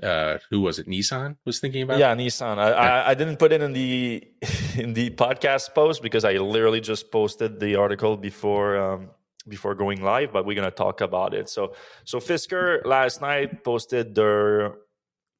uh, 0.01 0.39
who 0.49 0.61
was 0.61 0.79
it? 0.79 0.87
Nissan 0.87 1.37
was 1.45 1.59
thinking 1.59 1.83
about. 1.83 1.99
Yeah, 1.99 2.15
Nissan. 2.15 2.57
I, 2.57 2.71
I, 2.71 3.09
I 3.11 3.13
didn't 3.13 3.37
put 3.37 3.51
it 3.51 3.61
in 3.61 3.73
the 3.73 4.23
in 4.75 4.93
the 4.93 5.11
podcast 5.11 5.73
post 5.73 6.01
because 6.01 6.25
I 6.25 6.33
literally 6.33 6.81
just 6.81 7.11
posted 7.11 7.59
the 7.59 7.75
article 7.75 8.17
before 8.17 8.77
um, 8.77 9.09
before 9.47 9.75
going 9.75 10.01
live, 10.01 10.31
but 10.31 10.45
we're 10.45 10.55
gonna 10.55 10.71
talk 10.71 11.01
about 11.01 11.33
it. 11.33 11.49
So 11.49 11.73
so 12.03 12.19
Fisker 12.19 12.85
last 12.85 13.21
night 13.21 13.63
posted 13.63 14.15
their 14.15 14.75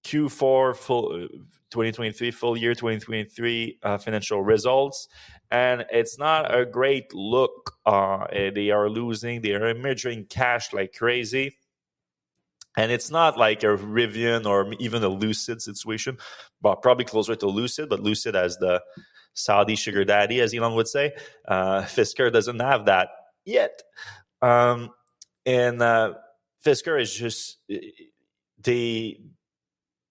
Q4 0.05 0.75
full 0.75 1.27
2023 1.69 2.31
full 2.31 2.57
year 2.57 2.73
2023 2.73 3.79
uh, 3.83 3.97
financial 3.97 4.41
results 4.41 5.07
and 5.51 5.85
it's 5.91 6.17
not 6.17 6.53
a 6.53 6.65
great 6.65 7.13
look 7.13 7.75
uh, 7.85 8.23
eh, 8.31 8.49
they 8.49 8.71
are 8.71 8.89
losing 8.89 9.41
they 9.41 9.53
are 9.53 9.69
emerging 9.69 10.25
cash 10.25 10.73
like 10.73 10.91
crazy 10.91 11.55
and 12.77 12.91
it's 12.91 13.11
not 13.11 13.37
like 13.37 13.63
a 13.63 13.77
Rivian 13.77 14.45
or 14.45 14.73
even 14.79 15.03
a 15.03 15.09
Lucid 15.09 15.61
situation, 15.61 16.17
but 16.61 16.81
probably 16.81 17.05
closer 17.05 17.35
to 17.35 17.47
Lucid. 17.47 17.89
But 17.89 17.99
Lucid 17.99 18.35
as 18.35 18.57
the 18.57 18.81
Saudi 19.33 19.75
sugar 19.75 20.05
daddy, 20.05 20.39
as 20.41 20.53
Elon 20.53 20.75
would 20.75 20.87
say, 20.87 21.13
uh, 21.47 21.81
Fisker 21.81 22.31
doesn't 22.31 22.59
have 22.59 22.85
that 22.85 23.09
yet. 23.45 23.82
Um, 24.41 24.91
and 25.45 25.82
uh, 25.82 26.13
Fisker 26.65 26.99
is 27.01 27.13
just 27.13 27.58
they 28.62 29.19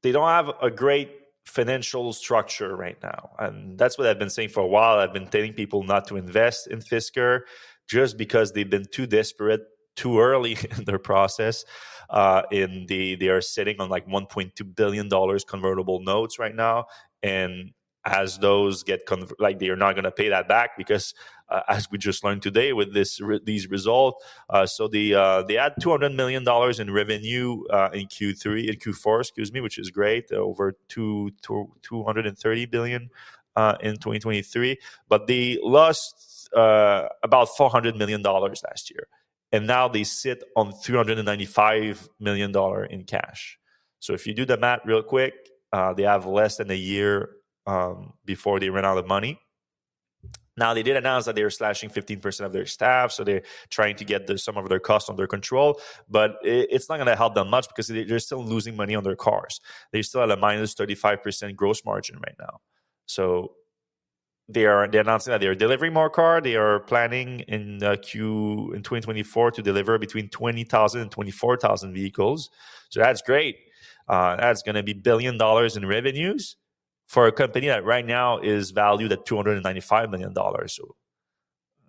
they 0.03 0.13
don't 0.13 0.29
have 0.29 0.51
a 0.63 0.71
great 0.71 1.11
financial 1.45 2.13
structure 2.13 2.77
right 2.77 2.99
now, 3.03 3.31
and 3.39 3.79
that's 3.79 3.99
what 3.99 4.07
I've 4.07 4.19
been 4.19 4.31
saying 4.31 4.51
for 4.51 4.61
a 4.61 4.67
while. 4.67 4.99
I've 4.99 5.13
been 5.13 5.29
telling 5.29 5.53
people 5.53 5.83
not 5.83 6.07
to 6.09 6.17
invest 6.17 6.67
in 6.69 6.81
Fisker 6.81 7.41
just 7.89 8.17
because 8.17 8.53
they've 8.53 8.71
been 8.71 8.87
too 8.93 9.07
desperate 9.07 9.63
too 9.97 10.21
early 10.21 10.57
in 10.77 10.85
their 10.85 10.99
process. 10.99 11.65
Uh, 12.09 12.43
in 12.51 12.87
the 12.87 13.15
they 13.15 13.29
are 13.29 13.41
sitting 13.41 13.81
on 13.81 13.89
like 13.89 14.07
1.2 14.09 14.75
billion 14.75 15.09
dollars 15.09 15.45
convertible 15.45 16.01
notes 16.01 16.39
right 16.39 16.55
now, 16.55 16.87
and 17.23 17.71
as 18.05 18.39
those 18.39 18.83
get 18.83 19.07
conv- 19.07 19.33
like 19.39 19.59
they 19.59 19.69
are 19.69 19.77
not 19.77 19.95
going 19.95 20.05
to 20.05 20.11
pay 20.11 20.29
that 20.29 20.49
back 20.49 20.77
because 20.77 21.15
uh, 21.51 21.61
as 21.69 21.91
we 21.91 21.99
just 21.99 22.25
learned 22.25 22.41
today 22.41 22.73
with 22.73 22.95
this 22.95 23.21
re- 23.21 23.41
these 23.45 23.69
results 23.69 24.25
uh, 24.49 24.65
so 24.65 24.89
the 24.89 25.15
uh, 25.15 25.43
they 25.43 25.55
had 25.55 25.75
200 25.81 26.13
million 26.13 26.43
dollars 26.43 26.81
in 26.81 26.91
revenue 26.91 27.63
uh, 27.69 27.91
in 27.93 28.07
Q3 28.07 28.69
in 28.69 28.77
Q4 28.77 29.21
excuse 29.21 29.53
me 29.53 29.61
which 29.61 29.79
is 29.79 29.91
great 29.91 30.33
over 30.33 30.77
two, 30.89 31.31
two 31.43 31.71
230 31.83 32.67
billion 32.67 33.11
uh, 33.57 33.77
in 33.81 33.95
2023 33.95 34.79
but 35.09 35.27
they 35.27 35.59
lost 35.63 36.49
uh, 36.57 37.07
about 37.23 37.49
400 37.57 37.97
million 37.97 38.23
dollars 38.23 38.63
last 38.67 38.91
year 38.91 39.09
and 39.53 39.67
now 39.67 39.89
they 39.89 40.05
sit 40.05 40.43
on 40.57 40.73
395 40.73 42.09
million 42.21 42.53
dollar 42.53 42.85
in 42.85 43.05
cash. 43.05 43.59
So 43.99 44.15
if 44.15 44.27
you 44.27 44.33
do 44.33 44.47
the 44.47 44.57
math 44.57 44.81
real 44.87 45.03
quick 45.03 45.35
they 45.97 46.05
have 46.05 46.25
less 46.25 46.57
than 46.57 46.71
a 46.71 46.75
year 46.75 47.31
um, 47.71 48.13
before 48.25 48.59
they 48.59 48.69
ran 48.69 48.85
out 48.85 48.99
of 48.99 49.07
money. 49.07 49.39
Now 50.57 50.75
they 50.75 50.83
did 50.83 50.97
announce 50.97 51.25
that 51.27 51.37
they 51.37 51.43
are 51.43 51.51
slashing 51.51 51.89
15% 51.89 52.41
of 52.45 52.53
their 52.53 52.67
staff, 52.67 53.13
so 53.13 53.23
they're 53.23 53.43
trying 53.71 53.97
to 53.97 54.05
get 54.05 54.27
the, 54.27 54.37
some 54.37 54.57
of 54.57 54.69
their 54.69 54.81
costs 54.81 55.09
under 55.09 55.27
control. 55.27 55.81
But 56.09 56.33
it, 56.43 56.67
it's 56.71 56.89
not 56.89 56.97
going 56.97 57.07
to 57.07 57.17
help 57.17 57.35
them 57.35 57.49
much 57.49 57.69
because 57.69 57.87
they're 57.87 58.19
still 58.19 58.45
losing 58.45 58.77
money 58.77 58.95
on 58.97 59.05
their 59.05 59.17
cars. 59.17 59.61
They're 59.93 60.03
still 60.03 60.23
at 60.23 60.31
a 60.31 60.37
minus 60.37 60.75
35% 60.75 61.55
gross 61.55 61.85
margin 61.85 62.17
right 62.17 62.35
now. 62.39 62.59
So 63.07 63.53
they 64.49 64.67
are 64.67 64.89
they're 64.89 65.03
announcing 65.03 65.31
that 65.31 65.41
they 65.41 65.47
are 65.47 65.55
delivering 65.55 65.93
more 65.93 66.11
car. 66.11 66.41
They 66.41 66.57
are 66.57 66.81
planning 66.81 67.41
in 67.47 67.83
uh, 67.83 67.97
Q 68.03 68.73
in 68.75 68.83
2024 68.83 69.53
to 69.53 69.63
deliver 69.63 69.97
between 69.97 70.29
20,000 70.29 71.01
and 71.01 71.11
24,000 71.11 71.95
vehicles. 71.95 72.51
So 72.91 72.99
that's 73.01 73.23
great. 73.23 73.57
Uh, 74.09 74.35
that's 74.35 74.63
going 74.63 74.75
to 74.75 74.83
be 74.83 74.93
billion 74.93 75.39
dollars 75.39 75.77
in 75.77 75.87
revenues 75.87 76.57
for 77.11 77.27
a 77.27 77.33
company 77.33 77.67
that 77.67 77.85
right 77.85 78.07
now 78.07 78.39
is 78.39 78.71
valued 78.71 79.11
at 79.11 79.27
295 79.27 80.11
million 80.11 80.33
dollars. 80.33 80.75
So 80.75 80.95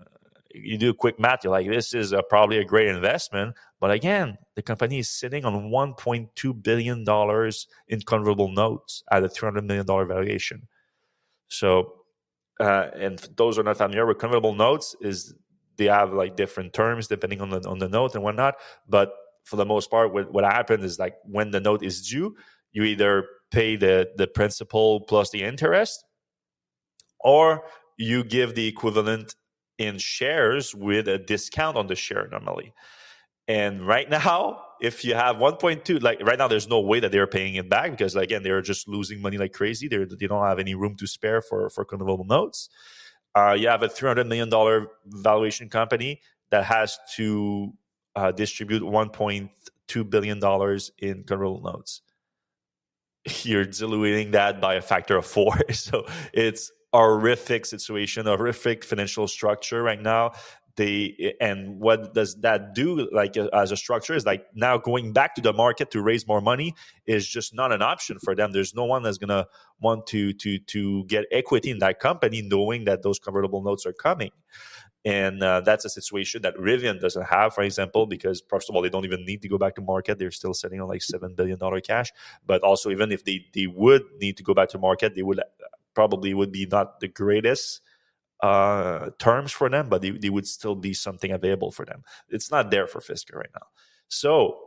uh, 0.02 0.06
you 0.52 0.80
do 0.80 0.90
a 0.90 0.96
quick 0.96 1.20
math, 1.20 1.44
you're 1.44 1.52
like, 1.52 1.70
this 1.70 1.94
is 1.94 2.12
a, 2.12 2.24
probably 2.24 2.58
a 2.58 2.66
great 2.66 2.88
investment. 2.88 3.56
But 3.80 3.92
again, 3.92 4.40
the 4.56 4.64
company 4.64 4.98
is 4.98 5.10
sitting 5.10 5.46
on 5.46 5.70
1.2 5.70 6.64
billion 6.64 7.04
dollars 7.04 7.68
in 7.88 8.02
convertible 8.02 8.52
notes 8.52 9.04
at 9.12 9.24
a 9.24 9.30
300 9.30 9.64
million 9.64 9.86
dollar 9.86 10.06
valuation. 10.06 10.68
So 11.50 11.94
uh, 12.60 12.88
and 12.96 13.20
those 13.38 13.60
are 13.60 13.64
not 13.64 13.78
familiar 13.78 14.08
with 14.08 14.18
convertible 14.18 14.56
notes 14.56 14.96
is 15.02 15.36
they 15.78 15.86
have 15.86 16.14
like 16.14 16.36
different 16.36 16.74
terms 16.74 17.08
depending 17.08 17.42
on 17.42 17.52
the 17.52 17.62
on 17.70 17.78
the 17.78 17.88
note 17.88 18.16
and 18.16 18.24
whatnot. 18.24 18.56
But 18.90 19.14
for 19.44 19.56
the 19.56 19.66
most 19.66 19.92
part, 19.92 20.14
what, 20.14 20.34
what 20.34 20.46
happened 20.46 20.84
is 20.84 20.98
like 20.98 21.14
when 21.26 21.52
the 21.52 21.60
note 21.60 21.84
is 21.84 22.02
due, 22.10 22.36
you 22.72 22.86
either 22.86 23.28
pay 23.52 23.76
the 23.76 24.12
the 24.16 24.28
principal 24.28 25.02
plus 25.02 25.30
the 25.32 25.44
interest, 25.44 26.04
or 27.20 27.64
you 27.98 28.24
give 28.24 28.56
the 28.56 28.68
equivalent 28.68 29.36
in 29.78 29.98
shares 29.98 30.76
with 30.76 31.08
a 31.08 31.18
discount 31.18 31.78
on 31.78 31.88
the 31.88 31.96
share 31.96 32.28
normally. 32.32 32.74
And 33.48 33.86
right 33.86 34.10
now, 34.10 34.64
if 34.80 35.04
you 35.04 35.14
have 35.16 35.36
1.2, 35.38 36.02
like 36.02 36.22
right 36.22 36.38
now, 36.38 36.48
there's 36.48 36.68
no 36.68 36.80
way 36.80 37.00
that 37.00 37.12
they're 37.12 37.28
paying 37.28 37.56
it 37.56 37.70
back 37.70 37.92
because 37.92 38.16
again, 38.16 38.44
they're 38.44 38.62
just 38.62 38.88
losing 38.88 39.22
money 39.22 39.38
like 39.38 39.54
crazy. 39.54 39.88
They're, 39.88 40.06
they 40.06 40.28
don't 40.28 40.46
have 40.46 40.60
any 40.60 40.76
room 40.76 40.96
to 40.98 41.08
spare 41.08 41.42
for 41.42 41.70
for 41.70 41.84
convertible 41.84 42.26
notes. 42.26 42.70
Uh, 43.36 43.56
you 43.58 43.68
have 43.68 43.84
a 43.84 43.90
300 43.90 44.28
million 44.28 44.50
dollar 44.50 44.88
valuation 45.06 45.70
company 45.70 46.22
that 46.50 46.66
has 46.66 46.98
to 47.16 47.74
uh, 48.16 48.32
distribute 48.32 48.84
1.2 48.84 50.10
billion 50.10 50.40
dollars 50.40 50.92
in 51.00 51.24
convertible 51.24 51.62
notes. 51.62 52.02
You're 53.44 53.66
diluting 53.66 54.32
that 54.32 54.62
by 54.62 54.76
a 54.76 54.82
factor 54.82 55.18
of 55.18 55.26
four, 55.26 55.54
so 55.72 56.06
it's 56.34 56.72
horrific 56.94 57.66
situation, 57.66 58.26
horrific 58.26 58.84
financial 58.84 59.28
structure 59.28 59.82
right 59.82 60.02
now. 60.02 60.32
They 60.78 61.36
and 61.42 61.80
what 61.80 62.14
does 62.14 62.36
that 62.42 62.74
do 62.74 63.10
like 63.12 63.36
as 63.36 63.74
a 63.74 63.78
structure 63.78 64.14
is 64.14 64.26
like 64.26 64.46
now 64.56 64.78
going 64.78 65.12
back 65.12 65.36
to 65.36 65.42
the 65.42 65.52
market 65.52 65.92
to 65.92 66.02
raise 66.02 66.26
more 66.26 66.40
money 66.40 66.76
is 67.06 67.28
just 67.28 67.54
not 67.54 67.74
an 67.74 67.82
option 67.82 68.20
for 68.24 68.36
them. 68.36 68.54
There's 68.54 68.74
no 68.74 68.86
one 68.86 69.04
that's 69.04 69.18
to 69.18 69.48
want 69.82 70.08
to 70.08 70.32
to 70.32 70.60
to 70.60 71.04
get 71.06 71.26
equity 71.30 71.72
in 71.72 71.80
that 71.80 72.00
company 72.00 72.42
knowing 72.42 72.86
that 72.86 73.04
those 73.04 73.20
convertible 73.20 73.62
notes 73.62 73.86
are 73.86 73.92
coming 73.92 74.32
and 75.04 75.42
uh, 75.42 75.62
that's 75.62 75.86
a 75.86 75.90
situation 75.90 76.44
that 76.44 76.56
Rivian 76.58 77.00
doesn't 77.00 77.26
have, 77.26 77.56
for 77.56 77.64
example, 77.64 78.06
because 78.06 78.44
first 78.48 78.70
of 78.70 78.76
all, 78.76 78.82
they 78.82 78.90
don't 78.90 79.06
even 79.06 79.26
need 79.26 79.42
to 79.42 79.48
go 79.48 79.58
back 79.58 79.76
to 79.76 79.82
market. 79.82 80.20
They're 80.20 80.32
still 80.32 80.54
sitting 80.54 80.80
on 80.80 80.88
like 80.88 81.02
seven 81.02 81.34
billion 81.34 81.58
dollar 81.58 81.82
cash. 81.82 82.12
But 82.46 82.62
also, 82.62 82.92
even 82.92 83.12
if 83.12 83.26
they 83.26 83.46
they 83.54 83.68
would 83.68 84.04
need 84.20 84.38
to 84.38 84.44
go 84.44 84.54
back 84.54 84.70
to 84.70 84.78
market, 84.78 85.16
they 85.16 85.24
would 85.24 85.40
uh, 85.40 85.44
probably 85.96 86.34
would 86.34 86.52
be 86.52 86.68
not 86.68 87.00
the 87.00 87.08
greatest 87.08 87.82
uh, 88.42 89.10
terms 89.18 89.52
for 89.52 89.70
them, 89.70 89.90
but 89.90 90.02
they, 90.02 90.12
they 90.12 90.30
would 90.30 90.48
still 90.48 90.76
be 90.76 90.94
something 90.94 91.32
available 91.32 91.72
for 91.72 91.86
them. 91.86 92.04
It's 92.30 92.52
not 92.52 92.72
there 92.72 92.88
for 92.88 93.00
Fisker 93.00 93.36
right 93.36 93.50
now. 93.54 93.68
So 94.08 94.60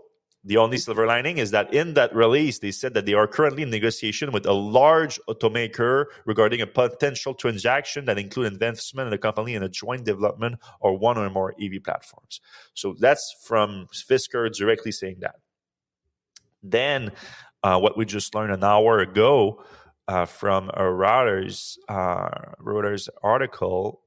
the 0.47 0.59
only 0.59 0.77
silver 0.77 1.07
lining 1.07 1.39
is 1.39 1.51
that 1.53 1.73
in 1.73 1.95
that 1.95 2.15
release, 2.15 2.59
they 2.59 2.71
said 2.71 2.93
that 2.95 3.07
they 3.07 3.15
are 3.15 3.27
currently 3.27 3.63
in 3.63 3.71
negotiation 3.71 4.31
with 4.31 4.45
a 4.45 4.53
large 4.53 5.19
automaker 5.27 6.07
regarding 6.27 6.61
a 6.61 6.67
potential 6.67 7.33
transaction 7.33 8.05
that 8.05 8.19
include 8.19 8.53
investment 8.53 9.07
in 9.07 9.11
the 9.11 9.19
company 9.19 9.55
in 9.55 9.63
a 9.63 9.69
joint 9.71 10.05
development 10.05 10.57
or 10.81 10.99
one 10.99 11.17
or 11.17 11.31
more 11.31 11.55
EV 11.63 11.83
platforms. 11.83 12.41
So 12.75 12.95
that's 12.99 13.35
from 13.43 13.87
Fisker 13.93 14.53
directly 14.55 14.93
saying 14.93 15.17
that. 15.21 15.37
Then, 16.63 17.13
uh, 17.63 17.79
what 17.79 17.97
we 17.97 18.05
just 18.05 18.35
learned 18.35 18.53
an 18.53 18.65
hour 18.65 18.99
ago 18.99 19.65
uh, 20.09 20.27
from 20.27 20.69
a 20.71 20.83
Reuters 20.83 21.79
uh, 21.89 22.29
Reuters 22.61 23.09
article 23.23 24.04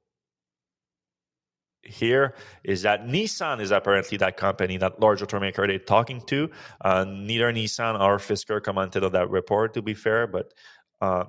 here 1.87 2.35
is 2.63 2.81
that 2.83 3.05
Nissan 3.05 3.61
is 3.61 3.71
apparently 3.71 4.17
that 4.17 4.37
company, 4.37 4.77
that 4.77 4.99
large 4.99 5.21
automaker 5.21 5.67
they're 5.67 5.79
talking 5.79 6.21
to. 6.27 6.49
Uh, 6.81 7.05
neither 7.07 7.51
Nissan 7.51 7.99
or 7.99 8.17
Fisker 8.17 8.61
commented 8.61 9.03
on 9.03 9.11
that 9.13 9.29
report, 9.29 9.73
to 9.73 9.81
be 9.81 9.93
fair, 9.93 10.27
but 10.27 10.53
uh, 11.01 11.25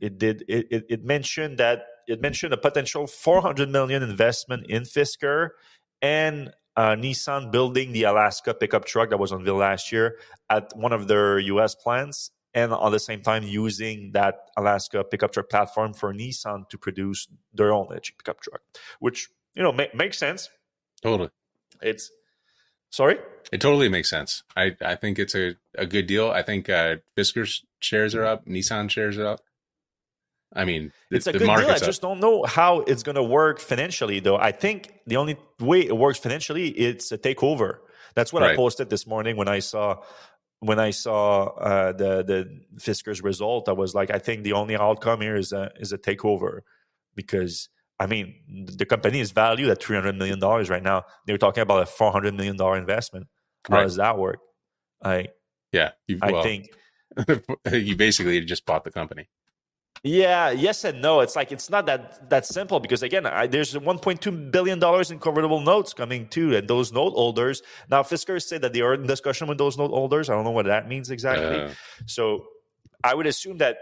it 0.00 0.18
did. 0.18 0.44
It, 0.48 0.66
it, 0.70 0.86
it, 0.88 1.04
mentioned 1.04 1.58
that 1.58 1.84
it 2.08 2.20
mentioned 2.20 2.52
a 2.52 2.56
potential 2.56 3.06
400 3.06 3.68
million 3.68 4.02
investment 4.02 4.66
in 4.66 4.82
Fisker 4.82 5.50
and 6.00 6.52
uh, 6.76 6.90
Nissan 6.90 7.50
building 7.50 7.92
the 7.92 8.04
Alaska 8.04 8.54
pickup 8.54 8.84
truck 8.84 9.10
that 9.10 9.18
was 9.18 9.32
unveiled 9.32 9.58
last 9.58 9.92
year 9.92 10.18
at 10.48 10.72
one 10.74 10.92
of 10.92 11.08
their 11.08 11.38
U.S. 11.38 11.74
plants 11.74 12.30
and 12.54 12.72
at 12.72 12.90
the 12.90 12.98
same 12.98 13.22
time 13.22 13.42
using 13.42 14.12
that 14.12 14.50
Alaska 14.56 15.04
pickup 15.04 15.32
truck 15.32 15.48
platform 15.48 15.92
for 15.94 16.12
Nissan 16.12 16.68
to 16.68 16.78
produce 16.78 17.28
their 17.54 17.72
own 17.72 17.86
electric 17.86 18.18
pickup 18.18 18.40
truck, 18.40 18.60
which 19.00 19.28
you 19.54 19.62
know 19.62 19.72
ma- 19.72 19.92
makes 19.94 20.18
sense. 20.18 20.48
Totally, 21.02 21.30
it's 21.80 22.10
sorry. 22.90 23.18
It 23.52 23.60
totally 23.60 23.88
makes 23.88 24.08
sense. 24.08 24.42
I 24.56 24.76
I 24.84 24.94
think 24.94 25.18
it's 25.18 25.34
a, 25.34 25.56
a 25.76 25.86
good 25.86 26.06
deal. 26.06 26.30
I 26.30 26.42
think 26.42 26.68
uh, 26.68 26.96
Fisker's 27.16 27.64
shares 27.80 28.14
are 28.14 28.24
up, 28.24 28.46
Nissan 28.46 28.90
shares 28.90 29.18
are 29.18 29.26
up. 29.26 29.40
I 30.54 30.64
mean, 30.64 30.92
it's 31.10 31.26
a 31.26 31.32
good 31.32 31.40
deal. 31.40 31.50
I 31.50 31.78
just 31.78 32.02
don't 32.02 32.20
know 32.20 32.44
how 32.44 32.80
it's 32.80 33.02
going 33.02 33.14
to 33.16 33.22
work 33.22 33.58
financially, 33.58 34.20
though. 34.20 34.36
I 34.36 34.52
think 34.52 34.92
the 35.06 35.16
only 35.16 35.36
way 35.58 35.80
it 35.80 35.96
works 35.96 36.18
financially 36.18 36.68
it's 36.68 37.10
a 37.10 37.18
takeover. 37.18 37.78
That's 38.14 38.32
what 38.32 38.42
right. 38.42 38.52
I 38.52 38.56
posted 38.56 38.90
this 38.90 39.06
morning 39.06 39.36
when 39.36 39.48
I 39.48 39.60
saw 39.60 40.02
when 40.60 40.78
I 40.78 40.90
saw 40.90 41.46
uh, 41.56 41.92
the 41.92 42.22
the 42.22 42.60
Fisker's 42.76 43.22
result, 43.22 43.68
I 43.68 43.72
was 43.72 43.94
like, 43.94 44.10
I 44.10 44.18
think 44.18 44.44
the 44.44 44.52
only 44.52 44.76
outcome 44.76 45.20
here 45.20 45.36
is 45.36 45.52
a 45.52 45.72
is 45.76 45.92
a 45.92 45.98
takeover, 45.98 46.60
because 47.14 47.68
I 48.02 48.06
mean 48.06 48.34
the 48.66 48.84
company 48.84 49.20
is 49.20 49.30
valued 49.30 49.70
at 49.70 49.80
three 49.80 49.94
hundred 49.94 50.16
million 50.16 50.40
dollars 50.40 50.68
right 50.68 50.82
now. 50.82 51.04
They're 51.24 51.38
talking 51.38 51.62
about 51.62 51.84
a 51.84 51.86
four 51.86 52.10
hundred 52.10 52.34
million 52.34 52.56
dollar 52.56 52.76
investment. 52.76 53.28
How 53.68 53.76
right. 53.76 53.82
does 53.84 53.94
that 53.96 54.18
work? 54.18 54.40
I 55.04 55.28
yeah, 55.70 55.92
I 56.20 56.32
well, 56.32 56.42
think 56.42 56.66
you 57.72 57.94
basically 57.94 58.40
just 58.40 58.66
bought 58.66 58.82
the 58.82 58.90
company. 58.90 59.28
Yeah, 60.02 60.50
yes 60.50 60.82
and 60.82 61.00
no. 61.00 61.20
It's 61.20 61.36
like 61.36 61.52
it's 61.52 61.70
not 61.70 61.86
that 61.86 62.28
that 62.28 62.44
simple 62.44 62.80
because 62.80 63.04
again, 63.04 63.24
I, 63.24 63.46
there's 63.46 63.72
1.2 63.72 64.50
billion 64.50 64.80
dollars 64.80 65.12
in 65.12 65.20
convertible 65.20 65.60
notes 65.60 65.94
coming 65.94 66.26
too, 66.26 66.56
and 66.56 66.66
those 66.66 66.92
note 66.92 67.12
holders. 67.12 67.62
Now, 67.88 68.02
Fisker 68.02 68.42
said 68.42 68.62
that 68.62 68.72
they 68.72 68.80
are 68.80 68.94
in 68.94 69.06
discussion 69.06 69.46
with 69.46 69.58
those 69.58 69.78
note 69.78 69.92
holders. 69.92 70.28
I 70.28 70.34
don't 70.34 70.42
know 70.42 70.50
what 70.50 70.66
that 70.66 70.88
means 70.88 71.12
exactly. 71.12 71.60
Uh. 71.60 71.70
So, 72.06 72.46
I 73.04 73.14
would 73.14 73.28
assume 73.28 73.58
that 73.58 73.76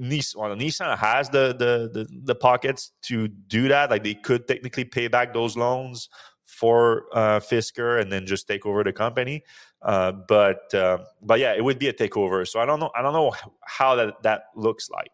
Nissan, 0.00 0.36
well, 0.36 0.56
Nissan 0.56 0.96
has 0.96 1.28
the, 1.28 1.54
the 1.58 1.90
the 1.92 2.20
the 2.24 2.34
pockets 2.34 2.92
to 3.02 3.28
do 3.28 3.68
that. 3.68 3.90
Like 3.90 4.02
they 4.02 4.14
could 4.14 4.48
technically 4.48 4.84
pay 4.84 5.08
back 5.08 5.34
those 5.34 5.56
loans 5.56 6.08
for 6.46 7.04
uh, 7.12 7.38
Fisker 7.40 8.00
and 8.00 8.10
then 8.10 8.26
just 8.26 8.48
take 8.48 8.66
over 8.66 8.82
the 8.82 8.92
company. 8.92 9.44
Uh, 9.82 10.12
but 10.12 10.72
uh, 10.74 10.98
but 11.22 11.38
yeah, 11.38 11.52
it 11.52 11.62
would 11.62 11.78
be 11.78 11.88
a 11.88 11.92
takeover. 11.92 12.46
So 12.46 12.60
I 12.60 12.66
don't 12.66 12.80
know. 12.80 12.90
I 12.96 13.02
don't 13.02 13.12
know 13.12 13.32
how 13.64 13.94
that 13.96 14.22
that 14.22 14.44
looks 14.56 14.88
like 14.90 15.10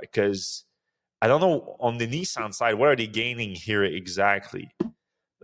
because 0.00 0.64
uh, 1.20 1.24
I 1.24 1.28
don't 1.28 1.40
know 1.40 1.76
on 1.80 1.98
the 1.98 2.06
Nissan 2.06 2.54
side 2.54 2.74
what 2.74 2.88
are 2.88 2.96
they 2.96 3.06
gaining 3.06 3.54
here 3.54 3.84
exactly, 3.84 4.70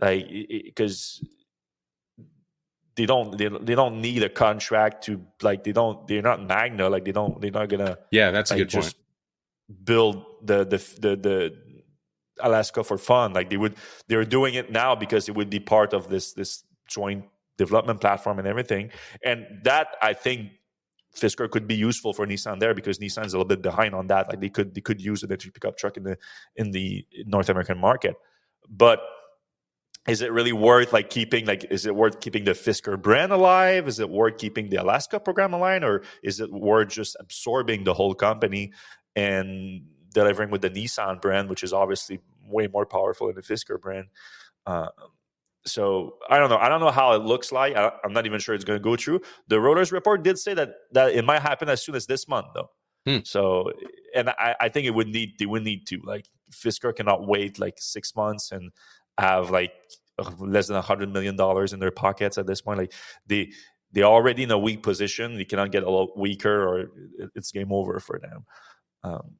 like 0.01 0.27
because 0.65 1.23
they 2.99 3.05
don't 3.05 3.37
they, 3.37 3.47
they 3.47 3.75
don't 3.75 4.01
need 4.01 4.21
a 4.23 4.29
contract 4.29 5.05
to 5.05 5.21
like 5.41 5.63
they 5.63 5.71
don't 5.71 6.05
they're 6.05 6.21
not 6.21 6.45
Magna 6.45 6.89
like 6.89 7.05
they 7.05 7.13
don't 7.13 7.39
they're 7.39 7.57
not 7.61 7.69
gonna 7.69 7.97
yeah 8.11 8.29
that's 8.29 8.51
like, 8.51 8.59
a 8.59 8.63
good 8.63 8.69
just 8.69 8.97
point. 8.97 9.85
build 9.85 10.25
the 10.43 10.65
the 10.65 10.77
the 10.99 11.15
the 11.15 11.57
Alaska 12.41 12.83
for 12.83 12.97
fun 12.97 13.31
like 13.31 13.49
they 13.49 13.55
would 13.55 13.75
they're 14.07 14.25
doing 14.25 14.55
it 14.55 14.69
now 14.69 14.95
because 14.95 15.29
it 15.29 15.35
would 15.35 15.49
be 15.49 15.61
part 15.61 15.93
of 15.93 16.09
this 16.09 16.33
this 16.33 16.63
joint 16.87 17.23
development 17.57 18.01
platform 18.01 18.37
and 18.37 18.47
everything 18.47 18.91
and 19.23 19.45
that 19.63 19.87
I 20.01 20.11
think 20.13 20.51
Fisker 21.15 21.49
could 21.49 21.67
be 21.67 21.75
useful 21.75 22.13
for 22.13 22.27
Nissan 22.27 22.59
there 22.59 22.73
because 22.73 22.99
Nissan's 22.99 23.33
a 23.33 23.37
little 23.37 23.45
bit 23.45 23.63
behind 23.63 23.95
on 23.95 24.05
that. 24.07 24.29
Like 24.29 24.39
they 24.39 24.49
could 24.49 24.75
they 24.75 24.81
could 24.81 25.01
use 25.01 25.23
an 25.23 25.29
electric 25.29 25.55
pickup 25.55 25.75
truck 25.75 25.97
in 25.97 26.03
the 26.03 26.17
in 26.55 26.69
the 26.69 27.03
North 27.25 27.49
American 27.49 27.79
market. 27.79 28.13
But 28.69 28.99
is 30.07 30.21
it 30.21 30.31
really 30.31 30.53
worth 30.53 30.93
like 30.93 31.09
keeping 31.09 31.45
like 31.45 31.65
is 31.69 31.85
it 31.85 31.95
worth 31.95 32.19
keeping 32.19 32.43
the 32.43 32.51
Fisker 32.51 32.99
brand 32.99 33.31
alive? 33.31 33.87
Is 33.87 33.99
it 33.99 34.09
worth 34.09 34.37
keeping 34.37 34.69
the 34.69 34.77
Alaska 34.77 35.19
program 35.19 35.53
alive, 35.53 35.83
or 35.83 36.03
is 36.23 36.39
it 36.39 36.51
worth 36.51 36.89
just 36.89 37.15
absorbing 37.19 37.83
the 37.83 37.93
whole 37.93 38.13
company 38.15 38.71
and 39.15 39.85
delivering 40.13 40.49
with 40.49 40.61
the 40.61 40.69
Nissan 40.69 41.21
brand, 41.21 41.49
which 41.49 41.63
is 41.63 41.73
obviously 41.73 42.19
way 42.45 42.67
more 42.67 42.85
powerful 42.85 43.27
than 43.27 43.35
the 43.35 43.41
Fisker 43.41 43.79
brand? 43.79 44.07
Uh, 44.65 44.87
so 45.65 46.15
I 46.29 46.39
don't 46.39 46.49
know. 46.49 46.57
I 46.57 46.69
don't 46.69 46.79
know 46.79 46.91
how 46.91 47.13
it 47.13 47.23
looks 47.23 47.51
like. 47.51 47.75
I, 47.75 47.91
am 48.03 48.13
not 48.13 48.25
even 48.25 48.39
sure 48.39 48.55
it's 48.55 48.65
going 48.65 48.79
to 48.79 48.83
go 48.83 48.95
through. 48.95 49.21
The 49.47 49.57
Reuters 49.57 49.91
report 49.91 50.23
did 50.23 50.39
say 50.39 50.53
that 50.53 50.75
that 50.93 51.13
it 51.13 51.25
might 51.25 51.41
happen 51.41 51.69
as 51.69 51.83
soon 51.83 51.95
as 51.95 52.05
this 52.05 52.27
month, 52.27 52.47
though. 52.55 52.69
Hmm. 53.05 53.17
So 53.23 53.71
and 54.15 54.29
I, 54.29 54.55
I 54.59 54.69
think 54.69 54.87
it 54.87 54.91
would 54.91 55.07
need 55.07 55.37
they 55.37 55.45
would 55.45 55.63
need 55.63 55.85
to 55.87 55.99
like 56.03 56.25
Fisker 56.51 56.95
cannot 56.95 57.27
wait 57.27 57.59
like 57.59 57.75
six 57.77 58.15
months 58.15 58.51
and 58.51 58.71
have 59.19 59.51
like 59.51 59.71
less 60.39 60.67
than 60.67 60.77
a 60.77 60.81
hundred 60.81 61.11
million 61.13 61.35
dollars 61.35 61.73
in 61.73 61.79
their 61.79 61.91
pockets 61.91 62.37
at 62.37 62.47
this 62.47 62.61
point. 62.61 62.79
Like 62.79 62.93
they 63.27 63.51
they're 63.91 64.05
already 64.05 64.43
in 64.43 64.51
a 64.51 64.57
weak 64.57 64.83
position. 64.83 65.35
They 65.35 65.45
cannot 65.45 65.71
get 65.71 65.83
a 65.83 65.89
lot 65.89 66.17
weaker, 66.17 66.67
or 66.67 66.91
it's 67.35 67.51
game 67.51 67.71
over 67.71 67.99
for 67.99 68.19
them. 68.19 68.45
Um, 69.03 69.35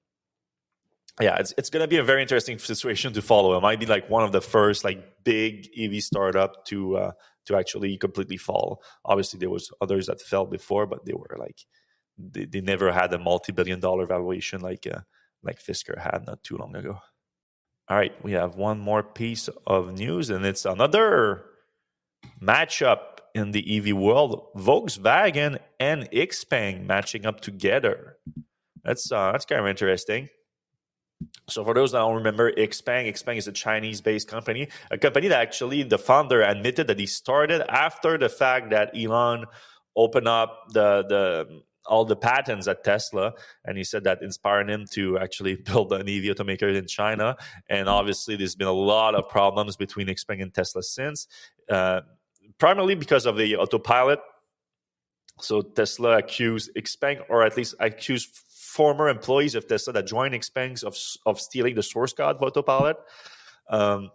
yeah, 1.22 1.38
it's 1.38 1.54
it's 1.58 1.70
going 1.70 1.82
to 1.82 1.88
be 1.88 1.98
a 1.98 2.04
very 2.04 2.22
interesting 2.22 2.58
situation 2.60 3.14
to 3.14 3.22
follow. 3.22 3.58
It 3.58 3.62
might 3.62 3.80
be 3.80 3.86
like 3.86 4.10
one 4.10 4.24
of 4.24 4.32
the 4.32 4.42
first 4.42 4.84
like 4.84 5.24
big 5.24 5.68
EV 5.78 6.02
startup 6.02 6.66
to 6.66 6.98
uh, 6.98 7.12
to 7.46 7.56
actually 7.58 7.98
completely 7.98 8.38
fall. 8.38 8.82
Obviously, 9.04 9.38
there 9.40 9.50
was 9.50 9.70
others 9.82 10.08
that 10.08 10.22
fell 10.22 10.46
before, 10.46 10.86
but 10.88 11.06
they 11.06 11.14
were 11.14 11.36
like 11.38 11.66
they, 12.18 12.46
they 12.46 12.62
never 12.62 12.92
had 12.92 13.14
a 13.14 13.20
multi-billion 13.20 13.80
dollar 13.80 14.06
valuation 14.06 14.62
like 14.62 14.88
uh, 14.88 15.02
like 15.44 15.62
Fisker 15.62 15.98
had 16.00 16.26
not 16.26 16.42
too 16.44 16.58
long 16.58 16.76
ago. 16.76 17.00
All 17.90 17.98
right, 17.98 18.14
we 18.24 18.34
have 18.34 18.56
one 18.56 18.80
more 18.80 19.02
piece 19.02 19.50
of 19.66 19.94
news, 19.94 20.30
and 20.30 20.46
it's 20.46 20.66
another 20.66 21.46
matchup 22.40 23.00
in 23.34 23.52
the 23.52 23.78
EV 23.78 23.98
world: 23.98 24.50
Volkswagen 24.56 25.58
and 25.80 26.10
Xpeng 26.12 26.86
matching 26.86 27.26
up 27.26 27.42
together. 27.42 28.18
That's 28.84 29.12
uh, 29.12 29.32
that's 29.32 29.46
kind 29.46 29.62
of 29.62 29.68
interesting. 29.68 30.30
So 31.50 31.66
for 31.66 31.74
those 31.74 31.92
that 31.92 32.00
don't 32.00 32.16
remember, 32.16 32.52
Xpeng, 32.52 33.10
Xpeng 33.10 33.38
is 33.38 33.48
a 33.48 33.52
Chinese-based 33.52 34.28
company, 34.28 34.70
a 34.90 34.98
company 34.98 35.28
that 35.28 35.42
actually 35.42 35.84
the 35.84 35.98
founder 35.98 36.42
admitted 36.42 36.88
that 36.88 37.00
he 37.00 37.08
started 37.08 37.62
after 37.70 38.18
the 38.18 38.30
fact 38.30 38.70
that 38.70 38.92
Elon 38.96 39.46
opened 39.96 40.28
up 40.28 40.66
the 40.72 41.04
the 41.10 41.62
all 41.90 42.06
the 42.06 42.16
patents 42.16 42.68
at 42.68 42.84
Tesla, 42.84 43.34
and 43.66 43.78
he 43.78 43.84
said 43.84 44.04
that 44.06 44.22
inspired 44.22 44.70
him 44.70 44.86
to 44.92 45.18
actually 45.20 45.56
build 45.70 45.92
an 45.92 46.02
EV 46.02 46.36
automaker 46.36 46.74
in 46.74 46.88
China. 46.88 47.36
And 47.70 47.90
obviously, 47.90 48.36
there's 48.36 48.56
been 48.56 48.68
a 48.68 48.72
lot 48.72 49.16
of 49.16 49.28
problems 49.28 49.76
between 49.76 50.08
Xpeng 50.08 50.42
and 50.42 50.54
Tesla 50.54 50.84
since, 50.84 51.28
uh, 51.70 52.02
primarily 52.58 52.96
because 52.96 53.26
of 53.26 53.38
the 53.38 53.58
autopilot. 53.58 54.20
So 55.42 55.62
Tesla 55.62 56.18
accused 56.18 56.72
Xpeng, 56.76 57.22
or 57.30 57.44
at 57.44 57.58
least 57.58 57.76
accused 57.80 58.30
former 58.70 59.10
employees 59.10 59.56
of 59.56 59.68
Tesla 59.68 59.94
that 59.94 60.06
joined 60.06 60.34
Xpeng 60.34 60.84
of, 60.84 60.96
of 61.26 61.42
stealing 61.42 61.76
the 61.76 61.84
source 61.84 62.14
code 62.14 62.36
of 62.36 62.42
Autopilot. 62.42 62.98
Um, 63.70 64.12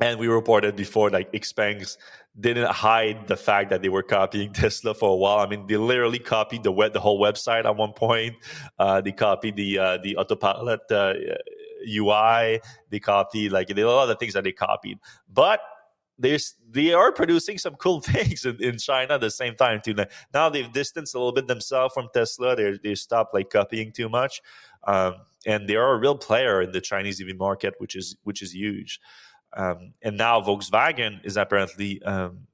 and 0.00 0.18
we 0.18 0.28
reported 0.28 0.76
before 0.76 1.10
like 1.10 1.32
Xpeng 1.32 1.96
didn't 2.38 2.70
hide 2.70 3.26
the 3.26 3.36
fact 3.36 3.70
that 3.70 3.82
they 3.82 3.88
were 3.88 4.02
copying 4.02 4.52
Tesla 4.54 4.94
for 4.94 5.10
a 5.10 5.16
while. 5.16 5.38
I 5.38 5.46
mean, 5.46 5.66
they 5.66 5.76
literally 5.76 6.18
copied 6.18 6.62
the 6.62 6.72
web, 6.72 6.92
the 6.92 7.00
whole 7.00 7.20
website 7.20 7.64
at 7.64 7.76
one 7.76 7.92
point. 7.92 8.36
Uh, 8.78 9.00
they 9.00 9.12
copied 9.12 9.56
the 9.56 9.78
uh, 9.78 9.98
the 10.02 10.16
autopilot 10.16 10.80
uh, 10.90 11.14
UI. 11.86 12.60
They 12.90 13.00
copied 13.00 13.52
like 13.52 13.70
a 13.70 13.84
lot 13.84 14.10
of 14.10 14.18
things 14.18 14.34
that 14.34 14.44
they 14.44 14.52
copied, 14.52 14.98
but 15.32 15.60
there's 16.18 16.54
they 16.70 16.92
are 16.92 17.12
producing 17.12 17.58
some 17.58 17.74
cool 17.76 18.00
things 18.12 18.44
in, 18.44 18.62
in 18.62 18.78
China 18.78 19.14
at 19.14 19.20
the 19.20 19.30
same 19.30 19.54
time 19.54 19.80
too. 19.82 19.94
Now 20.32 20.48
they've 20.48 20.72
distanced 20.72 21.14
a 21.14 21.18
little 21.18 21.32
bit 21.32 21.46
themselves 21.46 21.94
from 21.94 22.08
Tesla. 22.14 22.56
They 22.56 22.78
they 22.82 22.94
stopped 22.94 23.34
like 23.34 23.50
copying 23.50 23.92
too 23.92 24.08
much, 24.08 24.40
um, 24.86 25.14
and 25.46 25.68
they 25.68 25.76
are 25.76 25.94
a 25.94 25.98
real 25.98 26.16
player 26.16 26.62
in 26.62 26.72
the 26.72 26.80
Chinese 26.80 27.20
EV 27.20 27.36
market, 27.36 27.74
which 27.78 27.96
is 27.96 28.16
which 28.24 28.40
is 28.40 28.54
huge. 28.54 29.00
Um, 29.56 29.94
and 30.02 30.16
now 30.16 30.40
Volkswagen 30.40 31.24
is 31.24 31.36
apparently 31.36 32.02
um, 32.02 32.46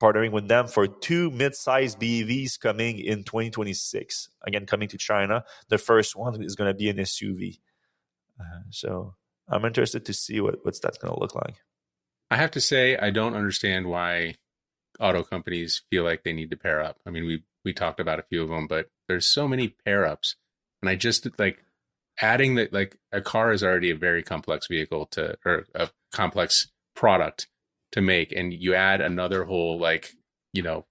partnering 0.00 0.32
with 0.32 0.48
them 0.48 0.66
for 0.66 0.86
two 0.86 1.30
mid-sized 1.30 1.98
BEVs 1.98 2.58
coming 2.58 2.98
in 2.98 3.24
2026. 3.24 4.28
Again, 4.46 4.66
coming 4.66 4.88
to 4.88 4.98
China. 4.98 5.44
The 5.68 5.78
first 5.78 6.16
one 6.16 6.42
is 6.42 6.56
going 6.56 6.70
to 6.70 6.74
be 6.74 6.88
an 6.88 6.96
SUV. 6.96 7.58
Uh, 8.40 8.62
so 8.70 9.14
I'm 9.48 9.64
interested 9.64 10.06
to 10.06 10.14
see 10.14 10.40
what 10.40 10.64
what's 10.64 10.80
that's 10.80 10.98
going 10.98 11.12
to 11.12 11.20
look 11.20 11.34
like. 11.34 11.56
I 12.30 12.36
have 12.36 12.52
to 12.52 12.60
say, 12.60 12.96
I 12.96 13.10
don't 13.10 13.34
understand 13.34 13.86
why 13.86 14.36
auto 14.98 15.22
companies 15.22 15.82
feel 15.90 16.04
like 16.04 16.22
they 16.22 16.32
need 16.32 16.50
to 16.50 16.56
pair 16.56 16.82
up. 16.82 16.98
I 17.06 17.10
mean, 17.10 17.26
we 17.26 17.42
we 17.64 17.72
talked 17.72 18.00
about 18.00 18.18
a 18.18 18.24
few 18.24 18.42
of 18.42 18.48
them, 18.48 18.66
but 18.66 18.88
there's 19.08 19.26
so 19.26 19.46
many 19.46 19.68
pair 19.68 20.06
ups, 20.06 20.36
and 20.80 20.88
I 20.88 20.96
just 20.96 21.28
like 21.38 21.62
adding 22.20 22.56
that 22.56 22.72
like 22.72 22.96
a 23.12 23.20
car 23.20 23.52
is 23.52 23.62
already 23.62 23.90
a 23.90 23.96
very 23.96 24.22
complex 24.22 24.66
vehicle 24.66 25.06
to 25.06 25.36
or 25.44 25.66
a 25.74 25.90
complex 26.12 26.70
product 26.94 27.48
to 27.92 28.00
make, 28.00 28.32
and 28.32 28.52
you 28.52 28.74
add 28.74 29.00
another 29.00 29.44
whole 29.44 29.78
like 29.78 30.12
you 30.52 30.62
know 30.62 30.86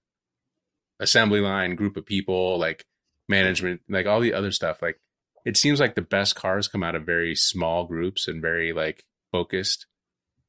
assembly 0.98 1.40
line 1.40 1.74
group 1.74 1.96
of 1.96 2.04
people 2.04 2.58
like 2.58 2.84
management 3.28 3.80
like 3.88 4.06
all 4.06 4.20
the 4.20 4.34
other 4.34 4.50
stuff. 4.50 4.82
Like 4.82 4.98
it 5.44 5.56
seems 5.56 5.80
like 5.80 5.94
the 5.94 6.02
best 6.02 6.34
cars 6.34 6.68
come 6.68 6.82
out 6.82 6.94
of 6.94 7.04
very 7.04 7.34
small 7.34 7.84
groups 7.86 8.28
and 8.28 8.42
very 8.42 8.72
like 8.72 9.04
focused 9.32 9.86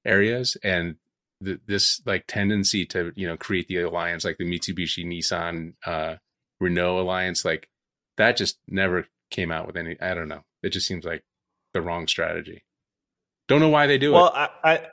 areas 0.05 0.57
and 0.63 0.95
th- 1.43 1.59
this 1.67 2.01
like 2.05 2.25
tendency 2.27 2.85
to 2.85 3.11
you 3.15 3.27
know 3.27 3.37
create 3.37 3.67
the 3.67 3.77
alliance 3.77 4.25
like 4.25 4.37
the 4.37 4.45
Mitsubishi 4.45 5.05
Nissan 5.05 5.73
uh 5.85 6.15
Renault 6.59 6.99
alliance 6.99 7.45
like 7.45 7.69
that 8.17 8.37
just 8.37 8.57
never 8.67 9.07
came 9.31 9.51
out 9.51 9.65
with 9.65 9.77
any 9.77 9.99
I 9.99 10.13
don't 10.13 10.27
know 10.27 10.43
it 10.61 10.69
just 10.69 10.87
seems 10.87 11.05
like 11.05 11.23
the 11.73 11.81
wrong 11.81 12.07
strategy 12.07 12.63
don't 13.47 13.59
know 13.59 13.69
why 13.69 13.87
they 13.87 13.97
do 13.97 14.11
well, 14.11 14.27
it 14.27 14.33
well 14.33 14.49
I, 14.63 14.73
I 14.73 14.87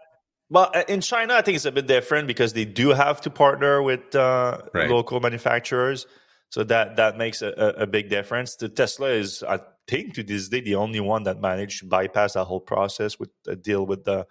well, 0.51 0.70
uh, 0.74 0.84
in 0.89 1.01
China, 1.01 1.34
I 1.34 1.43
think 1.43 1.57
it's 1.57 1.66
a 1.66 1.72
bit 1.72 1.86
different 1.86 2.26
because 2.26 2.55
they 2.55 2.64
do 2.64 2.91
have 2.91 3.20
to 3.22 3.30
partner 3.30 3.82
with 3.82 4.14
uh, 4.14 4.59
right. 4.72 4.89
local 4.89 5.20
manufacturers, 5.20 6.07
so 6.51 6.64
that 6.64 6.97
that 6.97 7.18
makes 7.18 7.43
a, 7.43 7.51
a, 7.76 7.86
big 7.86 8.09
difference. 8.09 8.57
The 8.57 8.70
Tesla 8.70 9.11
is, 9.11 9.43
I 9.43 9.61
think, 9.86 10.14
to 10.14 10.22
this 10.22 10.49
day, 10.49 10.62
the 10.62 10.76
only 10.76 11.01
one 11.01 11.24
that 11.24 11.41
managed 11.41 11.80
to 11.80 11.86
bypass 11.86 12.32
that 12.32 12.45
whole 12.45 12.61
process 12.61 13.18
with 13.18 13.28
a 13.47 13.57
deal 13.57 13.84
with 13.84 14.05
the 14.05 14.26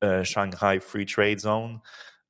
uh, 0.00 0.24
Shanghai 0.24 0.80
Free 0.80 1.04
Trade 1.04 1.40
Zone. 1.40 1.80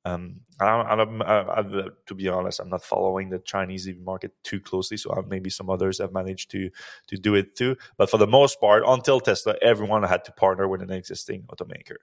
Um, 0.05 0.41
I, 0.59 0.65
I, 0.65 1.03
I, 1.03 1.59
I, 1.59 1.63
to 2.07 2.15
be 2.15 2.27
honest, 2.27 2.59
I'm 2.59 2.69
not 2.69 2.83
following 2.83 3.29
the 3.29 3.39
Chinese 3.39 3.87
market 4.03 4.31
too 4.43 4.59
closely, 4.59 4.97
so 4.97 5.11
uh, 5.11 5.21
maybe 5.27 5.49
some 5.49 5.69
others 5.69 5.99
have 5.99 6.11
managed 6.11 6.51
to 6.51 6.69
to 7.07 7.17
do 7.17 7.35
it 7.35 7.55
too. 7.55 7.77
But 7.97 8.09
for 8.09 8.17
the 8.17 8.27
most 8.27 8.59
part, 8.59 8.83
until 8.85 9.19
Tesla, 9.19 9.55
everyone 9.61 10.03
had 10.03 10.25
to 10.25 10.31
partner 10.33 10.67
with 10.67 10.81
an 10.81 10.91
existing 10.91 11.43
automaker. 11.43 11.95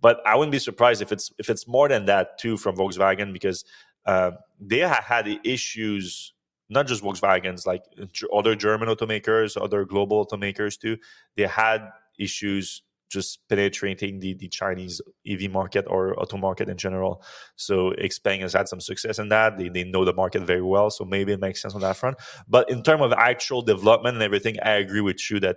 But 0.00 0.20
I 0.26 0.36
wouldn't 0.36 0.52
be 0.52 0.58
surprised 0.58 1.00
if 1.00 1.10
it's 1.10 1.32
if 1.38 1.48
it's 1.48 1.66
more 1.66 1.88
than 1.88 2.04
that 2.06 2.38
too 2.38 2.56
from 2.58 2.76
Volkswagen 2.76 3.32
because 3.32 3.64
uh, 4.04 4.32
they 4.60 4.80
had 4.80 5.28
issues. 5.44 6.34
Not 6.70 6.86
just 6.86 7.02
Volkswagens, 7.02 7.66
like 7.66 7.82
other 8.30 8.54
German 8.54 8.90
automakers, 8.90 9.58
other 9.58 9.86
global 9.86 10.26
automakers 10.26 10.78
too. 10.78 10.98
They 11.34 11.46
had 11.46 11.88
issues 12.18 12.82
just 13.08 13.40
penetrating 13.48 14.20
the, 14.20 14.34
the 14.34 14.48
Chinese 14.48 15.00
EV 15.26 15.50
market 15.50 15.86
or 15.88 16.18
auto 16.20 16.36
market 16.36 16.68
in 16.68 16.76
general. 16.76 17.22
So 17.56 17.92
Xpeng 17.92 18.40
has 18.40 18.52
had 18.52 18.68
some 18.68 18.80
success 18.80 19.18
in 19.18 19.28
that. 19.30 19.58
They, 19.58 19.68
they 19.68 19.84
know 19.84 20.04
the 20.04 20.12
market 20.12 20.42
very 20.42 20.62
well. 20.62 20.90
So 20.90 21.04
maybe 21.04 21.32
it 21.32 21.40
makes 21.40 21.62
sense 21.62 21.74
on 21.74 21.80
that 21.80 21.96
front. 21.96 22.18
But 22.48 22.70
in 22.70 22.82
terms 22.82 23.02
of 23.02 23.12
actual 23.12 23.62
development 23.62 24.16
and 24.16 24.22
everything, 24.22 24.56
I 24.62 24.72
agree 24.72 25.00
with 25.00 25.30
you 25.30 25.40
that 25.40 25.56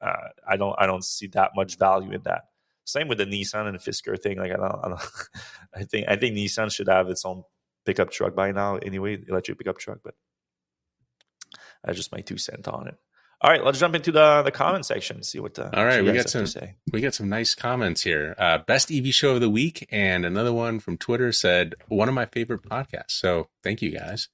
uh, 0.00 0.28
I 0.48 0.56
don't 0.56 0.74
I 0.78 0.86
don't 0.86 1.04
see 1.04 1.28
that 1.28 1.52
much 1.54 1.78
value 1.78 2.12
in 2.12 2.22
that. 2.22 2.42
Same 2.84 3.06
with 3.06 3.18
the 3.18 3.26
Nissan 3.26 3.68
and 3.68 3.78
Fisker 3.78 4.20
thing. 4.20 4.38
Like 4.38 4.50
I 4.50 4.56
don't, 4.56 4.84
I, 4.84 4.88
don't, 4.88 5.00
I 5.74 5.84
think 5.84 6.08
I 6.08 6.16
think 6.16 6.36
Nissan 6.36 6.72
should 6.72 6.88
have 6.88 7.08
its 7.08 7.24
own 7.24 7.44
pickup 7.84 8.10
truck 8.10 8.34
by 8.34 8.52
now 8.52 8.76
anyway, 8.76 9.18
electric 9.28 9.58
pickup 9.58 9.78
truck. 9.78 9.98
But 10.02 10.14
that's 11.84 11.96
just 11.96 12.12
my 12.12 12.20
two 12.20 12.38
cent 12.38 12.66
on 12.68 12.88
it. 12.88 12.96
All 13.44 13.50
right, 13.50 13.64
let's 13.64 13.80
jump 13.80 13.96
into 13.96 14.12
the 14.12 14.42
the 14.42 14.52
comment 14.52 14.86
section. 14.86 15.16
And 15.16 15.26
see 15.26 15.40
what 15.40 15.54
the 15.54 15.76
all 15.76 15.84
right. 15.84 16.04
We 16.04 16.12
got 16.12 16.30
some 16.30 16.46
we 16.92 17.00
got 17.00 17.14
some 17.14 17.28
nice 17.28 17.56
comments 17.56 18.02
here. 18.02 18.36
Uh, 18.38 18.58
best 18.58 18.92
EV 18.92 19.06
show 19.06 19.34
of 19.34 19.40
the 19.40 19.50
week, 19.50 19.88
and 19.90 20.24
another 20.24 20.52
one 20.52 20.78
from 20.78 20.96
Twitter 20.96 21.32
said 21.32 21.74
one 21.88 22.08
of 22.08 22.14
my 22.14 22.26
favorite 22.26 22.62
podcasts. 22.62 23.10
So 23.10 23.48
thank 23.64 23.82
you 23.82 23.90
guys. 23.90 24.28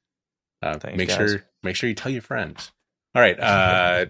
Uh, 0.62 0.78
Thanks, 0.78 0.98
make 0.98 1.08
guys. 1.08 1.16
sure 1.16 1.44
make 1.62 1.74
sure 1.76 1.88
you 1.88 1.94
tell 1.94 2.12
your 2.12 2.20
friends. 2.22 2.70
All 3.14 3.22
right. 3.22 3.38
Uh, 3.40 4.06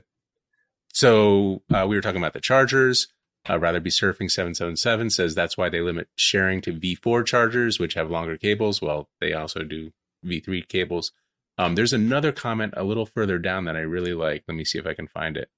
so 0.93 1.63
uh, 1.73 1.87
we 1.89 1.95
were 1.95 2.03
talking 2.03 2.21
about 2.21 2.33
the 2.33 2.41
chargers. 2.41 3.09
Uh, 3.49 3.59
rather 3.59 3.81
be 3.81 3.89
surfing 3.89 4.31
777 4.31 5.11
says 5.11 5.35
that's 5.35 5.57
why 5.57 5.69
they 5.69 5.81
limit 5.81 6.09
sharing 6.17 6.61
to 6.61 6.73
V4 6.73 7.25
chargers, 7.25 7.79
which 7.79 7.95
have 7.95 8.11
longer 8.11 8.37
cables. 8.37 8.83
Well, 8.83 9.09
they 9.21 9.33
also 9.33 9.63
do 9.63 9.93
V3 10.27 10.67
cables. 10.69 11.13
Um, 11.59 11.75
there's 11.75 11.93
another 11.93 12.31
comment 12.31 12.75
a 12.77 12.85
little 12.85 13.07
further 13.07 13.39
down 13.39 13.65
that 13.65 13.77
I 13.77 13.81
really 13.81 14.15
like. 14.15 14.45
Let 14.47 14.55
me 14.55 14.65
see 14.65 14.79
if 14.79 14.87
I 14.87 14.95
can 14.95 15.09
find 15.09 15.37
it. 15.37 15.51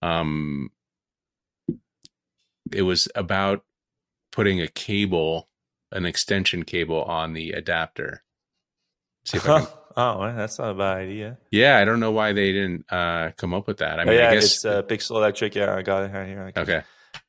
Um, 0.00 0.70
it 2.72 2.82
was 2.82 3.08
about 3.14 3.64
putting 4.30 4.60
a 4.60 4.68
cable, 4.68 5.48
an 5.90 6.06
extension 6.06 6.64
cable 6.64 7.02
on 7.02 7.32
the 7.32 7.52
adapter. 7.52 8.22
See 9.24 9.38
if 9.38 9.48
I 9.48 9.60
can... 9.60 9.68
oh, 9.96 10.32
that's 10.32 10.58
not 10.58 10.70
a 10.70 10.74
bad 10.74 10.98
idea. 10.98 11.38
Yeah, 11.50 11.78
I 11.78 11.84
don't 11.84 12.00
know 12.00 12.12
why 12.12 12.32
they 12.32 12.52
didn't 12.52 12.90
uh, 12.90 13.32
come 13.36 13.52
up 13.52 13.66
with 13.66 13.78
that. 13.78 13.98
I 13.98 14.04
mean, 14.04 14.14
oh, 14.14 14.18
yeah, 14.18 14.30
I 14.30 14.34
guess 14.34 14.44
it's 14.44 14.64
uh, 14.64 14.82
Pixel 14.82 15.16
Electric. 15.16 15.56
Yeah, 15.56 15.74
I 15.74 15.82
got 15.82 16.04
it 16.04 16.12
right 16.12 16.26
here. 16.26 16.52
Okay. 16.56 16.82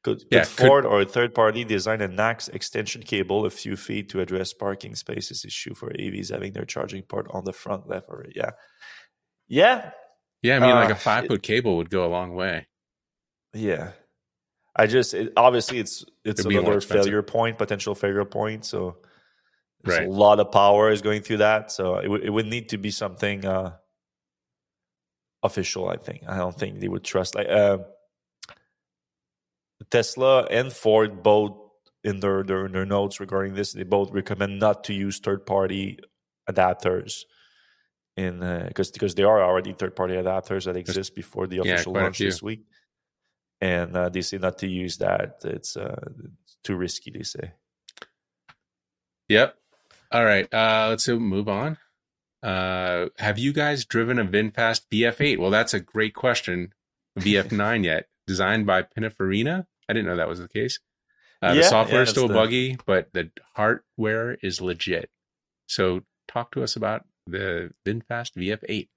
Could, 0.03 0.19
could 0.19 0.27
yeah, 0.31 0.43
Ford 0.43 0.83
could, 0.83 0.89
or 0.89 1.01
a 1.01 1.05
third 1.05 1.33
party 1.33 1.63
design 1.63 2.01
a 2.01 2.09
NACS 2.09 2.53
extension 2.53 3.03
cable 3.03 3.45
a 3.45 3.49
few 3.49 3.75
feet 3.75 4.09
to 4.09 4.19
address 4.19 4.53
parking 4.53 4.95
spaces 4.95 5.45
issue 5.45 5.73
for 5.73 5.89
EVs 5.91 6.31
having 6.31 6.53
their 6.53 6.65
charging 6.65 7.03
port 7.03 7.27
on 7.31 7.45
the 7.45 7.53
front 7.53 7.87
left 7.87 8.07
or? 8.09 8.25
Yeah. 8.35 8.51
Yeah. 9.47 9.91
Yeah, 10.41 10.57
I 10.57 10.59
mean, 10.59 10.71
uh, 10.71 10.75
like 10.75 10.89
a 10.89 10.95
five 10.95 11.27
foot 11.27 11.41
cable 11.41 11.77
would 11.77 11.89
go 11.89 12.05
a 12.05 12.11
long 12.11 12.35
way. 12.35 12.67
Yeah, 13.53 13.91
I 14.75 14.87
just 14.87 15.13
it, 15.13 15.31
obviously 15.37 15.79
it's 15.79 16.03
it's 16.25 16.43
another 16.43 16.81
failure 16.81 17.21
point, 17.21 17.57
potential 17.57 17.95
failure 17.95 18.25
point. 18.25 18.65
So 18.65 18.97
right. 19.85 20.07
a 20.07 20.11
lot 20.11 20.39
of 20.39 20.51
power 20.51 20.91
is 20.91 21.01
going 21.01 21.21
through 21.21 21.37
that. 21.37 21.71
So 21.71 21.95
it, 21.95 22.03
w- 22.03 22.23
it 22.23 22.29
would 22.29 22.47
need 22.47 22.69
to 22.69 22.77
be 22.77 22.91
something 22.91 23.45
uh, 23.45 23.75
official. 25.43 25.87
I 25.87 25.97
think 25.97 26.23
I 26.27 26.37
don't 26.37 26.57
think 26.57 26.79
they 26.79 26.87
would 26.87 27.03
trust 27.03 27.35
like 27.35 27.47
uh, 27.47 27.79
Tesla 29.93 30.43
and 30.49 30.73
Ford 30.73 31.23
both 31.23 31.53
in 32.03 32.19
their, 32.19 32.43
their 32.43 32.67
their 32.67 32.85
notes 32.85 33.19
regarding 33.19 33.53
this. 33.53 33.73
They 33.73 33.83
both 33.83 34.11
recommend 34.11 34.59
not 34.59 34.83
to 34.85 34.93
use 34.93 35.19
third 35.19 35.45
party 35.45 35.99
adapters 36.49 37.21
in 38.17 38.39
because 38.67 38.89
uh, 38.89 38.93
because 38.93 39.15
there 39.15 39.29
are 39.29 39.41
already 39.41 39.73
third 39.73 39.95
party 39.95 40.15
adapters 40.15 40.65
that 40.65 40.77
exist 40.77 41.15
before 41.15 41.47
the 41.47 41.59
official 41.59 41.93
yeah, 41.95 42.03
launch 42.03 42.17
this 42.17 42.41
week 42.41 42.65
and 43.63 43.95
uh, 43.95 44.09
they 44.09 44.21
say 44.21 44.37
not 44.37 44.57
to 44.57 44.67
use 44.67 44.97
that. 44.97 45.39
It's, 45.45 45.77
uh, 45.77 45.95
too 46.65 46.75
risky. 46.75 47.11
They 47.11 47.23
say. 47.23 47.53
Yep. 49.29 49.55
All 50.11 50.25
right. 50.25 50.53
Uh, 50.53 50.87
let's 50.89 51.07
move 51.07 51.47
on. 51.47 51.77
Uh, 52.41 53.07
have 53.17 53.39
you 53.39 53.53
guys 53.53 53.85
driven 53.85 54.19
a 54.19 54.25
VinFast 54.25 54.81
VF8? 54.91 55.37
Well, 55.37 55.49
that's 55.49 55.73
a 55.73 55.79
great 55.79 56.13
question. 56.13 56.73
VF9 57.19 57.85
yet? 57.85 58.07
Designed 58.27 58.65
by 58.65 58.83
Pininfarina? 58.83 59.65
I 59.87 59.93
didn't 59.93 60.07
know 60.07 60.17
that 60.17 60.27
was 60.27 60.39
the 60.39 60.47
case. 60.47 60.79
Uh, 61.41 61.47
yeah, 61.47 61.53
the 61.55 61.63
software 61.63 61.99
yeah, 61.99 62.03
is 62.03 62.09
still 62.09 62.27
the... 62.27 62.33
buggy, 62.33 62.77
but 62.85 63.09
the 63.13 63.29
hardware 63.55 64.37
is 64.41 64.61
legit. 64.61 65.09
So, 65.67 66.01
talk 66.27 66.51
to 66.51 66.63
us 66.63 66.75
about 66.75 67.05
the 67.27 67.71
VinFast 67.85 68.35
VF8. 68.37 68.87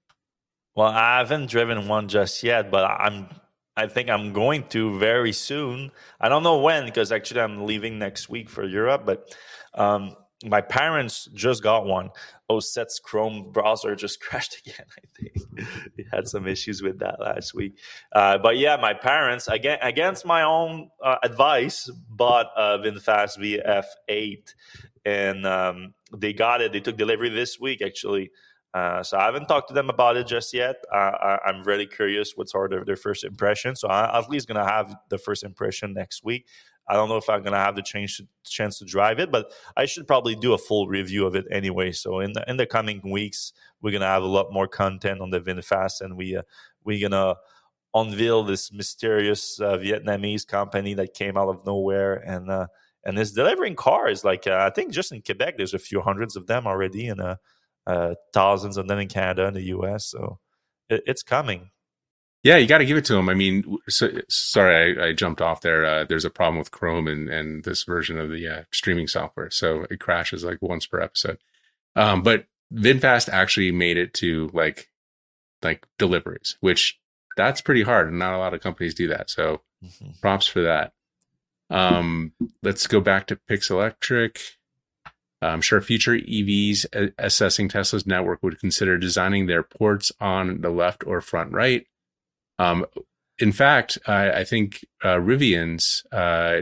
Well, 0.75 0.87
I 0.87 1.17
haven't 1.17 1.49
driven 1.49 1.87
one 1.87 2.07
just 2.07 2.43
yet, 2.43 2.71
but 2.71 2.85
I'm 2.85 3.27
I 3.77 3.85
think 3.85 4.09
I'm 4.09 4.33
going 4.33 4.63
to 4.69 4.97
very 4.97 5.31
soon. 5.31 5.91
I 6.19 6.29
don't 6.29 6.41
know 6.41 6.57
when 6.57 6.85
because 6.85 7.11
actually 7.11 7.41
I'm 7.41 7.65
leaving 7.65 7.99
next 7.99 8.27
week 8.27 8.49
for 8.49 8.65
Europe. 8.65 9.03
But 9.05 9.35
um, 9.75 10.15
my 10.43 10.61
parents 10.61 11.29
just 11.33 11.61
got 11.61 11.85
one. 11.85 12.09
OSET's 12.49 12.99
Chrome 12.99 13.51
browser 13.51 13.95
just 13.95 14.21
crashed 14.21 14.59
again. 14.59 14.85
I 14.97 15.21
think 15.21 15.89
we 15.97 16.05
had 16.11 16.27
some 16.27 16.47
issues 16.47 16.81
with 16.81 16.99
that 16.99 17.19
last 17.19 17.53
week. 17.53 17.77
Uh, 18.11 18.37
but 18.37 18.57
yeah, 18.57 18.77
my 18.77 18.93
parents 18.93 19.47
again 19.47 19.79
against 19.81 20.25
my 20.25 20.43
own 20.43 20.89
uh, 21.03 21.17
advice 21.23 21.89
bought 22.09 22.47
a 22.55 22.79
VinFast 22.79 23.37
VF8, 23.37 24.53
and 25.05 25.45
um, 25.45 25.93
they 26.15 26.33
got 26.33 26.61
it. 26.61 26.73
They 26.73 26.79
took 26.79 26.97
delivery 26.97 27.29
this 27.29 27.59
week 27.59 27.81
actually. 27.81 28.31
Uh, 28.73 29.01
so 29.01 29.17
I 29.17 29.25
haven't 29.25 29.47
talked 29.47 29.69
to 29.69 29.73
them 29.73 29.89
about 29.89 30.17
it 30.17 30.27
just 30.27 30.53
yet. 30.53 30.75
I, 30.93 31.39
am 31.47 31.63
really 31.63 31.87
curious 31.87 32.33
what's 32.35 32.51
sort 32.51 32.73
of 32.73 32.85
their 32.85 32.95
first 32.95 33.23
impression. 33.23 33.75
So 33.75 33.87
I, 33.87 34.17
am 34.17 34.23
at 34.23 34.29
least 34.29 34.49
to 34.49 34.63
have 34.63 34.95
the 35.09 35.17
first 35.17 35.43
impression 35.43 35.93
next 35.93 36.23
week. 36.23 36.45
I 36.87 36.93
don't 36.93 37.09
know 37.09 37.17
if 37.17 37.29
I'm 37.29 37.41
to 37.51 37.57
have 37.57 37.75
the 37.75 37.81
chance 37.81 38.17
to, 38.17 38.27
chance 38.45 38.79
to 38.79 38.85
drive 38.85 39.19
it, 39.19 39.31
but 39.31 39.51
I 39.75 39.85
should 39.85 40.07
probably 40.07 40.35
do 40.35 40.53
a 40.53 40.57
full 40.57 40.87
review 40.87 41.25
of 41.25 41.35
it 41.35 41.45
anyway. 41.51 41.91
So 41.91 42.19
in 42.21 42.33
the 42.33 42.43
in 42.49 42.57
the 42.57 42.65
coming 42.65 43.01
weeks, 43.03 43.53
we're 43.81 43.91
to 44.01 44.07
have 44.07 44.23
a 44.23 44.27
lot 44.27 44.53
more 44.53 44.67
content 44.67 45.21
on 45.21 45.29
the 45.29 45.41
VinFast, 45.41 46.01
and 46.01 46.15
we 46.15 46.37
uh, 46.37 46.43
we're 46.83 47.09
to 47.09 47.37
unveil 47.93 48.43
this 48.43 48.71
mysterious 48.71 49.59
uh, 49.59 49.77
Vietnamese 49.77 50.47
company 50.47 50.93
that 50.93 51.13
came 51.13 51.37
out 51.37 51.49
of 51.49 51.65
nowhere 51.65 52.15
and 52.15 52.49
uh, 52.49 52.67
and 53.03 53.17
is 53.19 53.33
delivering 53.33 53.75
cars. 53.75 54.23
Like 54.23 54.47
uh, 54.47 54.59
I 54.61 54.69
think 54.69 54.91
just 54.91 55.11
in 55.11 55.21
Quebec, 55.21 55.57
there's 55.57 55.73
a 55.73 55.79
few 55.79 56.01
hundreds 56.01 56.35
of 56.35 56.47
them 56.47 56.67
already, 56.67 57.07
and 57.07 57.21
uh, 57.21 58.15
thousands 58.33 58.77
of 58.77 58.87
them 58.87 58.99
in 58.99 59.07
Canada 59.07 59.47
and 59.47 59.55
the 59.55 59.63
US. 59.63 60.05
So 60.07 60.39
it, 60.89 61.03
it's 61.05 61.23
coming. 61.23 61.71
Yeah, 62.43 62.57
you 62.57 62.67
got 62.67 62.77
to 62.77 62.85
give 62.85 62.97
it 62.97 63.05
to 63.05 63.13
them. 63.13 63.29
I 63.29 63.33
mean, 63.33 63.77
so, 63.89 64.09
sorry, 64.29 64.97
I, 64.97 65.07
I, 65.07 65.13
jumped 65.13 65.41
off 65.41 65.61
there. 65.61 65.85
Uh, 65.85 66.05
there's 66.05 66.23
a 66.23 66.29
problem 66.29 66.59
with 66.59 66.71
Chrome 66.71 67.07
and, 67.07 67.27
and 67.29 67.63
this 67.63 67.83
version 67.83 68.19
of 68.19 68.29
the 68.29 68.47
uh, 68.47 68.63
streaming 68.71 69.07
software, 69.07 69.49
so 69.49 69.85
it 69.89 69.99
crashes 69.99 70.43
like 70.43 70.61
once 70.61 70.85
per 70.85 71.01
episode. 71.01 71.39
Um, 71.95 72.21
but 72.21 72.45
VinFast 72.73 73.29
actually 73.29 73.71
made 73.71 73.97
it 73.97 74.13
to 74.15 74.49
like 74.53 74.89
like 75.63 75.87
deliveries, 75.97 76.57
which 76.61 76.99
that's 77.35 77.61
pretty 77.61 77.83
hard, 77.83 78.09
and 78.09 78.19
not 78.19 78.33
a 78.33 78.37
lot 78.37 78.53
of 78.53 78.61
companies 78.61 78.93
do 78.93 79.07
that. 79.07 79.29
So 79.29 79.61
mm-hmm. 79.83 80.11
props 80.21 80.47
for 80.47 80.61
that. 80.61 80.93
Um, 81.69 82.33
let's 82.63 82.87
go 82.87 83.01
back 83.01 83.27
to 83.27 83.35
Pixelectric. 83.35 84.39
I'm 85.41 85.61
sure 85.61 85.81
future 85.81 86.17
EVs 86.17 87.13
assessing 87.17 87.69
Tesla's 87.69 88.07
network 88.07 88.41
would 88.41 88.59
consider 88.59 88.97
designing 88.97 89.45
their 89.45 89.63
ports 89.63 90.11
on 90.19 90.61
the 90.61 90.69
left 90.69 91.05
or 91.05 91.21
front 91.21 91.51
right. 91.51 91.85
Um, 92.59 92.85
in 93.39 93.51
fact, 93.51 93.97
I, 94.07 94.31
I 94.31 94.43
think 94.43 94.85
uh, 95.03 95.15
Rivian's, 95.15 96.03
uh, 96.11 96.61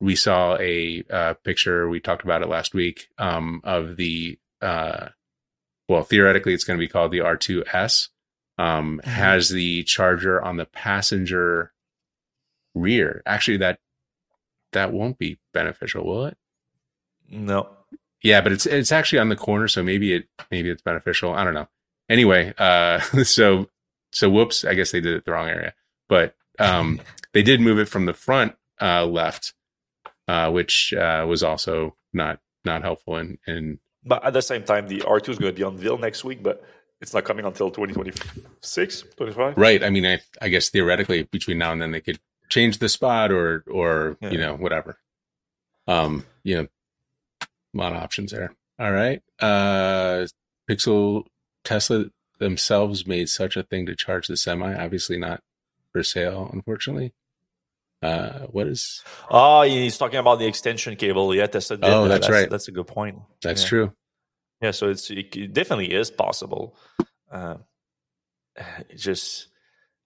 we 0.00 0.14
saw 0.14 0.56
a 0.58 1.04
uh, 1.10 1.34
picture, 1.44 1.88
we 1.88 2.00
talked 2.00 2.22
about 2.22 2.42
it 2.42 2.48
last 2.48 2.72
week, 2.72 3.08
um, 3.18 3.60
of 3.64 3.96
the, 3.96 4.38
uh, 4.62 5.08
well, 5.88 6.04
theoretically, 6.04 6.54
it's 6.54 6.64
going 6.64 6.78
to 6.78 6.84
be 6.84 6.88
called 6.88 7.10
the 7.10 7.18
R2S, 7.18 8.08
um, 8.58 9.00
mm-hmm. 9.02 9.10
has 9.10 9.48
the 9.48 9.82
charger 9.84 10.42
on 10.42 10.56
the 10.56 10.66
passenger 10.66 11.72
rear. 12.74 13.22
Actually, 13.26 13.58
that 13.58 13.80
that 14.72 14.92
won't 14.92 15.18
be 15.18 15.38
beneficial, 15.54 16.04
will 16.04 16.26
it? 16.26 16.36
No. 17.30 17.68
Yeah, 18.22 18.40
but 18.40 18.52
it's 18.52 18.66
it's 18.66 18.92
actually 18.92 19.20
on 19.20 19.28
the 19.28 19.36
corner, 19.36 19.68
so 19.68 19.82
maybe 19.82 20.12
it 20.12 20.28
maybe 20.50 20.70
it's 20.70 20.82
beneficial. 20.82 21.32
I 21.32 21.44
don't 21.44 21.54
know. 21.54 21.68
Anyway, 22.08 22.52
uh, 22.58 23.00
so 23.24 23.68
so 24.12 24.30
whoops, 24.30 24.64
I 24.64 24.74
guess 24.74 24.90
they 24.92 25.00
did 25.00 25.14
it 25.14 25.24
the 25.24 25.32
wrong 25.32 25.48
area, 25.48 25.74
but 26.08 26.34
um, 26.58 27.00
they 27.32 27.42
did 27.42 27.60
move 27.60 27.78
it 27.78 27.88
from 27.88 28.06
the 28.06 28.14
front 28.14 28.54
uh, 28.80 29.06
left, 29.06 29.54
uh, 30.26 30.50
which 30.50 30.92
uh, 30.94 31.24
was 31.28 31.42
also 31.42 31.96
not 32.12 32.40
not 32.64 32.82
helpful. 32.82 33.16
And 33.16 33.38
in 33.46 33.78
but 34.04 34.24
at 34.24 34.32
the 34.32 34.42
same 34.42 34.64
time, 34.64 34.88
the 34.88 35.02
R 35.02 35.20
two 35.20 35.32
is 35.32 35.38
going 35.38 35.54
to 35.54 35.56
be 35.56 35.66
unveiled 35.66 36.00
next 36.00 36.24
week, 36.24 36.42
but 36.42 36.64
it's 37.00 37.14
not 37.14 37.24
coming 37.24 37.44
until 37.44 37.70
2026, 37.70 39.04
25. 39.16 39.56
Right. 39.56 39.84
I 39.84 39.90
mean, 39.90 40.06
I 40.06 40.20
I 40.40 40.48
guess 40.48 40.68
theoretically 40.68 41.24
between 41.24 41.58
now 41.58 41.72
and 41.72 41.80
then 41.80 41.92
they 41.92 42.00
could 42.00 42.18
change 42.48 42.78
the 42.78 42.88
spot 42.88 43.30
or 43.30 43.64
or 43.70 44.16
yeah. 44.20 44.30
you 44.30 44.38
know 44.38 44.56
whatever. 44.56 44.98
Um, 45.86 46.24
you 46.44 46.56
know, 46.56 46.68
a 47.42 47.46
lot 47.76 47.92
of 47.92 48.02
options 48.02 48.32
there. 48.32 48.54
All 48.78 48.92
right. 48.92 49.22
Uh, 49.40 50.26
Pixel 50.68 51.24
Tesla 51.64 52.06
themselves 52.38 53.06
made 53.06 53.28
such 53.28 53.56
a 53.56 53.62
thing 53.62 53.86
to 53.86 53.96
charge 53.96 54.26
the 54.26 54.36
semi. 54.36 54.74
Obviously 54.74 55.18
not 55.18 55.40
for 55.92 56.02
sale, 56.02 56.50
unfortunately. 56.52 57.12
Uh, 58.00 58.46
what 58.50 58.66
is? 58.68 59.02
Oh, 59.30 59.62
he's 59.62 59.98
talking 59.98 60.20
about 60.20 60.38
the 60.38 60.46
extension 60.46 60.96
cable. 60.96 61.34
Yeah, 61.34 61.46
Tesla. 61.46 61.78
Oh, 61.82 62.06
that's, 62.06 62.26
that's, 62.26 62.32
right. 62.32 62.48
That's 62.48 62.68
a 62.68 62.72
good 62.72 62.86
point. 62.86 63.18
That's 63.42 63.62
yeah. 63.62 63.68
true. 63.68 63.92
Yeah, 64.62 64.70
so 64.70 64.88
it's 64.90 65.10
it 65.10 65.52
definitely 65.52 65.92
is 65.92 66.10
possible. 66.10 66.76
Uh, 67.30 67.56
it's 68.88 69.02
just 69.02 69.47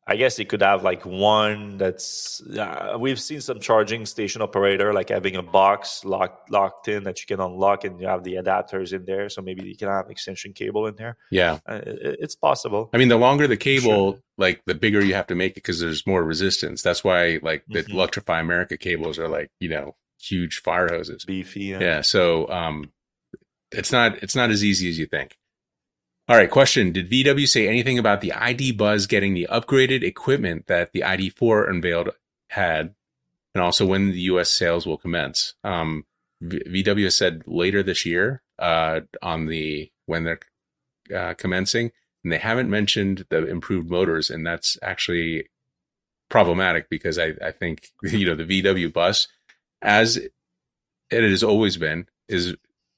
I 0.04 0.16
guess 0.16 0.40
it 0.40 0.48
could 0.48 0.62
have 0.62 0.82
like 0.82 1.06
one 1.06 1.78
that's 1.78 2.42
uh, 2.58 2.96
we've 2.98 3.20
seen 3.20 3.40
some 3.40 3.60
charging 3.60 4.04
station 4.04 4.42
operator 4.42 4.92
like 4.92 5.10
having 5.10 5.36
a 5.36 5.42
box 5.42 6.04
locked 6.04 6.50
locked 6.50 6.88
in 6.88 7.04
that 7.04 7.20
you 7.20 7.26
can 7.26 7.40
unlock 7.40 7.84
and 7.84 8.00
you 8.00 8.08
have 8.08 8.24
the 8.24 8.34
adapters 8.34 8.92
in 8.92 9.04
there. 9.04 9.28
So 9.28 9.42
maybe 9.42 9.64
you 9.64 9.76
can 9.76 9.88
have 9.88 10.10
extension 10.10 10.54
cable 10.54 10.88
in 10.88 10.96
there. 10.96 11.18
Yeah, 11.30 11.60
uh, 11.68 11.80
it, 11.86 12.16
it's 12.20 12.34
possible. 12.34 12.90
I 12.92 12.98
mean, 12.98 13.08
the 13.08 13.16
longer 13.16 13.46
the 13.46 13.56
cable, 13.56 14.12
sure. 14.12 14.20
like 14.38 14.62
the 14.66 14.74
bigger 14.74 15.04
you 15.04 15.14
have 15.14 15.28
to 15.28 15.36
make 15.36 15.52
it 15.52 15.56
because 15.56 15.78
there's 15.78 16.04
more 16.04 16.24
resistance. 16.24 16.82
That's 16.82 17.04
why 17.04 17.38
like 17.40 17.64
the 17.68 17.84
mm-hmm. 17.84 17.92
Electrify 17.92 18.40
America 18.40 18.76
cables 18.76 19.20
are 19.20 19.28
like 19.28 19.50
you 19.60 19.68
know 19.68 19.94
huge 20.18 20.62
fire 20.62 20.88
hoses, 20.88 21.24
beefy. 21.24 21.66
Yeah. 21.66 21.78
yeah 21.78 22.00
so 22.00 22.48
um, 22.50 22.90
it's 23.70 23.92
not 23.92 24.20
it's 24.20 24.34
not 24.34 24.50
as 24.50 24.64
easy 24.64 24.88
as 24.88 24.98
you 24.98 25.06
think. 25.06 25.36
All 26.28 26.36
right, 26.36 26.50
question. 26.50 26.92
Did 26.92 27.10
VW 27.10 27.48
say 27.48 27.66
anything 27.66 27.98
about 27.98 28.20
the 28.20 28.32
ID 28.32 28.72
Buzz 28.72 29.06
getting 29.06 29.34
the 29.34 29.48
upgraded 29.50 30.02
equipment 30.04 30.66
that 30.68 30.92
the 30.92 31.00
ID4 31.00 31.68
unveiled 31.68 32.10
had, 32.48 32.94
and 33.54 33.62
also 33.62 33.84
when 33.84 34.12
the 34.12 34.20
US 34.20 34.50
sales 34.50 34.86
will 34.86 34.96
commence? 34.96 35.54
Um, 35.64 36.04
VW 36.42 37.10
said 37.10 37.42
later 37.46 37.82
this 37.82 38.06
year 38.06 38.42
uh, 38.58 39.00
on 39.20 39.46
the 39.46 39.90
when 40.06 40.24
they're 40.24 40.40
uh, 41.14 41.34
commencing, 41.34 41.90
and 42.22 42.32
they 42.32 42.38
haven't 42.38 42.70
mentioned 42.70 43.26
the 43.28 43.46
improved 43.48 43.90
motors, 43.90 44.30
and 44.30 44.46
that's 44.46 44.78
actually 44.80 45.48
problematic 46.30 46.88
because 46.88 47.18
I, 47.18 47.34
I 47.44 47.50
think 47.50 47.88
you 48.04 48.26
know 48.26 48.36
the 48.36 48.62
VW 48.62 48.92
bus, 48.92 49.26
as 49.82 50.16
it 50.16 50.30
has 51.10 51.42
always 51.42 51.76
been, 51.76 52.06
is 52.28 52.54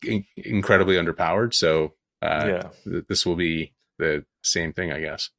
in- 0.06 0.26
incredibly 0.36 0.96
underpowered. 0.96 1.54
So 1.54 1.94
uh, 2.24 2.46
yeah. 2.46 2.68
Th- 2.84 3.04
this 3.08 3.26
will 3.26 3.36
be 3.36 3.72
the 3.98 4.24
same 4.42 4.72
thing, 4.72 4.92
I 4.92 5.00
guess. 5.00 5.30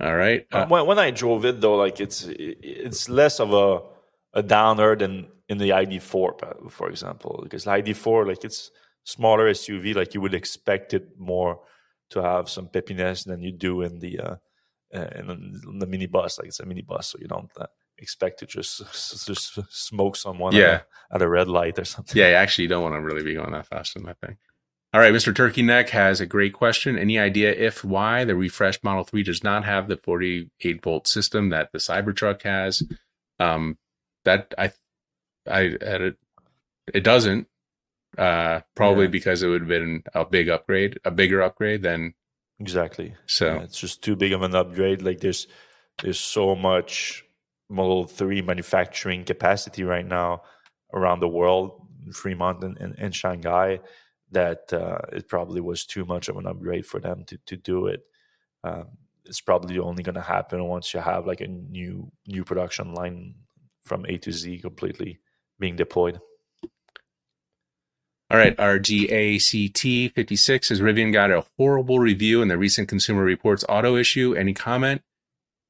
All 0.00 0.14
right. 0.14 0.46
Uh, 0.52 0.66
when, 0.66 0.86
when 0.86 0.98
I 0.98 1.10
drove 1.10 1.44
it, 1.44 1.60
though, 1.60 1.76
like 1.76 2.00
it's 2.00 2.26
it's 2.28 3.08
less 3.08 3.40
of 3.40 3.52
a 3.52 3.82
a 4.38 4.42
downer 4.42 4.96
than 4.96 5.28
in 5.48 5.58
the 5.58 5.70
ID4, 5.70 6.70
for 6.70 6.88
example, 6.88 7.40
because 7.42 7.64
the 7.64 7.70
ID4, 7.70 8.26
like 8.26 8.44
it's 8.44 8.70
smaller 9.04 9.50
SUV, 9.50 9.94
like 9.94 10.14
you 10.14 10.20
would 10.20 10.34
expect 10.34 10.94
it 10.94 11.08
more 11.18 11.60
to 12.10 12.22
have 12.22 12.48
some 12.50 12.68
peppiness 12.68 13.24
than 13.24 13.40
you 13.40 13.52
do 13.52 13.82
in 13.82 13.98
the 14.00 14.18
uh, 14.20 14.36
in 14.92 15.78
the 15.78 15.86
mini 15.86 16.06
bus. 16.06 16.38
Like 16.38 16.48
it's 16.48 16.60
a 16.60 16.66
mini 16.66 16.82
bus, 16.82 17.08
so 17.08 17.18
you 17.20 17.28
don't 17.28 17.50
uh, 17.58 17.66
expect 17.98 18.40
to 18.40 18.46
just 18.46 18.78
just 19.26 19.58
smoke 19.70 20.16
someone 20.16 20.54
yeah. 20.54 20.62
at, 20.62 20.72
a, 20.72 21.14
at 21.16 21.22
a 21.22 21.28
red 21.28 21.48
light 21.48 21.78
or 21.78 21.84
something. 21.84 22.20
Yeah, 22.20 22.28
actually, 22.28 22.64
you 22.64 22.68
don't 22.68 22.82
want 22.82 22.94
to 22.94 23.00
really 23.00 23.22
be 23.22 23.34
going 23.34 23.52
that 23.52 23.66
fast 23.66 23.96
in 23.96 24.04
that 24.04 24.18
thing. 24.20 24.36
All 24.94 25.00
right, 25.00 25.12
Mr. 25.12 25.34
Turkey 25.34 25.62
Neck 25.62 25.88
has 25.90 26.20
a 26.20 26.26
great 26.26 26.52
question. 26.52 26.96
Any 26.96 27.18
idea 27.18 27.52
if 27.52 27.82
why 27.82 28.24
the 28.24 28.36
refreshed 28.36 28.84
Model 28.84 29.02
3 29.02 29.24
does 29.24 29.42
not 29.42 29.64
have 29.64 29.88
the 29.88 29.96
48 29.96 30.84
volt 30.84 31.08
system 31.08 31.48
that 31.48 31.72
the 31.72 31.78
Cybertruck 31.78 32.42
has? 32.42 32.80
Um, 33.40 33.76
that 34.24 34.54
I, 34.56 34.70
I, 35.50 35.60
it, 35.62 36.16
it 36.94 37.02
doesn't. 37.02 37.48
Uh, 38.16 38.60
probably 38.76 39.06
yeah. 39.06 39.10
because 39.10 39.42
it 39.42 39.48
would 39.48 39.62
have 39.62 39.68
been 39.68 40.04
a 40.14 40.24
big 40.24 40.48
upgrade, 40.48 41.00
a 41.04 41.10
bigger 41.10 41.42
upgrade 41.42 41.82
than 41.82 42.14
exactly. 42.60 43.16
So 43.26 43.46
yeah, 43.46 43.62
it's 43.62 43.80
just 43.80 44.00
too 44.00 44.14
big 44.14 44.32
of 44.32 44.42
an 44.42 44.54
upgrade. 44.54 45.02
Like 45.02 45.18
there's, 45.18 45.48
there's 46.00 46.20
so 46.20 46.54
much 46.54 47.23
Model 47.74 48.06
3 48.06 48.42
manufacturing 48.42 49.24
capacity 49.24 49.84
right 49.84 50.06
now 50.06 50.42
around 50.92 51.20
the 51.20 51.28
world, 51.28 51.86
Fremont 52.12 52.62
and, 52.62 52.78
and, 52.78 52.94
and 52.98 53.14
Shanghai 53.14 53.80
that 54.30 54.72
uh, 54.72 54.98
it 55.12 55.28
probably 55.28 55.60
was 55.60 55.84
too 55.84 56.04
much 56.04 56.28
of 56.28 56.36
an 56.36 56.46
upgrade 56.46 56.86
for 56.86 57.00
them 57.00 57.24
to 57.26 57.38
to 57.46 57.56
do 57.56 57.86
it. 57.86 58.00
Um, 58.62 58.88
it's 59.24 59.40
probably 59.40 59.78
only 59.78 60.02
going 60.02 60.14
to 60.14 60.20
happen 60.20 60.64
once 60.64 60.92
you 60.92 61.00
have 61.00 61.26
like 61.26 61.40
a 61.40 61.46
new 61.46 62.10
new 62.26 62.44
production 62.44 62.94
line 62.94 63.34
from 63.82 64.04
A 64.06 64.18
to 64.18 64.32
Z 64.32 64.58
completely 64.58 65.20
being 65.58 65.76
deployed. 65.76 66.20
All 68.30 68.38
right, 68.38 68.58
our 68.58 68.78
GACT 68.78 70.14
56 70.14 70.68
says 70.68 70.80
Rivian 70.80 71.12
got 71.12 71.30
a 71.30 71.44
horrible 71.56 71.98
review 71.98 72.42
in 72.42 72.48
the 72.48 72.58
recent 72.58 72.88
Consumer 72.88 73.22
Reports 73.22 73.64
auto 73.68 73.96
issue. 73.96 74.34
Any 74.34 74.54
comment? 74.54 75.02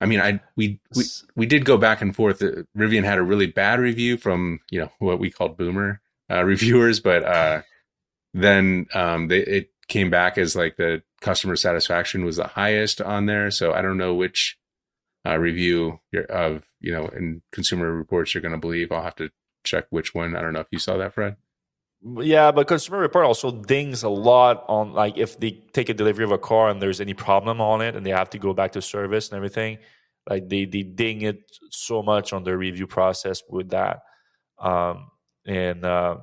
I 0.05 0.07
mean, 0.07 0.21
I 0.21 0.39
we 0.55 0.79
we 0.95 1.05
we 1.35 1.47
did 1.47 1.65
go 1.65 1.79
back 1.79 2.03
and 2.03 2.15
forth. 2.15 2.41
Rivian 2.77 3.05
had 3.05 3.17
a 3.17 3.23
really 3.23 3.47
bad 3.47 3.81
review 3.81 4.19
from 4.19 4.61
you 4.71 4.79
know 4.81 4.91
what 4.99 5.19
we 5.19 5.31
called 5.31 5.57
boomer 5.57 6.03
uh, 6.31 6.45
reviewers, 6.45 7.01
but 7.01 7.25
uh, 7.25 7.63
then 8.35 8.87
um, 8.93 9.29
they, 9.29 9.39
it 9.39 9.71
came 9.89 10.11
back 10.11 10.37
as 10.37 10.55
like 10.55 10.77
the 10.77 11.03
customer 11.23 11.57
satisfaction 11.57 12.23
was 12.23 12.37
the 12.37 12.49
highest 12.49 13.01
on 13.01 13.25
there. 13.25 13.51
So 13.51 13.73
I 13.73 13.81
don't 13.81 13.97
know 13.97 14.13
which 14.13 14.59
uh, 15.27 15.39
review 15.39 16.01
of 16.29 16.65
you 16.81 16.93
know 16.93 17.07
in 17.09 17.41
Consumer 17.51 17.91
Reports 17.91 18.35
you're 18.35 18.43
going 18.43 18.53
to 18.53 18.59
believe. 18.59 18.93
I'll 18.93 19.03
have 19.03 19.17
to 19.17 19.31
check 19.65 19.87
which 19.89 20.15
one. 20.15 20.37
I 20.37 20.43
don't 20.43 20.53
know 20.53 20.61
if 20.61 20.69
you 20.71 20.81
saw 20.81 20.99
that, 20.99 21.15
Fred. 21.15 21.37
Yeah, 22.05 22.53
but 22.53 22.69
Consumer 22.69 22.99
Report 22.99 23.25
also 23.25 23.51
dings 23.51 24.03
a 24.03 24.11
lot 24.11 24.67
on 24.69 24.93
like 24.93 25.17
if 25.17 25.41
they 25.41 25.53
take 25.73 25.89
a 25.89 25.95
delivery 25.95 26.25
of 26.25 26.33
a 26.33 26.39
car 26.39 26.69
and 26.69 26.83
there's 26.83 27.01
any 27.01 27.15
problem 27.15 27.63
on 27.63 27.81
it 27.81 27.97
and 27.97 28.05
they 28.05 28.11
have 28.11 28.29
to 28.31 28.39
go 28.39 28.53
back 28.53 28.73
to 28.73 28.83
service 28.83 29.31
and 29.31 29.37
everything. 29.39 29.79
Like 30.29 30.49
they 30.49 30.65
they 30.65 30.83
ding 30.83 31.23
it 31.23 31.39
so 31.71 32.03
much 32.03 32.33
on 32.33 32.45
the 32.45 32.57
review 32.57 32.87
process 32.87 33.43
with 33.49 33.71
that, 33.71 34.03
um, 34.59 35.11
and 35.47 35.85
uh, 35.85 36.17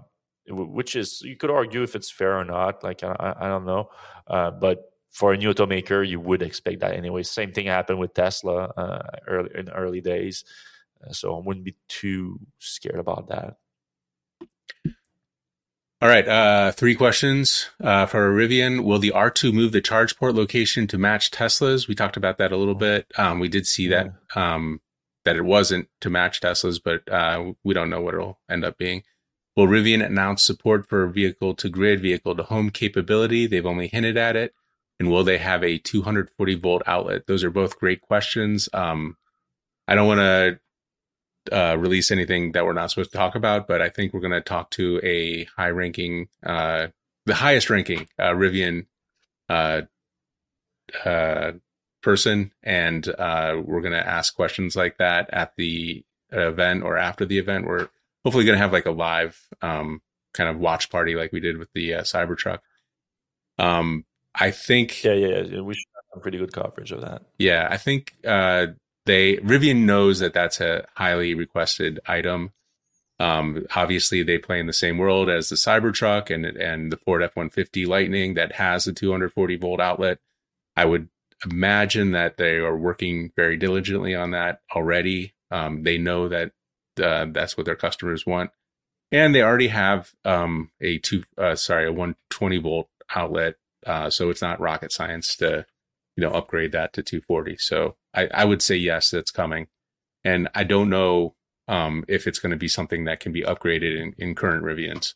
which 0.49 0.95
is 0.95 1.21
you 1.21 1.37
could 1.37 1.51
argue 1.51 1.83
if 1.83 1.95
it's 1.95 2.09
fair 2.09 2.37
or 2.37 2.45
not. 2.45 2.83
Like 2.83 3.03
I, 3.03 3.35
I 3.39 3.47
don't 3.47 3.65
know, 3.65 3.89
uh, 4.27 4.51
but 4.51 4.91
for 5.11 5.33
a 5.33 5.37
new 5.37 5.53
automaker, 5.53 6.07
you 6.07 6.19
would 6.19 6.41
expect 6.41 6.79
that 6.79 6.95
anyway. 6.95 7.21
Same 7.23 7.51
thing 7.51 7.67
happened 7.67 7.99
with 7.99 8.13
Tesla 8.13 8.65
uh, 8.75 9.07
early 9.27 9.49
in 9.53 9.69
early 9.69 10.01
days, 10.01 10.45
uh, 11.07 11.13
so 11.13 11.37
I 11.37 11.41
wouldn't 11.45 11.65
be 11.65 11.75
too 11.87 12.39
scared 12.59 12.99
about 12.99 13.27
that. 13.29 13.57
All 16.01 16.09
right, 16.09 16.27
uh, 16.27 16.71
three 16.71 16.95
questions 16.95 17.69
uh, 17.79 18.07
for 18.07 18.33
Rivian. 18.33 18.83
Will 18.83 18.97
the 18.97 19.11
R2 19.11 19.53
move 19.53 19.71
the 19.71 19.81
charge 19.81 20.17
port 20.17 20.33
location 20.33 20.87
to 20.87 20.97
match 20.97 21.29
Tesla's? 21.29 21.87
We 21.87 21.93
talked 21.93 22.17
about 22.17 22.39
that 22.39 22.51
a 22.51 22.57
little 22.57 22.73
bit. 22.73 23.05
Um, 23.19 23.39
we 23.39 23.47
did 23.47 23.67
see 23.67 23.87
that 23.89 24.11
um, 24.35 24.81
that 25.25 25.35
it 25.35 25.45
wasn't 25.45 25.89
to 25.99 26.09
match 26.09 26.41
Tesla's, 26.41 26.79
but 26.79 27.07
uh, 27.07 27.53
we 27.63 27.75
don't 27.75 27.91
know 27.91 28.01
what 28.01 28.15
it'll 28.15 28.39
end 28.49 28.65
up 28.65 28.79
being. 28.79 29.03
Will 29.55 29.67
Rivian 29.67 30.03
announce 30.03 30.41
support 30.41 30.89
for 30.89 31.05
vehicle 31.05 31.53
to 31.53 31.69
grid, 31.69 32.01
vehicle 32.01 32.35
to 32.35 32.41
home 32.41 32.71
capability? 32.71 33.45
They've 33.45 33.63
only 33.63 33.87
hinted 33.87 34.17
at 34.17 34.35
it. 34.35 34.55
And 34.99 35.11
will 35.11 35.23
they 35.23 35.37
have 35.37 35.63
a 35.63 35.77
240 35.77 36.55
volt 36.55 36.81
outlet? 36.87 37.27
Those 37.27 37.43
are 37.43 37.51
both 37.51 37.77
great 37.77 38.01
questions. 38.01 38.69
Um, 38.73 39.17
I 39.87 39.93
don't 39.93 40.07
want 40.07 40.19
to 40.19 40.59
uh, 41.51 41.75
release 41.77 42.11
anything 42.11 42.51
that 42.51 42.65
we're 42.65 42.73
not 42.73 42.89
supposed 42.89 43.11
to 43.11 43.17
talk 43.17 43.35
about, 43.35 43.67
but 43.67 43.81
I 43.81 43.89
think 43.89 44.13
we're 44.13 44.19
going 44.19 44.31
to 44.31 44.41
talk 44.41 44.69
to 44.71 44.99
a 45.03 45.45
high 45.45 45.69
ranking, 45.69 46.27
uh, 46.45 46.87
the 47.25 47.35
highest 47.35 47.69
ranking 47.69 48.07
uh, 48.19 48.31
Rivian 48.31 48.85
uh, 49.49 49.81
uh, 51.05 51.53
person, 52.01 52.51
and 52.63 53.07
uh, 53.07 53.61
we're 53.63 53.81
going 53.81 53.93
to 53.93 54.07
ask 54.07 54.35
questions 54.35 54.75
like 54.75 54.97
that 54.97 55.29
at 55.31 55.53
the 55.57 56.03
event 56.31 56.83
or 56.83 56.97
after 56.97 57.25
the 57.25 57.37
event. 57.37 57.65
We're 57.65 57.89
hopefully 58.23 58.45
going 58.45 58.57
to 58.57 58.61
have 58.61 58.73
like 58.73 58.85
a 58.85 58.91
live 58.91 59.39
um, 59.61 60.01
kind 60.33 60.49
of 60.49 60.59
watch 60.59 60.89
party 60.89 61.15
like 61.15 61.31
we 61.31 61.39
did 61.39 61.57
with 61.57 61.69
the 61.73 61.95
uh, 61.95 62.01
Cybertruck. 62.01 62.59
Um, 63.57 64.05
I 64.33 64.51
think. 64.51 65.03
Yeah, 65.03 65.13
yeah, 65.13 65.41
yeah. 65.41 65.61
We 65.61 65.73
should 65.73 65.89
have 65.95 66.03
some 66.13 66.21
pretty 66.21 66.37
good 66.37 66.53
coverage 66.53 66.91
of 66.91 67.01
that. 67.01 67.23
Yeah, 67.37 67.67
I 67.69 67.77
think 67.77 68.13
uh, 68.25 68.67
they 69.05 69.37
Rivian 69.37 69.85
knows 69.85 70.19
that 70.19 70.33
that's 70.33 70.61
a 70.61 70.85
highly 70.95 71.33
requested 71.33 71.99
item. 72.05 72.51
Um, 73.19 73.65
obviously, 73.75 74.23
they 74.23 74.37
play 74.37 74.59
in 74.59 74.67
the 74.67 74.73
same 74.73 74.97
world 74.97 75.29
as 75.29 75.49
the 75.49 75.55
Cybertruck 75.55 76.29
and 76.33 76.45
and 76.45 76.91
the 76.91 76.97
Ford 76.97 77.23
F 77.23 77.35
one 77.35 77.49
fifty 77.49 77.85
Lightning 77.85 78.35
that 78.35 78.53
has 78.53 78.85
the 78.85 78.93
240 78.93 79.57
volt 79.57 79.79
outlet. 79.79 80.19
I 80.75 80.85
would 80.85 81.09
imagine 81.45 82.11
that 82.11 82.37
they 82.37 82.57
are 82.57 82.77
working 82.77 83.31
very 83.35 83.57
diligently 83.57 84.15
on 84.15 84.31
that 84.31 84.61
already. 84.75 85.33
Um, 85.49 85.83
they 85.83 85.97
know 85.97 86.29
that 86.29 86.51
uh, 87.01 87.25
that's 87.31 87.57
what 87.57 87.65
their 87.65 87.75
customers 87.75 88.25
want, 88.25 88.51
and 89.11 89.33
they 89.35 89.41
already 89.41 89.67
have 89.67 90.11
um, 90.25 90.71
a 90.79 90.99
two 90.99 91.23
uh, 91.37 91.55
sorry 91.55 91.87
a 91.87 91.91
120 91.91 92.57
volt 92.59 92.89
outlet, 93.15 93.55
uh, 93.85 94.09
so 94.09 94.29
it's 94.29 94.41
not 94.41 94.59
rocket 94.59 94.91
science 94.91 95.35
to 95.37 95.65
you 96.15 96.21
know 96.21 96.31
upgrade 96.31 96.71
that 96.71 96.93
to 96.93 97.03
240. 97.03 97.57
So 97.57 97.95
I, 98.13 98.27
I 98.33 98.45
would 98.45 98.61
say 98.61 98.75
yes, 98.75 99.09
that's 99.09 99.31
coming, 99.31 99.67
and 100.23 100.49
I 100.53 100.63
don't 100.63 100.89
know 100.89 101.35
um, 101.67 102.03
if 102.07 102.27
it's 102.27 102.39
going 102.39 102.51
to 102.51 102.57
be 102.57 102.67
something 102.67 103.05
that 103.05 103.19
can 103.19 103.31
be 103.31 103.43
upgraded 103.43 103.99
in, 103.99 104.13
in 104.17 104.35
current 104.35 104.63
Rivians. 104.63 105.13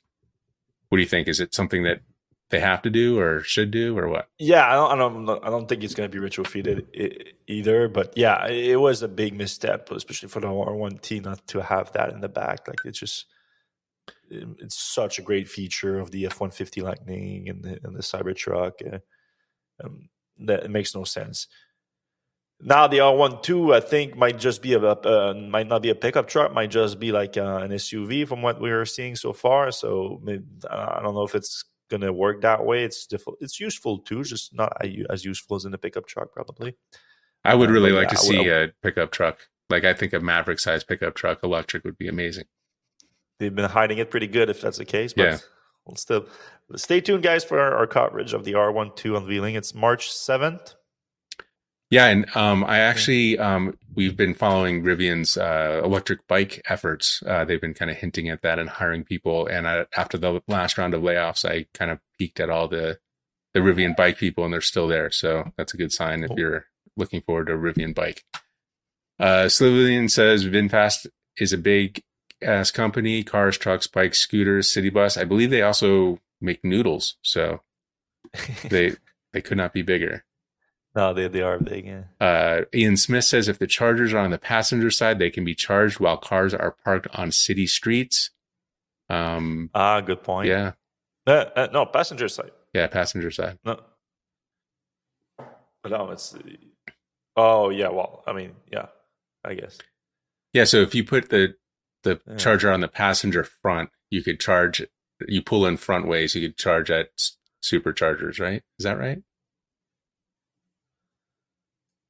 What 0.89 0.97
do 0.97 1.01
you 1.01 1.07
think? 1.07 1.27
Is 1.27 1.39
it 1.39 1.53
something 1.53 1.83
that 1.83 2.01
they 2.49 2.59
have 2.59 2.81
to 2.83 2.89
do 2.89 3.19
or 3.19 3.41
should 3.41 3.71
do 3.71 3.97
or 3.97 4.07
what? 4.07 4.29
Yeah, 4.37 4.65
I 4.65 4.73
don't, 4.73 4.91
I 4.91 4.95
don't, 4.95 5.45
I 5.45 5.49
don't 5.49 5.67
think 5.67 5.83
it's 5.83 5.95
going 5.95 6.09
to 6.09 6.21
be 6.21 6.25
retrofitted 6.25 7.33
either. 7.47 7.87
But 7.89 8.13
yeah, 8.15 8.47
it 8.47 8.79
was 8.79 9.01
a 9.01 9.07
big 9.07 9.35
misstep, 9.35 9.91
especially 9.91 10.29
for 10.29 10.39
the 10.39 10.47
R1T, 10.47 11.23
not 11.23 11.45
to 11.47 11.61
have 11.61 11.91
that 11.93 12.11
in 12.11 12.21
the 12.21 12.29
back. 12.29 12.67
Like 12.67 12.79
it's 12.85 12.99
just, 12.99 13.25
it's 14.29 14.77
such 14.77 15.19
a 15.19 15.23
great 15.23 15.49
feature 15.49 15.99
of 15.99 16.11
the 16.11 16.23
F150 16.23 16.83
Lightning 16.83 17.49
and 17.49 17.63
the, 17.63 17.79
and 17.83 17.95
the 17.95 18.01
Cybertruck. 18.01 19.01
Um, 19.83 20.09
that 20.39 20.63
it 20.63 20.71
makes 20.71 20.95
no 20.95 21.03
sense. 21.03 21.47
Now 22.61 22.87
the 22.87 22.99
R2, 22.99 23.75
I 23.75 23.79
think, 23.79 24.15
might 24.15 24.39
just 24.39 24.61
be 24.61 24.73
a 24.73 24.79
uh, 24.79 25.33
might 25.33 25.67
not 25.67 25.81
be 25.81 25.89
a 25.89 25.95
pickup 25.95 26.27
truck, 26.27 26.53
might 26.53 26.71
just 26.71 26.99
be 26.99 27.11
like 27.11 27.37
uh, 27.37 27.57
an 27.57 27.71
SUV 27.71 28.27
from 28.27 28.41
what 28.41 28.61
we 28.61 28.71
are 28.71 28.85
seeing 28.85 29.15
so 29.15 29.33
far. 29.33 29.71
So 29.71 30.21
I 30.69 31.01
don't 31.01 31.13
know 31.13 31.23
if 31.23 31.35
it's 31.35 31.65
going 31.89 32.01
to 32.01 32.13
work 32.13 32.41
that 32.41 32.65
way. 32.65 32.83
It's 32.83 33.05
difficult. 33.05 33.37
It's 33.41 33.59
useful 33.59 33.99
too, 33.99 34.23
just 34.23 34.55
not 34.55 34.73
as 35.09 35.25
useful 35.25 35.57
as 35.57 35.65
in 35.65 35.73
a 35.73 35.77
pickup 35.77 36.07
truck, 36.07 36.31
probably. 36.31 36.75
I 37.43 37.55
would 37.55 37.69
really 37.69 37.91
like 37.91 38.09
yeah, 38.09 38.09
to 38.09 38.17
see 38.17 38.47
a 38.47 38.71
pickup 38.81 39.11
truck. 39.11 39.47
Like 39.69 39.83
I 39.83 39.93
think 39.93 40.13
a 40.13 40.19
Maverick 40.19 40.59
size 40.59 40.83
pickup 40.83 41.13
truck 41.13 41.43
electric 41.43 41.83
would 41.83 41.97
be 41.97 42.07
amazing. 42.07 42.45
They've 43.37 43.53
been 43.53 43.69
hiding 43.69 43.97
it 43.97 44.09
pretty 44.09 44.27
good 44.27 44.49
if 44.49 44.61
that's 44.61 44.77
the 44.77 44.85
case. 44.85 45.13
But 45.13 45.23
yeah. 45.23 45.37
We'll 45.85 45.97
still 45.97 46.27
stay 46.75 46.99
tuned, 46.99 47.23
guys, 47.23 47.43
for 47.43 47.59
our, 47.59 47.75
our 47.75 47.87
coverage 47.87 48.33
of 48.33 48.43
the 48.43 48.53
R2 48.53 49.17
unveiling. 49.17 49.55
It's 49.55 49.75
March 49.75 50.09
7th. 50.09 50.73
Yeah, 51.91 52.07
and 52.07 52.35
um, 52.35 52.63
I 52.63 52.79
actually 52.79 53.37
um, 53.37 53.77
we've 53.93 54.17
been 54.17 54.33
following 54.33 54.83
Rivian's 54.83 55.37
uh, 55.37 55.81
electric 55.83 56.27
bike 56.27 56.61
efforts. 56.67 57.21
Uh, 57.25 57.45
they've 57.45 57.61
been 57.61 57.75
kind 57.75 57.91
of 57.91 57.97
hinting 57.97 58.29
at 58.29 58.41
that 58.41 58.59
and 58.59 58.69
hiring 58.69 59.03
people. 59.03 59.45
And 59.47 59.67
I, 59.67 59.85
after 59.95 60.17
the 60.17 60.41
last 60.47 60.77
round 60.77 60.93
of 60.93 61.03
layoffs, 61.03 61.45
I 61.45 61.67
kind 61.73 61.91
of 61.91 61.99
peeked 62.17 62.39
at 62.39 62.49
all 62.49 62.67
the 62.67 62.99
the 63.53 63.59
Rivian 63.61 63.95
bike 63.95 64.17
people, 64.17 64.43
and 64.43 64.51
they're 64.51 64.61
still 64.61 64.87
there. 64.87 65.11
So 65.11 65.51
that's 65.57 65.73
a 65.73 65.77
good 65.77 65.91
sign 65.91 66.23
if 66.23 66.31
you're 66.35 66.65
looking 66.97 67.21
forward 67.21 67.47
to 67.47 67.53
a 67.53 67.57
Rivian 67.57 67.93
bike. 67.93 68.25
Uh, 69.19 69.45
Slivian 69.45 70.11
says 70.11 70.45
VinFast 70.45 71.07
is 71.37 71.53
a 71.53 71.57
big 71.57 72.01
ass 72.41 72.71
company: 72.71 73.23
cars, 73.23 73.57
trucks, 73.59 73.87
bikes, 73.87 74.17
scooters, 74.17 74.73
city 74.73 74.89
bus. 74.89 75.17
I 75.17 75.23
believe 75.23 75.51
they 75.51 75.61
also 75.61 76.19
make 76.41 76.65
noodles, 76.65 77.15
so 77.21 77.61
they 78.69 78.95
they 79.33 79.41
could 79.41 79.57
not 79.57 79.71
be 79.71 79.83
bigger. 79.83 80.24
No, 80.95 81.13
they 81.13 81.27
they 81.27 81.41
are 81.41 81.59
big. 81.59 81.85
Yeah. 81.85 82.03
Uh, 82.21 82.61
Ian 82.73 82.95
Smith 82.95 83.25
says 83.25 83.47
if 83.49 83.59
the 83.59 83.67
chargers 83.67 84.13
are 84.13 84.19
on 84.19 84.31
the 84.31 84.37
passenger 84.37 84.89
side, 84.89 85.19
they 85.19 85.29
can 85.29 85.43
be 85.43 85.53
charged 85.53 85.99
while 85.99 86.17
cars 86.17 86.53
are 86.53 86.75
parked 86.83 87.07
on 87.13 87.31
city 87.31 87.67
streets. 87.67 88.31
Um, 89.09 89.69
ah, 89.75 89.99
good 89.99 90.23
point. 90.23 90.47
Yeah. 90.47 90.71
Uh, 91.27 91.45
uh, 91.55 91.67
no, 91.73 91.85
passenger 91.85 92.29
side. 92.29 92.51
Yeah, 92.73 92.87
passenger 92.87 93.29
side. 93.29 93.59
No. 93.65 93.81
But 95.83 95.91
No, 95.91 96.11
it's. 96.11 96.35
Oh 97.35 97.69
yeah, 97.69 97.89
well, 97.89 98.23
I 98.25 98.31
mean, 98.31 98.53
yeah, 98.71 98.87
I 99.43 99.53
guess. 99.55 99.77
Yeah, 100.53 100.63
so 100.63 100.77
if 100.77 100.95
you 100.95 101.03
put 101.03 101.29
the 101.29 101.55
the 102.03 102.21
yeah. 102.25 102.37
charger 102.37 102.71
on 102.71 102.79
the 102.79 102.87
passenger 102.87 103.43
front, 103.43 103.89
you 104.09 104.23
could 104.23 104.39
charge. 104.39 104.85
You 105.27 105.41
pull 105.41 105.65
in 105.65 105.75
front 105.77 106.07
ways, 106.07 106.35
you 106.35 106.47
could 106.47 106.57
charge 106.57 106.89
at 106.89 107.09
superchargers, 107.61 108.39
right? 108.39 108.63
Is 108.79 108.83
that 108.85 108.97
right? 108.97 109.21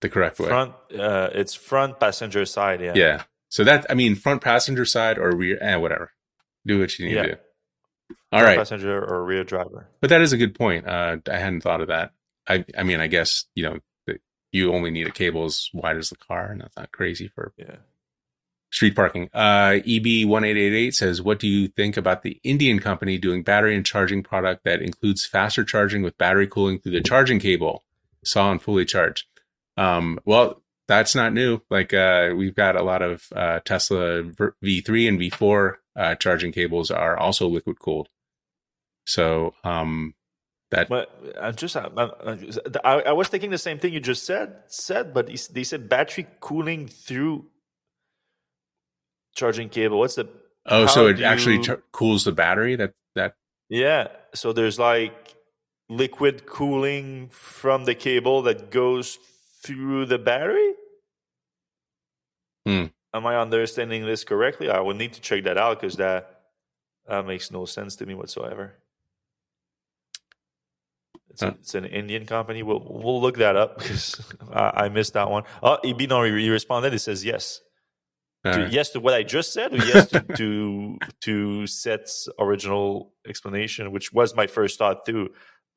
The 0.05 0.09
correct 0.09 0.39
way. 0.39 0.47
Front. 0.47 0.73
Uh, 0.97 1.29
it's 1.33 1.53
front 1.53 1.99
passenger 1.99 2.45
side. 2.45 2.81
Yeah. 2.81 2.93
Yeah. 2.95 3.23
So 3.49 3.63
that 3.63 3.85
I 3.89 3.95
mean, 3.95 4.15
front 4.15 4.41
passenger 4.41 4.85
side 4.85 5.17
or 5.17 5.35
rear, 5.35 5.57
eh, 5.61 5.75
whatever. 5.77 6.11
Do 6.65 6.79
what 6.79 6.97
you 6.99 7.07
need 7.07 7.15
yeah. 7.15 7.21
to 7.23 7.27
do. 7.29 7.35
All 8.31 8.39
front 8.39 8.45
right. 8.45 8.57
passenger 8.57 9.03
or 9.03 9.23
rear 9.23 9.43
driver. 9.43 9.87
But 10.01 10.11
that 10.11 10.21
is 10.21 10.33
a 10.33 10.37
good 10.37 10.55
point. 10.55 10.87
Uh, 10.87 11.17
I 11.29 11.37
hadn't 11.37 11.61
thought 11.61 11.81
of 11.81 11.87
that. 11.87 12.11
I 12.47 12.65
I 12.77 12.83
mean, 12.83 12.99
I 12.99 13.07
guess 13.07 13.45
you 13.55 13.63
know 13.63 13.79
you 14.55 14.73
only 14.73 14.89
need 14.89 15.05
a 15.05 15.11
cable 15.11 15.43
as 15.43 15.69
wide 15.73 15.97
as 15.97 16.09
the 16.09 16.15
car, 16.15 16.49
and 16.51 16.61
that's 16.61 16.77
not 16.77 16.91
crazy 16.91 17.27
for 17.27 17.51
yeah. 17.57 17.75
street 18.71 18.95
parking. 18.95 19.29
Uh, 19.33 19.81
EB1888 19.85 20.93
says, 20.93 21.21
What 21.21 21.39
do 21.39 21.47
you 21.47 21.67
think 21.67 21.97
about 21.97 22.23
the 22.23 22.39
Indian 22.41 22.79
company 22.79 23.17
doing 23.17 23.43
battery 23.43 23.75
and 23.75 23.85
charging 23.85 24.23
product 24.23 24.63
that 24.63 24.81
includes 24.81 25.25
faster 25.25 25.65
charging 25.65 26.03
with 26.03 26.17
battery 26.17 26.47
cooling 26.47 26.79
through 26.79 26.93
the 26.93 27.01
charging 27.01 27.39
cable? 27.39 27.83
Saw 28.23 28.49
and 28.49 28.61
fully 28.61 28.85
charged. 28.85 29.25
Um, 29.77 30.19
well, 30.25 30.61
that's 30.87 31.15
not 31.15 31.33
new. 31.33 31.61
Like, 31.69 31.93
uh, 31.93 32.33
we've 32.35 32.55
got 32.55 32.75
a 32.75 32.83
lot 32.83 33.01
of 33.01 33.27
uh, 33.35 33.59
Tesla 33.65 34.23
V3 34.23 35.07
and 35.07 35.19
V4 35.19 35.73
uh, 35.95 36.15
charging 36.15 36.51
cables 36.51 36.91
are 36.91 37.17
also 37.17 37.47
liquid 37.47 37.79
cooled. 37.79 38.09
So, 39.05 39.53
um, 39.63 40.13
that 40.71 40.89
but 40.89 41.09
I'm 41.39 41.55
just 41.55 41.75
I, 41.75 41.87
I, 42.83 43.01
I, 43.01 43.11
was 43.11 43.27
thinking 43.27 43.51
the 43.51 43.57
same 43.57 43.77
thing 43.77 43.93
you 43.93 43.99
just 43.99 44.25
said 44.25 44.55
said, 44.67 45.13
but 45.13 45.29
they 45.51 45.63
said 45.63 45.87
battery 45.87 46.25
cooling 46.39 46.87
through 46.87 47.45
charging 49.35 49.69
cable. 49.69 49.99
What's 49.99 50.15
the 50.15 50.27
oh? 50.65 50.87
So 50.87 51.07
it 51.07 51.21
actually 51.21 51.57
you, 51.57 51.83
cools 51.91 52.23
the 52.23 52.31
battery. 52.31 52.75
That 52.75 52.93
that 53.13 53.35
yeah. 53.69 54.07
So 54.33 54.53
there's 54.53 54.79
like 54.79 55.35
liquid 55.87 56.47
cooling 56.47 57.29
from 57.29 57.85
the 57.85 57.93
cable 57.93 58.41
that 58.43 58.71
goes 58.71 59.19
through 59.65 60.05
the 60.05 60.17
battery. 60.17 60.73
Hmm. 62.65 62.85
Am 63.13 63.25
I 63.25 63.37
understanding 63.37 64.05
this 64.05 64.23
correctly? 64.23 64.69
I 64.69 64.79
would 64.79 64.97
need 64.97 65.13
to 65.13 65.21
check 65.21 65.43
that 65.45 65.57
out 65.57 65.79
because 65.79 65.95
that 65.97 66.41
that 67.07 67.25
makes 67.25 67.51
no 67.51 67.65
sense 67.65 67.95
to 67.97 68.05
me 68.05 68.13
whatsoever. 68.13 68.75
It's, 71.29 71.41
huh. 71.41 71.47
a, 71.47 71.51
it's, 71.51 71.75
an 71.75 71.85
Indian 71.85 72.25
company. 72.25 72.63
We'll 72.63 72.85
we'll 72.85 73.21
look 73.21 73.37
that 73.37 73.55
up 73.55 73.77
because 73.79 74.21
I, 74.51 74.85
I, 74.85 74.89
missed 74.89 75.13
that 75.13 75.29
one. 75.29 75.43
Oh, 75.61 75.77
Ibino 75.83 76.39
he 76.39 76.49
responded. 76.49 76.93
He 76.93 76.99
says 76.99 77.23
yes. 77.23 77.61
To, 78.43 78.51
right. 78.51 78.71
Yes 78.71 78.89
to 78.91 78.99
what 78.99 79.15
I 79.15 79.23
just 79.23 79.53
said, 79.53 79.73
or 79.73 79.77
yes 79.77 80.07
to, 80.09 80.21
to 80.21 80.97
to 81.21 81.67
Seth's 81.67 82.29
original 82.37 83.13
explanation, 83.27 83.91
which 83.91 84.13
was 84.13 84.35
my 84.35 84.47
first 84.47 84.77
thought 84.77 85.05
too. 85.05 85.29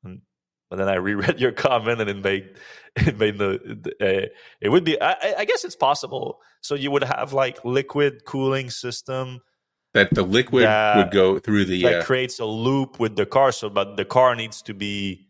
And, 0.03 0.21
but 0.69 0.77
then 0.77 0.87
I 0.87 0.95
reread 0.95 1.39
your 1.39 1.51
comment 1.51 2.01
and 2.01 2.09
it 2.09 2.23
made 2.23 2.55
it 2.95 3.17
made 3.17 3.37
the, 3.37 3.91
the 3.99 4.25
uh, 4.25 4.27
it 4.61 4.69
would 4.69 4.83
be. 4.83 4.99
I, 5.01 5.35
I 5.39 5.45
guess 5.45 5.63
it's 5.63 5.75
possible. 5.75 6.41
So 6.61 6.75
you 6.75 6.91
would 6.91 7.03
have 7.03 7.33
like 7.33 7.63
liquid 7.63 8.25
cooling 8.25 8.69
system 8.69 9.41
that 9.93 10.13
the 10.13 10.23
liquid 10.23 10.65
that, 10.65 10.97
would 10.97 11.11
go 11.11 11.39
through 11.39 11.65
the 11.65 11.83
that 11.83 12.01
uh, 12.01 12.03
creates 12.03 12.39
a 12.39 12.45
loop 12.45 12.99
with 12.99 13.15
the 13.15 13.25
car. 13.25 13.51
So, 13.51 13.69
but 13.69 13.97
the 13.97 14.05
car 14.05 14.35
needs 14.35 14.61
to 14.63 14.73
be 14.73 15.27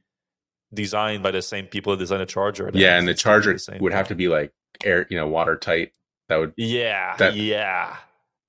designed 0.73 1.23
by 1.23 1.31
the 1.31 1.41
same 1.41 1.65
people 1.65 1.93
that 1.93 1.99
design 1.99 2.21
a 2.21 2.25
charger. 2.25 2.69
Yeah, 2.73 2.97
and 2.97 3.07
the 3.07 3.13
charger 3.13 3.57
would 3.79 3.93
have 3.93 4.09
to 4.09 4.15
be 4.15 4.27
like 4.27 4.53
air, 4.83 5.05
you 5.09 5.17
know, 5.17 5.27
watertight. 5.27 5.91
That 6.27 6.37
would 6.37 6.53
yeah, 6.57 7.15
that, 7.17 7.35
yeah. 7.35 7.97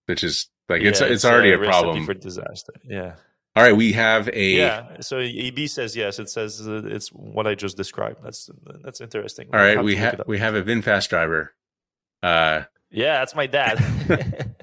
Which 0.07 0.25
is 0.25 0.49
like 0.69 0.83
it's 0.83 1.01
it's, 1.01 1.11
it's, 1.11 1.25
already 1.25 1.53
a, 1.53 1.61
a 1.61 1.65
problem 1.65 2.05
for 2.05 2.15
disaster. 2.15 2.75
Yeah. 2.85 3.15
All 3.57 3.65
right, 3.65 3.77
we 3.77 3.93
have 3.93 4.29
a 4.29 4.51
yeah. 4.51 5.01
So 5.01 5.19
EB 5.19 5.69
says 5.69 5.97
yes. 5.97 6.19
It 6.19 6.31
says 6.31 6.61
it's 6.65 7.09
what 7.09 7.47
I 7.47 7.55
just 7.55 7.77
described. 7.77 8.23
That's 8.23 8.49
that's 8.85 9.01
interesting. 9.01 9.49
All 9.53 9.59
right, 9.59 9.83
we 9.83 9.97
have 9.97 10.23
we 10.27 10.39
have 10.39 10.55
a 10.55 10.63
VinFast 10.63 11.09
driver. 11.09 11.53
Uh, 12.23 12.63
yeah, 12.91 13.19
that's 13.19 13.35
my 13.35 13.47
dad. 13.47 13.79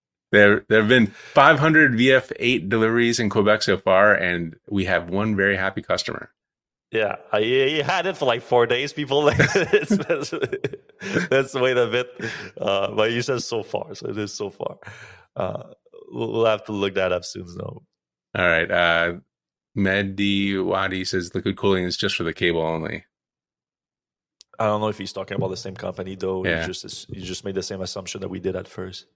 there 0.30 0.64
there 0.68 0.80
have 0.80 0.88
been 0.88 1.06
500 1.06 1.92
VF8 1.92 2.68
deliveries 2.68 3.18
in 3.18 3.30
Quebec 3.30 3.62
so 3.62 3.78
far, 3.78 4.14
and 4.14 4.56
we 4.68 4.84
have 4.84 5.08
one 5.08 5.34
very 5.34 5.56
happy 5.56 5.80
customer. 5.80 6.30
Yeah, 6.92 7.16
I, 7.32 7.40
he 7.40 7.78
had 7.78 8.04
it 8.04 8.18
for 8.18 8.26
like 8.26 8.42
four 8.42 8.66
days. 8.66 8.92
People, 8.92 9.22
that's, 9.36 9.96
that's, 9.96 10.34
that's 11.30 11.54
wait 11.54 11.78
a 11.78 11.86
bit. 11.86 12.10
Uh, 12.60 12.90
but 12.90 13.12
you 13.12 13.22
said 13.22 13.42
so 13.42 13.62
far, 13.62 13.94
so 13.94 14.10
it 14.10 14.18
is 14.18 14.34
so 14.34 14.50
far. 14.50 14.76
Uh, 15.34 15.72
we'll, 16.10 16.44
have 16.44 16.64
to 16.64 16.72
look 16.72 16.94
that 16.94 17.10
up 17.10 17.24
soon, 17.24 17.46
though. 17.56 17.82
All 18.34 18.46
right. 18.46 18.70
Uh, 18.70 19.12
Mehdi 19.76 20.62
Wadi 20.62 21.04
says 21.04 21.34
liquid 21.34 21.56
cooling 21.56 21.84
is 21.84 21.96
just 21.96 22.16
for 22.16 22.24
the 22.24 22.32
cable 22.32 22.62
only. 22.62 23.04
I 24.58 24.66
don't 24.66 24.80
know 24.80 24.88
if 24.88 24.98
he's 24.98 25.12
talking 25.12 25.36
about 25.36 25.48
the 25.48 25.56
same 25.56 25.74
company 25.74 26.14
though. 26.14 26.44
Yeah. 26.44 26.60
He 26.60 26.66
just 26.72 27.06
he 27.12 27.20
just 27.20 27.44
made 27.44 27.54
the 27.54 27.62
same 27.62 27.80
assumption 27.80 28.20
that 28.20 28.28
we 28.28 28.38
did 28.38 28.54
at 28.54 28.68
first. 28.68 29.06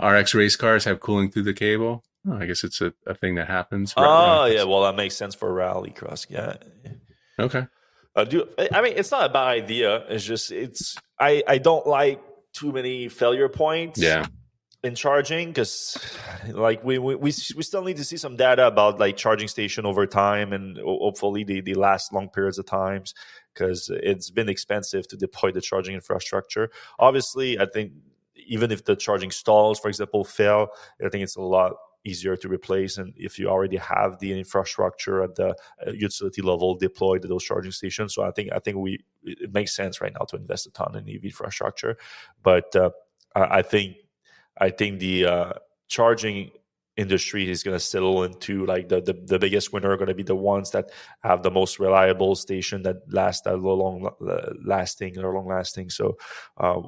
RX 0.00 0.34
race 0.34 0.56
cars 0.56 0.84
have 0.84 1.00
cooling 1.00 1.30
through 1.30 1.42
the 1.42 1.54
cable. 1.54 2.04
Oh, 2.28 2.36
I 2.36 2.46
guess 2.46 2.64
it's 2.64 2.80
a, 2.80 2.92
a 3.06 3.14
thing 3.14 3.36
that 3.36 3.48
happens. 3.48 3.94
Oh 3.96 4.46
yeah, 4.46 4.64
well 4.64 4.82
that 4.82 4.96
makes 4.96 5.16
sense 5.16 5.34
for 5.34 5.52
rally 5.52 5.90
cross. 5.90 6.26
Yeah, 6.28 6.56
Okay. 7.38 7.66
Uh, 8.14 8.24
do 8.24 8.48
I 8.72 8.80
mean 8.80 8.94
it's 8.96 9.10
not 9.10 9.28
a 9.28 9.32
bad 9.32 9.48
idea. 9.48 10.04
It's 10.08 10.24
just 10.24 10.50
it's 10.50 10.96
I 11.20 11.42
I 11.46 11.58
don't 11.58 11.86
like 11.86 12.22
too 12.54 12.72
many 12.72 13.08
failure 13.08 13.48
points. 13.48 14.00
Yeah. 14.00 14.26
In 14.86 14.94
charging, 14.94 15.48
because 15.48 15.98
like 16.52 16.84
we, 16.84 16.98
we 16.98 17.16
we 17.16 17.30
still 17.32 17.82
need 17.82 17.96
to 17.96 18.04
see 18.04 18.16
some 18.16 18.36
data 18.36 18.68
about 18.68 19.00
like 19.00 19.16
charging 19.16 19.48
station 19.48 19.84
over 19.84 20.06
time, 20.06 20.52
and 20.52 20.78
hopefully 20.78 21.42
they, 21.42 21.60
they 21.60 21.74
last 21.74 22.12
long 22.12 22.28
periods 22.28 22.58
of 22.58 22.66
times 22.66 23.12
because 23.52 23.90
it's 23.90 24.30
been 24.30 24.48
expensive 24.48 25.08
to 25.08 25.16
deploy 25.16 25.50
the 25.50 25.60
charging 25.60 25.96
infrastructure. 25.96 26.70
Obviously, 27.00 27.58
I 27.58 27.66
think 27.66 27.94
even 28.46 28.70
if 28.70 28.84
the 28.84 28.94
charging 28.94 29.32
stalls, 29.32 29.80
for 29.80 29.88
example, 29.88 30.24
fail, 30.24 30.68
I 31.04 31.08
think 31.08 31.24
it's 31.24 31.34
a 31.34 31.42
lot 31.42 31.72
easier 32.04 32.36
to 32.36 32.48
replace. 32.48 32.96
And 32.96 33.12
if 33.16 33.40
you 33.40 33.48
already 33.48 33.78
have 33.78 34.20
the 34.20 34.38
infrastructure 34.38 35.24
at 35.24 35.34
the 35.34 35.56
uh, 35.84 35.90
utility 35.90 36.42
level 36.42 36.76
deployed 36.76 37.24
at 37.24 37.28
those 37.28 37.42
charging 37.42 37.72
stations, 37.72 38.14
so 38.14 38.22
I 38.22 38.30
think 38.30 38.52
I 38.52 38.60
think 38.60 38.76
we 38.76 39.00
it 39.24 39.52
makes 39.52 39.74
sense 39.74 40.00
right 40.00 40.12
now 40.12 40.26
to 40.26 40.36
invest 40.36 40.66
a 40.66 40.70
ton 40.70 40.94
in 40.96 41.08
EV 41.08 41.24
infrastructure. 41.24 41.98
But 42.44 42.74
uh, 42.76 42.90
I 43.34 43.62
think 43.62 43.96
I 44.58 44.70
think 44.70 45.00
the 45.00 45.26
uh, 45.26 45.52
charging 45.88 46.50
industry 46.96 47.50
is 47.50 47.62
going 47.62 47.76
to 47.76 47.80
settle 47.80 48.24
into 48.24 48.64
like 48.64 48.88
the, 48.88 49.00
the, 49.02 49.12
the 49.12 49.38
biggest 49.38 49.72
winner 49.72 49.90
are 49.90 49.96
going 49.96 50.08
to 50.08 50.14
be 50.14 50.22
the 50.22 50.34
ones 50.34 50.70
that 50.70 50.90
have 51.20 51.42
the 51.42 51.50
most 51.50 51.78
reliable 51.78 52.34
station 52.34 52.82
that 52.82 52.96
last 53.12 53.46
a 53.46 53.54
long 53.54 54.08
lasting 54.64 55.18
or 55.18 55.34
long 55.34 55.46
lasting 55.46 55.90
so 55.90 56.16
uh, 56.56 56.80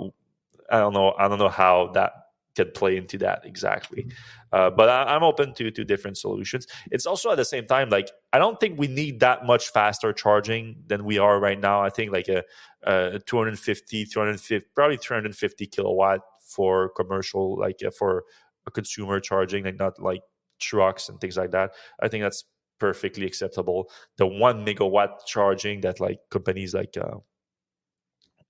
i 0.71 0.79
don't 0.79 0.95
know 0.95 1.13
i 1.19 1.29
don't 1.29 1.39
know 1.39 1.51
how 1.51 1.91
that 1.93 2.13
could 2.59 2.75
play 2.75 2.97
into 2.97 3.19
that 3.19 3.43
exactly. 3.45 4.11
Uh, 4.53 4.69
but 4.69 4.89
I, 4.89 5.15
am 5.15 5.23
open 5.23 5.55
to 5.55 5.71
to 5.71 5.85
different 5.85 6.19
solutions. 6.19 6.67
It's 6.91 7.07
also 7.07 7.31
at 7.31 7.37
the 7.37 7.45
same 7.45 7.67
time 7.67 7.89
like 7.89 8.11
I 8.33 8.39
don't 8.39 8.59
think 8.59 8.81
we 8.81 8.89
need 8.89 9.21
that 9.21 9.47
much 9.47 9.69
faster 9.69 10.13
charging 10.13 10.83
than 10.89 11.05
we 11.05 11.19
are 11.19 11.39
right 11.39 11.61
now. 11.61 11.85
I 11.85 11.91
think 11.91 12.13
like 12.13 12.27
a, 12.27 12.43
a 12.83 13.21
250, 13.21 14.07
250, 14.07 14.67
probably 14.75 14.97
350 14.97 15.67
kilowatt 15.67 16.21
for 16.49 16.91
commercial, 16.91 17.59
like 17.59 17.81
uh, 17.87 17.91
for 17.91 18.25
a 18.67 18.71
consumer 18.71 19.21
charging, 19.21 19.65
like 19.65 19.79
not 19.79 20.01
like 20.01 20.23
trucks 20.61 21.09
and 21.09 21.21
things 21.21 21.37
like 21.37 21.53
that. 21.53 21.73
I 22.01 22.09
think 22.09 22.23
that's 22.25 22.45
perfectly 22.81 23.27
acceptable. 23.27 23.91
The 24.17 24.27
one 24.27 24.65
megawatt 24.65 25.27
charging 25.27 25.81
that 25.83 26.01
like 26.01 26.21
companies 26.31 26.75
like 26.75 26.97
uh, 26.97 27.19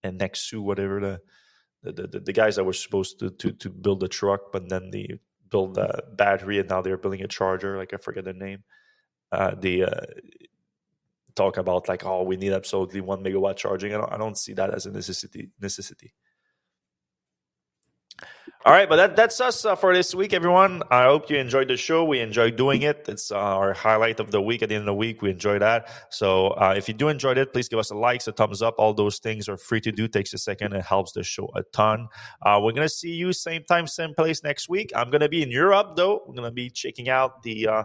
and 0.02 0.20
Nexu, 0.20 0.60
whatever 0.62 1.00
the 1.00 1.20
the, 1.82 2.08
the, 2.08 2.20
the 2.20 2.32
guys 2.32 2.56
that 2.56 2.64
were 2.64 2.72
supposed 2.72 3.20
to, 3.20 3.30
to 3.30 3.52
to 3.52 3.70
build 3.70 4.00
the 4.00 4.08
truck, 4.08 4.52
but 4.52 4.68
then 4.68 4.90
they 4.90 5.18
build 5.50 5.74
the 5.74 6.02
battery, 6.14 6.58
and 6.58 6.68
now 6.68 6.82
they're 6.82 6.98
building 6.98 7.22
a 7.22 7.28
charger. 7.28 7.76
Like 7.76 7.94
I 7.94 7.98
forget 7.98 8.24
the 8.24 8.32
name. 8.32 8.64
Uh, 9.30 9.54
they 9.54 9.82
uh, 9.82 9.90
talk 11.34 11.56
about 11.56 11.88
like, 11.88 12.04
oh, 12.04 12.24
we 12.24 12.36
need 12.36 12.52
absolutely 12.52 13.00
one 13.00 13.22
megawatt 13.22 13.56
charging. 13.56 13.94
I 13.94 13.98
don't, 13.98 14.12
I 14.12 14.16
don't 14.16 14.36
see 14.38 14.54
that 14.54 14.74
as 14.74 14.86
a 14.86 14.90
necessity. 14.90 15.50
Necessity. 15.60 16.14
All 18.64 18.72
right, 18.72 18.88
but 18.88 18.96
that, 18.96 19.16
that's 19.16 19.40
us 19.40 19.64
uh, 19.64 19.76
for 19.76 19.94
this 19.94 20.14
week, 20.14 20.32
everyone. 20.32 20.82
I 20.90 21.04
hope 21.04 21.30
you 21.30 21.38
enjoyed 21.38 21.68
the 21.68 21.76
show. 21.76 22.04
We 22.04 22.18
enjoy 22.18 22.50
doing 22.50 22.82
it. 22.82 23.06
It's 23.08 23.30
uh, 23.30 23.38
our 23.38 23.72
highlight 23.72 24.18
of 24.18 24.32
the 24.32 24.42
week 24.42 24.62
at 24.62 24.68
the 24.68 24.74
end 24.74 24.82
of 24.82 24.86
the 24.86 24.94
week. 24.94 25.22
We 25.22 25.30
enjoy 25.30 25.60
that. 25.60 25.88
So 26.10 26.48
uh, 26.48 26.74
if 26.76 26.88
you 26.88 26.92
do 26.92 27.08
enjoy 27.08 27.32
it, 27.32 27.52
please 27.52 27.68
give 27.68 27.78
us 27.78 27.90
a 27.90 27.94
like, 27.94 28.26
a 28.26 28.32
thumbs 28.32 28.60
up. 28.60 28.74
All 28.76 28.92
those 28.92 29.20
things 29.20 29.48
are 29.48 29.56
free 29.56 29.80
to 29.82 29.92
do. 29.92 30.08
Takes 30.08 30.34
a 30.34 30.38
second. 30.38 30.72
It 30.74 30.84
helps 30.84 31.12
the 31.12 31.22
show 31.22 31.48
a 31.54 31.62
ton. 31.72 32.08
Uh, 32.42 32.60
we're 32.62 32.72
gonna 32.72 32.88
see 32.88 33.12
you 33.12 33.32
same 33.32 33.62
time, 33.62 33.86
same 33.86 34.12
place 34.12 34.42
next 34.42 34.68
week. 34.68 34.90
I'm 34.94 35.10
gonna 35.10 35.28
be 35.28 35.42
in 35.42 35.50
Europe 35.52 35.94
though. 35.94 36.24
We're 36.26 36.34
gonna 36.34 36.50
be 36.50 36.68
checking 36.68 37.08
out 37.08 37.44
the 37.44 37.68
uh, 37.68 37.84